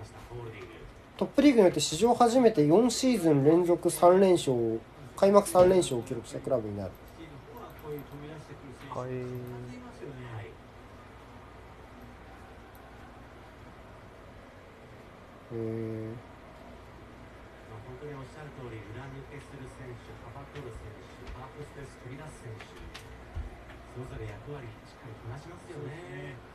[1.22, 4.82] トップリーグにおいて史上初めて4シーズン連続3連勝を
[5.16, 6.92] 開幕3連勝を記録したクラブになる。
[8.90, 9.10] はい。
[9.14, 9.22] へー。
[17.70, 22.66] 本当におっしゃる通り裏抜けする選手幅取る選手ハーフス選手
[23.94, 26.52] それぞれ役割しっかりこなしますよね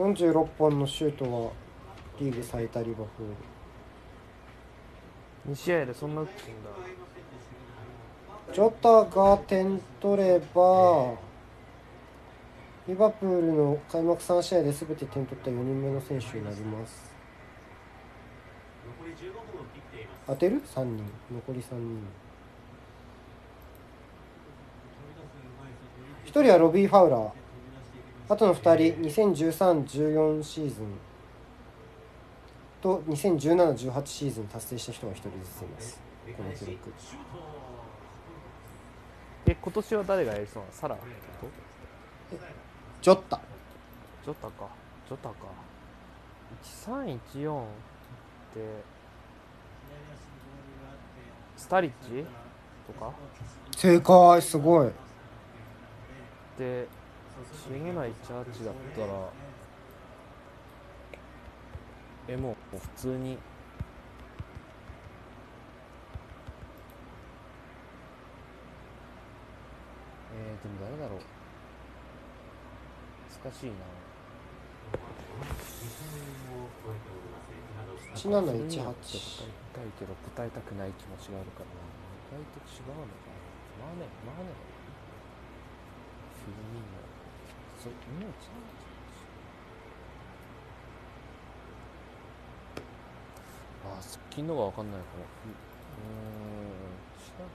[0.00, 1.52] 46本のシュートは
[2.18, 3.26] リーグ最多リバプー
[5.46, 5.52] ル。
[5.52, 6.70] 2試合でそんな打ってんだ。
[8.54, 11.12] ジョタが点取れば
[12.88, 17.14] リバプールの開幕3試合で全て点取った4人目の選手になります。
[19.02, 21.04] 残り15分を切っています当てる ?3 人。
[21.30, 22.06] 残り3人。
[26.24, 27.39] 1人はロビー・ファウラー
[28.30, 30.86] あとの2人2013-14シーズン。
[32.80, 36.00] と2017-18シーズン達成した人が1人ずついます。
[36.36, 36.78] この記録。
[39.46, 40.72] え今年は誰がやりそうなの？
[40.72, 40.96] サラ
[43.02, 43.40] ジョッタ。
[44.24, 44.68] ジョタか。
[45.08, 45.34] ジョタか。
[46.86, 47.64] 1314っ
[48.54, 48.84] て
[51.56, 52.24] スタリッチ？
[52.86, 53.12] とか？
[53.76, 54.92] 正解すごい。
[56.56, 56.86] で
[57.44, 59.30] チーム内チャーチだったら
[62.30, 63.36] えもう普通に。
[70.32, 71.20] えー、でも誰だろう。
[73.42, 73.72] 難しいな。
[78.14, 81.66] 1718そういうのって答えたいけど答えたくない気持ちがあるから。
[81.66, 81.82] な
[82.30, 83.50] 意外と違うのかな。
[83.80, 84.54] マーネマーネ
[86.44, 86.99] フィルミーノ
[87.82, 88.30] そうもう違う
[93.86, 95.24] あー側近のが分かんないかも。
[95.44, 96.20] うん。
[97.16, 97.48] 違う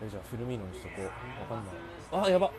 [0.00, 0.98] えじゃあフィルミーノにしとこう。
[1.00, 1.10] 分
[1.46, 2.26] かんない。
[2.26, 2.52] あやば。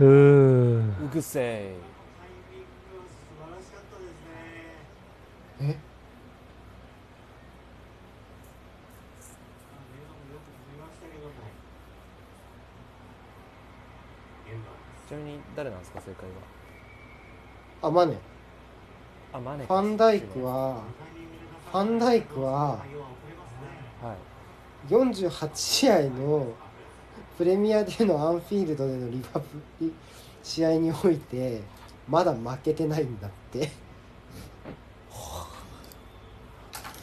[0.00, 2.68] うーうぐせいタイミング
[3.08, 4.30] 素晴らしかったですね。
[5.60, 5.74] えあ
[9.92, 11.32] メガもよく飛びましたけども。
[15.08, 16.28] ちなみに誰なんですか正解
[17.80, 18.12] あマネ。
[18.12, 18.18] は
[19.32, 20.82] あマネファンダイクは
[21.72, 22.78] ファンダイクは
[24.02, 24.14] は
[24.88, 24.92] い。
[24.92, 26.52] 48試合の
[27.38, 29.46] プレミアでのアンフィールドでのリバプ
[29.80, 29.94] リ
[30.42, 31.62] 試合において
[32.06, 33.70] まだ負けてないんだって。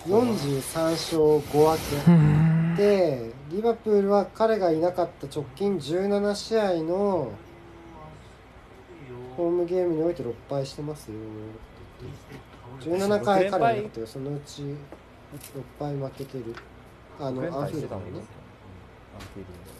[0.08, 7.32] 43勝5分でリバプールは彼がいなかった直近17試合の
[9.36, 11.18] ホームゲームにおいて6敗してますよ。
[12.82, 14.76] 17回彼のことよそのうち6
[15.80, 16.56] 敗負けてる。
[17.20, 18.20] あのアンフィールドもね。
[19.16, 19.76] アンフィールド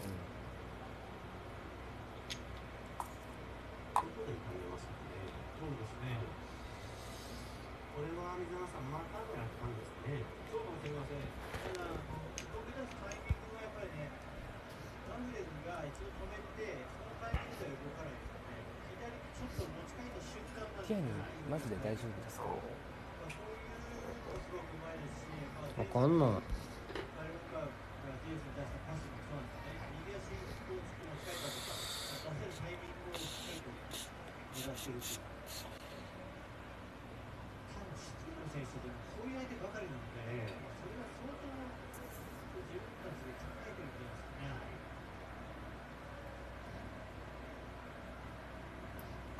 [3.96, 5.28] どこで感じますかね
[5.60, 6.20] そうですね。
[7.96, 11.20] これは水原さんまたぐらいなんですねそうかもしれません。
[11.20, 14.08] ただ、飛び出すタイミングがやっぱりね、
[15.08, 18.64] ラムレズが一度止めて、そのタイミングでは動かないですよね。
[18.96, 21.12] 左にちょっと持ち替えた瞬間なんティアニ
[21.52, 22.46] マジで大丈夫ですか？
[25.78, 26.30] わかんない。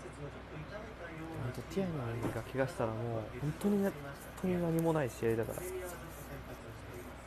[0.00, 3.92] 節はちょっと痛めたような本当ティアニが怪我したらもう本当に本
[4.42, 7.24] 当に何もない試合だからプレミアとして先発をしています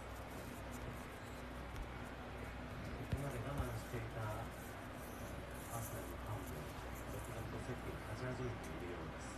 [3.01, 4.21] ここまで我慢していた
[5.73, 9.33] アーセナルのファンも続々とセットに勝ち始めているようです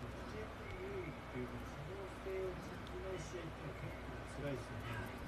[0.00, 5.20] 決定的優位っていうか、可能性を感じない試合っていうのは結構辛いですよね。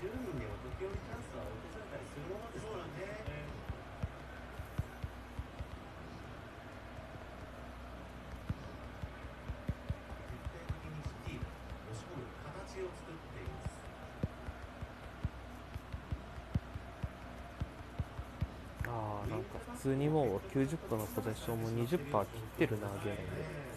[0.00, 3.20] 10人でも時折チャンスは落とされたりするものですからね
[10.24, 13.76] 徹底的にシティが押し込む形を作っています
[18.88, 23.70] あーなんか普通にもう90分のポゼッションも20%切ってるなゲームで。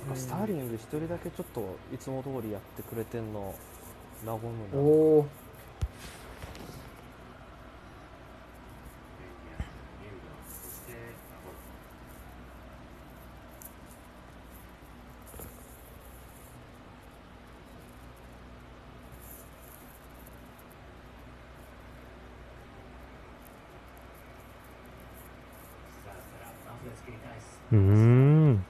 [0.06, 3.53] なんかスターリング一人だけちょっといつも通りやってくれてんの
[4.26, 4.77] 和むな。
[4.77, 5.27] おお
[9.19, 9.60] ベンギア
[10.02, 11.56] ミュードそしてラモン
[26.06, 28.65] さあさあラフで作り返すうーん。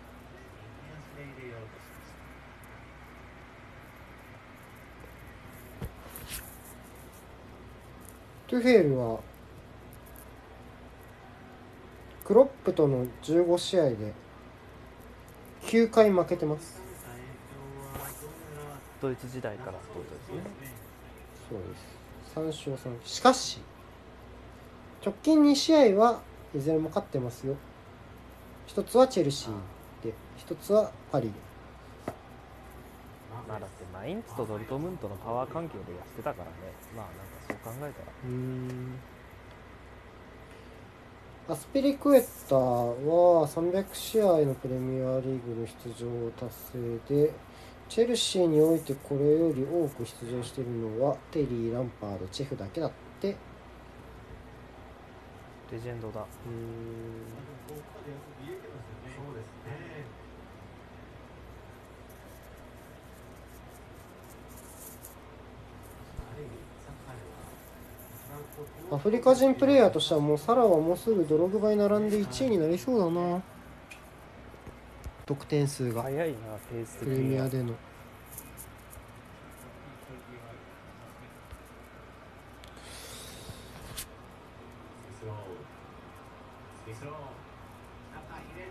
[8.47, 9.19] トゥフェールは
[12.25, 14.13] クロップとの15試合で
[15.63, 16.81] 9回負けてます。
[19.01, 19.71] ドイツ時代から。
[19.71, 20.29] ってことです。
[20.29, 20.71] ね
[21.51, 21.59] そう
[22.45, 23.59] です3勝3しかし
[25.03, 26.21] 直近2試合は
[26.55, 27.57] いずれも勝ってますよ
[28.71, 31.27] 一つはチェルシーで一つはパリ。
[31.27, 31.33] で
[33.45, 36.51] まあだってマインツとドルトムントのパワー環境でやってたからね。
[36.95, 38.11] まあなんかそう考えたら。
[38.23, 38.95] うん。
[41.49, 47.33] アスピリクエッタは300試合のプレミアリーグの出場を達成で
[47.89, 52.95] チェルシーにおいてこれより多く出場しているのはテリー・ランパードチェフだけだって
[55.71, 56.25] レジェンドだ。
[68.91, 73.41] アフリカ人プレイヤーとしてはもうサラはもうすぐドログバに並んで1位になりそうだな。
[75.25, 76.03] 得点数が。
[76.03, 76.35] 早いな
[76.69, 77.73] ペース的プレミアでの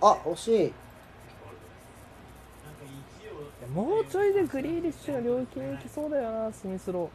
[0.00, 0.72] あ惜しい。
[3.74, 7.06] もうちょいでグリーリッシュが領域に行きそうだよなスミスロー。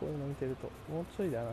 [0.00, 0.70] こういうの見てると。
[0.92, 1.50] もうちょいだな。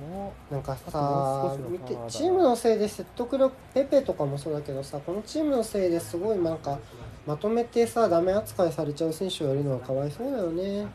[0.00, 6.78] もなんかあさ見てチームのせいで説得力ペペとかもそうだけどさこのチームのせいですごいなんか
[7.26, 10.86] まとめてさダメ扱いされちゃう選手がいるのはかわいそうだよね。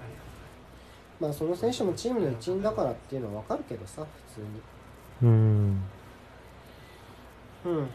[1.20, 4.06] まあその選手もチームの一員だからっていうのはわかるけどさ
[4.36, 4.48] 普通に。
[5.24, 5.82] うん
[7.66, 7.90] うん。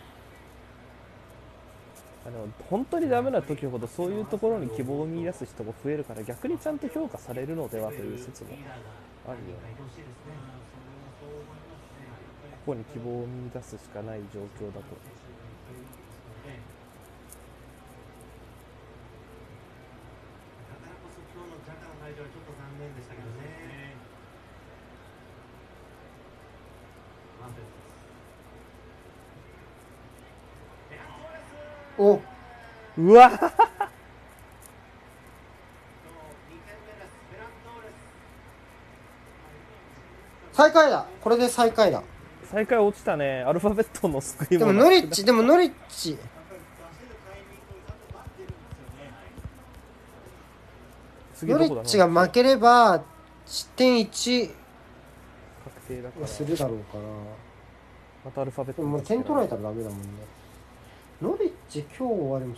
[2.27, 8.51] あの本当にダメな時ほどそういうところに希望を見出す人も増えるから逆にちゃんと評価されるのではという説も
[9.29, 9.45] あるよ。
[9.45, 9.77] ね
[12.67, 14.97] ここに希望を見出すしかない状況だと
[20.67, 23.95] だからこそ今日のジャカの退場はちょっと残念でしたけどね。
[27.41, 28.07] ワンセットです。
[31.99, 32.21] おうわ。
[32.99, 33.17] 今日2点目
[36.93, 37.17] です。
[37.31, 37.89] フェラントーレ
[40.53, 40.57] ス。
[40.57, 41.07] 最下位だ。
[41.23, 42.03] これで最下位だ。
[42.51, 43.43] 最下位落ちたね。
[43.43, 46.19] アルファベットの救いでもなノリッチでもノリッチ。
[51.43, 53.03] ノリッチが負ければ
[53.47, 54.51] 失点1
[55.65, 56.23] 確定だから。
[56.23, 57.05] はするだろうから。
[58.25, 60.07] またアルファベットでももう点取られたらダメだもんね
[61.23, 62.55] ノリッチ今日はでも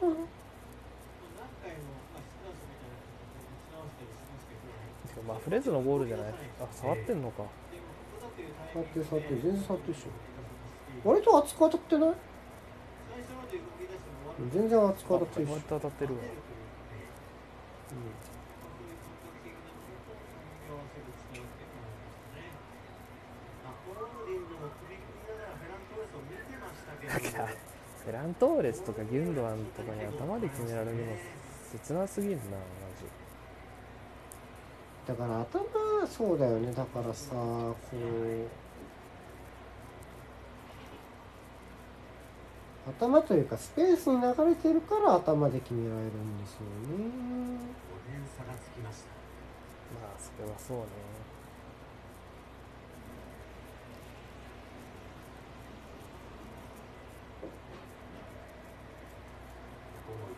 [0.00, 0.16] そんな。
[5.26, 6.32] まあフレーズのゴールじゃない？
[6.58, 7.42] あ触ってんのか。
[8.72, 10.08] 触ってグ触って全然触ってるでしょ。
[11.04, 12.14] 割と厚く当たってない？
[14.54, 15.52] 全然厚くあ当たってるし。
[15.68, 16.20] 当たってるわ。
[23.64, 27.52] まあホールディングも首振りながらフェラントーレスを見てましたけだどもから
[28.08, 31.02] フェラントーレスとかギュンドアンとかに頭で決められるの
[31.70, 32.48] 切なすぎるなマ
[32.96, 33.04] ジ
[35.06, 36.72] だから頭そうだよね。
[36.72, 38.48] だからさこう
[42.88, 46.66] 頭というかスペースに流れてるから頭で決められるんですよね。
[46.88, 46.98] 5
[48.08, 49.10] 点差がつきました。
[50.00, 50.84] まあそれはそうね
[60.06, 60.37] ここも行きま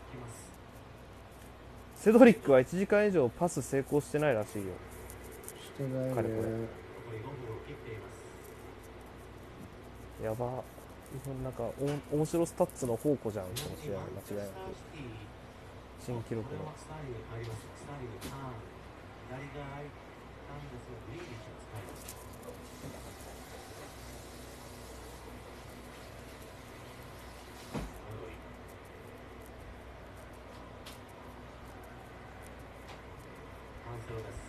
[1.95, 4.73] セドリックは1時間以上パス成功してないらしいよ。
[5.61, 6.27] してない彼これ。
[6.27, 8.09] ね残り5分を切っていま
[10.19, 10.23] す。
[10.23, 10.63] やば。
[11.43, 11.63] なんか
[12.11, 15.31] お面白スタッツの宝庫じゃんこの試合間違いなく。
[16.03, 18.57] 新記録のスターリングに変わりますスターリングターン
[19.29, 19.93] 左が空い
[20.49, 22.17] たんですがグリーリッシュを使います
[34.01, 34.41] カンセロです。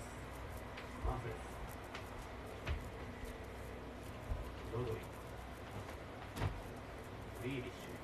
[1.04, 1.36] マフレス
[4.72, 5.00] ロドリ
[7.42, 8.00] グリーリッシュ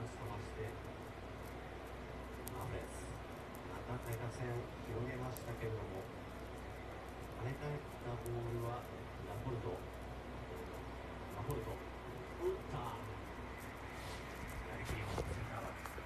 [0.00, 0.64] 一つ飛ばして
[2.56, 3.04] マフレス
[3.68, 4.48] また手打線
[4.88, 6.00] 広げましたけれども
[7.44, 8.80] 跳ね返ったボールは
[9.28, 9.76] ラポルト
[11.36, 11.76] ラポルト
[12.40, 12.96] 打ったや
[14.80, 16.00] りきりましたセンターバック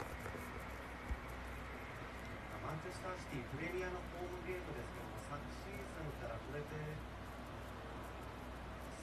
[2.58, 2.74] マ
[3.14, 6.66] ンチェスターシティプレミアのホームゲームですけども昨シーズンからこれで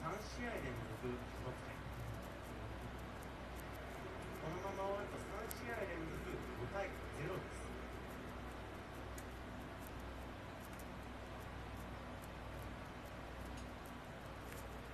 [0.04, 1.80] 3試合連続無得点
[4.44, 6.92] このまま終わると3試合連続5対
[7.24, 7.72] 0です。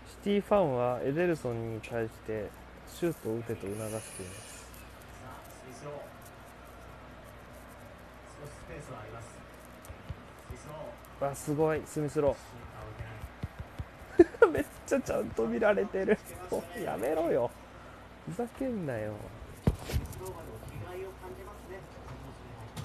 [0.07, 2.49] シティファンはエデルソンに対して
[2.87, 4.57] シュートを打てと促しています
[5.21, 5.93] さあスミスロー
[8.41, 11.81] 少しスペースはありますスミスローわすごい。
[11.85, 14.47] スミスロー。
[14.51, 16.17] めっちゃちゃんと見られてる。
[16.83, 17.51] やめろよ。
[18.29, 19.13] ふざけんなよ。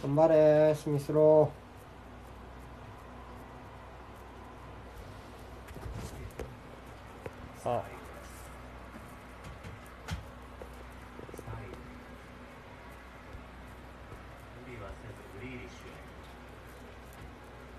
[0.03, 1.49] 頑張れスミスロ
[7.65, 7.85] あ
[11.37, 11.71] スタイル
[14.67, 15.91] 無理はせずグリーリッシュへ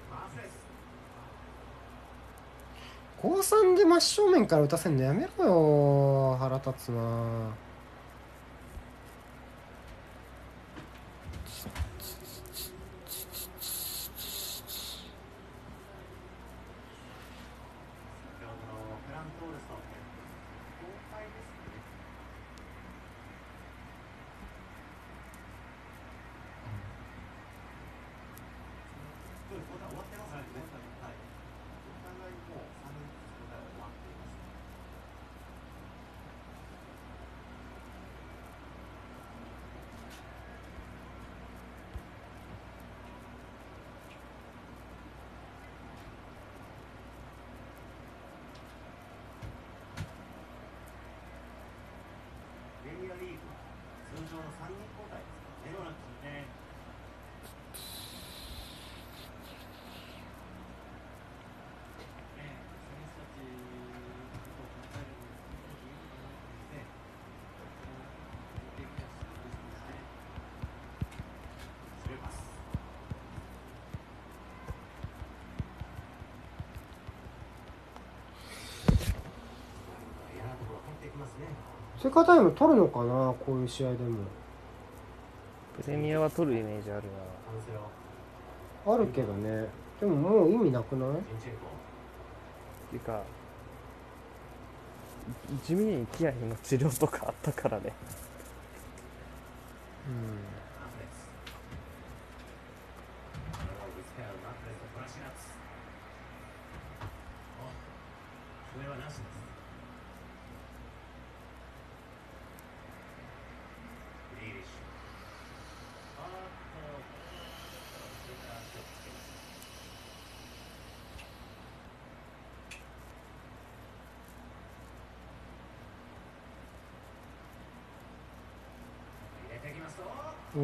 [0.10, 3.40] マーフレスー高
[3.74, 7.56] 3で真正面から打たせんのやめろよ腹立つな
[82.04, 84.18] 追加タイム取るのかなこういう試合でも。
[85.82, 87.04] プレミアは取るイメージある
[88.86, 88.94] な。
[88.94, 89.68] あるけどね。
[90.02, 91.10] でももう意味なくない？
[91.10, 91.14] っ
[92.90, 93.22] ていうか
[95.64, 97.94] 地味にキアヒの治療とかあったからね。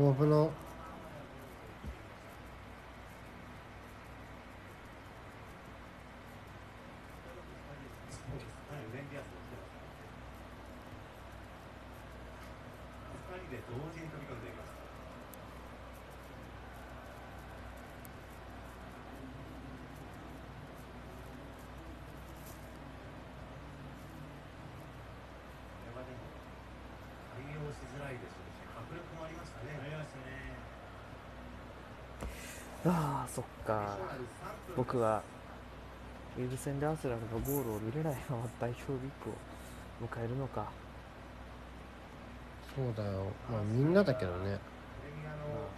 [0.09, 0.51] のこの
[32.85, 33.97] ああそっか。
[34.77, 35.21] 僕は
[36.37, 39.33] ウィルグ戦でアスラムがゴールを見れないまま代表ウィークを
[40.07, 40.71] 迎えるのか。
[42.75, 43.25] そうだよ。
[43.51, 44.51] まあみんなだけどね。
[44.51, 44.59] まあ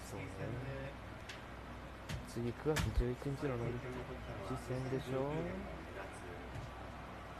[0.05, 0.25] そうね。
[2.29, 3.75] 次9月11日のノリッ
[4.47, 5.33] チ戦でしょ。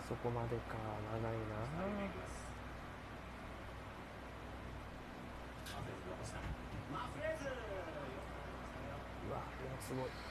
[0.09, 0.75] そこまでか。
[1.13, 2.40] 長いな。
[9.91, 10.30] すごい。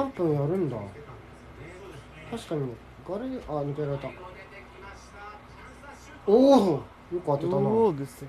[0.00, 0.76] 3分やるんだ。
[2.30, 2.74] 確かに
[3.06, 4.08] ガレあ抜けられた。
[6.26, 7.62] おおよく当てたな。
[7.62, 8.28] そうですよ。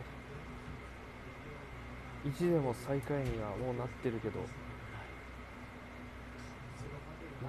[2.26, 4.46] 1でも最下位にはもうなってるけどな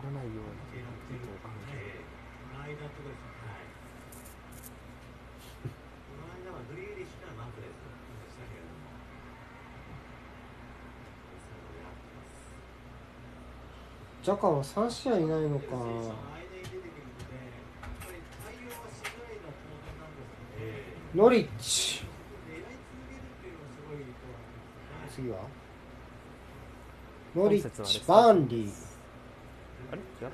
[0.01, 0.39] らないように
[0.73, 1.75] という感じ
[14.23, 15.75] ジャカは3試合いないのか。
[21.13, 22.05] ノリッチ。
[25.13, 25.39] 次は？
[27.35, 28.71] ノリッチ、バンリー。
[29.91, 30.01] あれ？
[30.01, 30.31] 違ったっ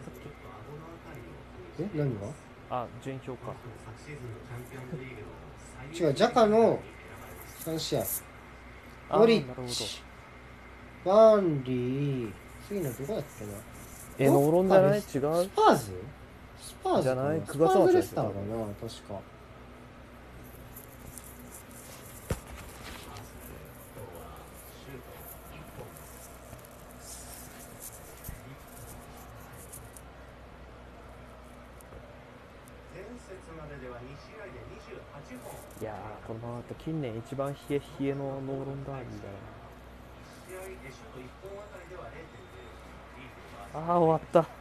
[1.79, 1.83] け？
[1.83, 1.89] え？
[1.95, 2.27] 何が？
[2.71, 3.53] あ、順位表か。
[5.95, 6.79] 違う、ジャカの
[7.65, 8.05] 3試合。
[9.19, 10.03] ノリッチ、
[11.07, 12.33] バンリー。
[12.69, 13.53] 次のどこだっけな？
[14.19, 14.99] えノーロンじゃない？
[14.99, 15.03] 違う？
[15.03, 15.93] スパーズ？
[16.61, 17.43] スパーズじゃない？
[17.47, 19.21] スパーズレスターかな確か
[35.81, 35.95] いや
[36.27, 39.35] このままだと近年一番冷え冷えのノーロンダービーだな。
[43.73, 44.58] ああ終わった。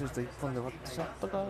[0.00, 1.44] シュート1本で終わってしまったか。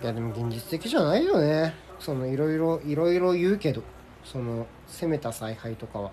[0.00, 1.74] いやでも現実的じゃないよね。
[1.98, 3.82] そのいろいろいろいろ言うけど。
[4.24, 6.10] その攻めた采配とかは。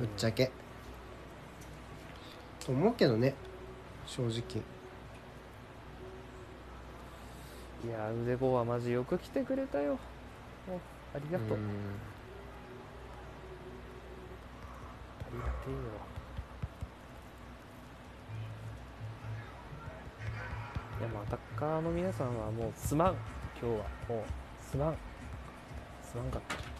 [0.00, 0.50] ぶっちゃけ。
[2.58, 3.34] と思うけどね。
[4.04, 4.62] 正直。
[7.84, 9.96] いや腕子はマジよく来てくれたよ。
[10.68, 11.60] ありがとう、あ
[15.32, 15.78] りがてえよ。
[20.98, 23.14] いやもうアタッカーの皆さんはもうすまん。
[23.60, 24.96] 今日はもうすまん。
[26.02, 26.75] すまんかった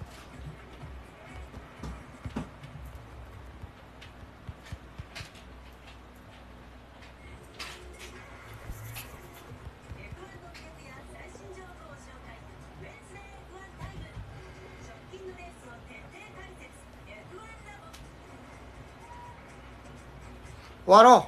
[20.86, 21.26] 終わろ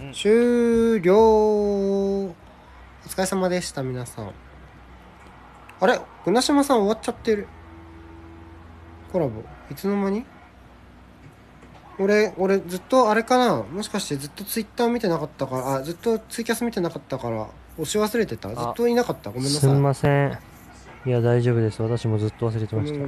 [0.00, 0.12] う、うん。
[0.12, 1.14] 終了。
[1.16, 2.34] お
[3.06, 4.32] 疲れ様でした皆さん。
[5.80, 6.00] あれ？
[6.24, 7.46] 船島さん終わっちゃってる。
[9.12, 9.42] コラボ。
[9.70, 10.24] いつの間に？
[12.00, 13.62] 俺俺ずっとあれかな？
[13.62, 17.46] もしかしてずっとツイッター見てなかったからあずっとツイキャス見てなかったから
[17.78, 18.48] 押し忘れてた？
[18.48, 19.30] ずっといなかった？
[19.30, 19.72] ごめんなすさい。
[19.72, 20.38] んません。
[21.06, 21.80] いや大丈夫です。
[21.80, 22.98] 私もずっと忘れてごました。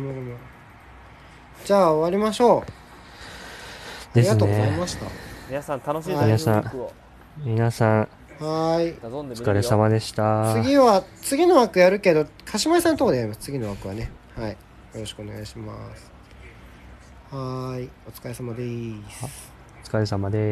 [1.64, 2.89] じゃあ終わりましょう
[4.14, 5.06] ですがとうございねました。
[5.48, 6.26] 皆さん楽しいはい。
[6.26, 6.72] 皆さん
[7.44, 7.98] 皆さん
[8.40, 10.54] はーいお疲れ様でした。
[10.62, 14.10] 次は次の枠やるけど鹿島井さんのとこでやります次の枠はね。
[14.36, 14.50] はい。
[14.50, 14.56] よ
[14.94, 16.10] ろしくお願いします。
[17.30, 17.90] はーい。
[18.08, 18.64] お疲れ様で
[19.10, 19.50] す。
[19.84, 20.50] お疲れ様です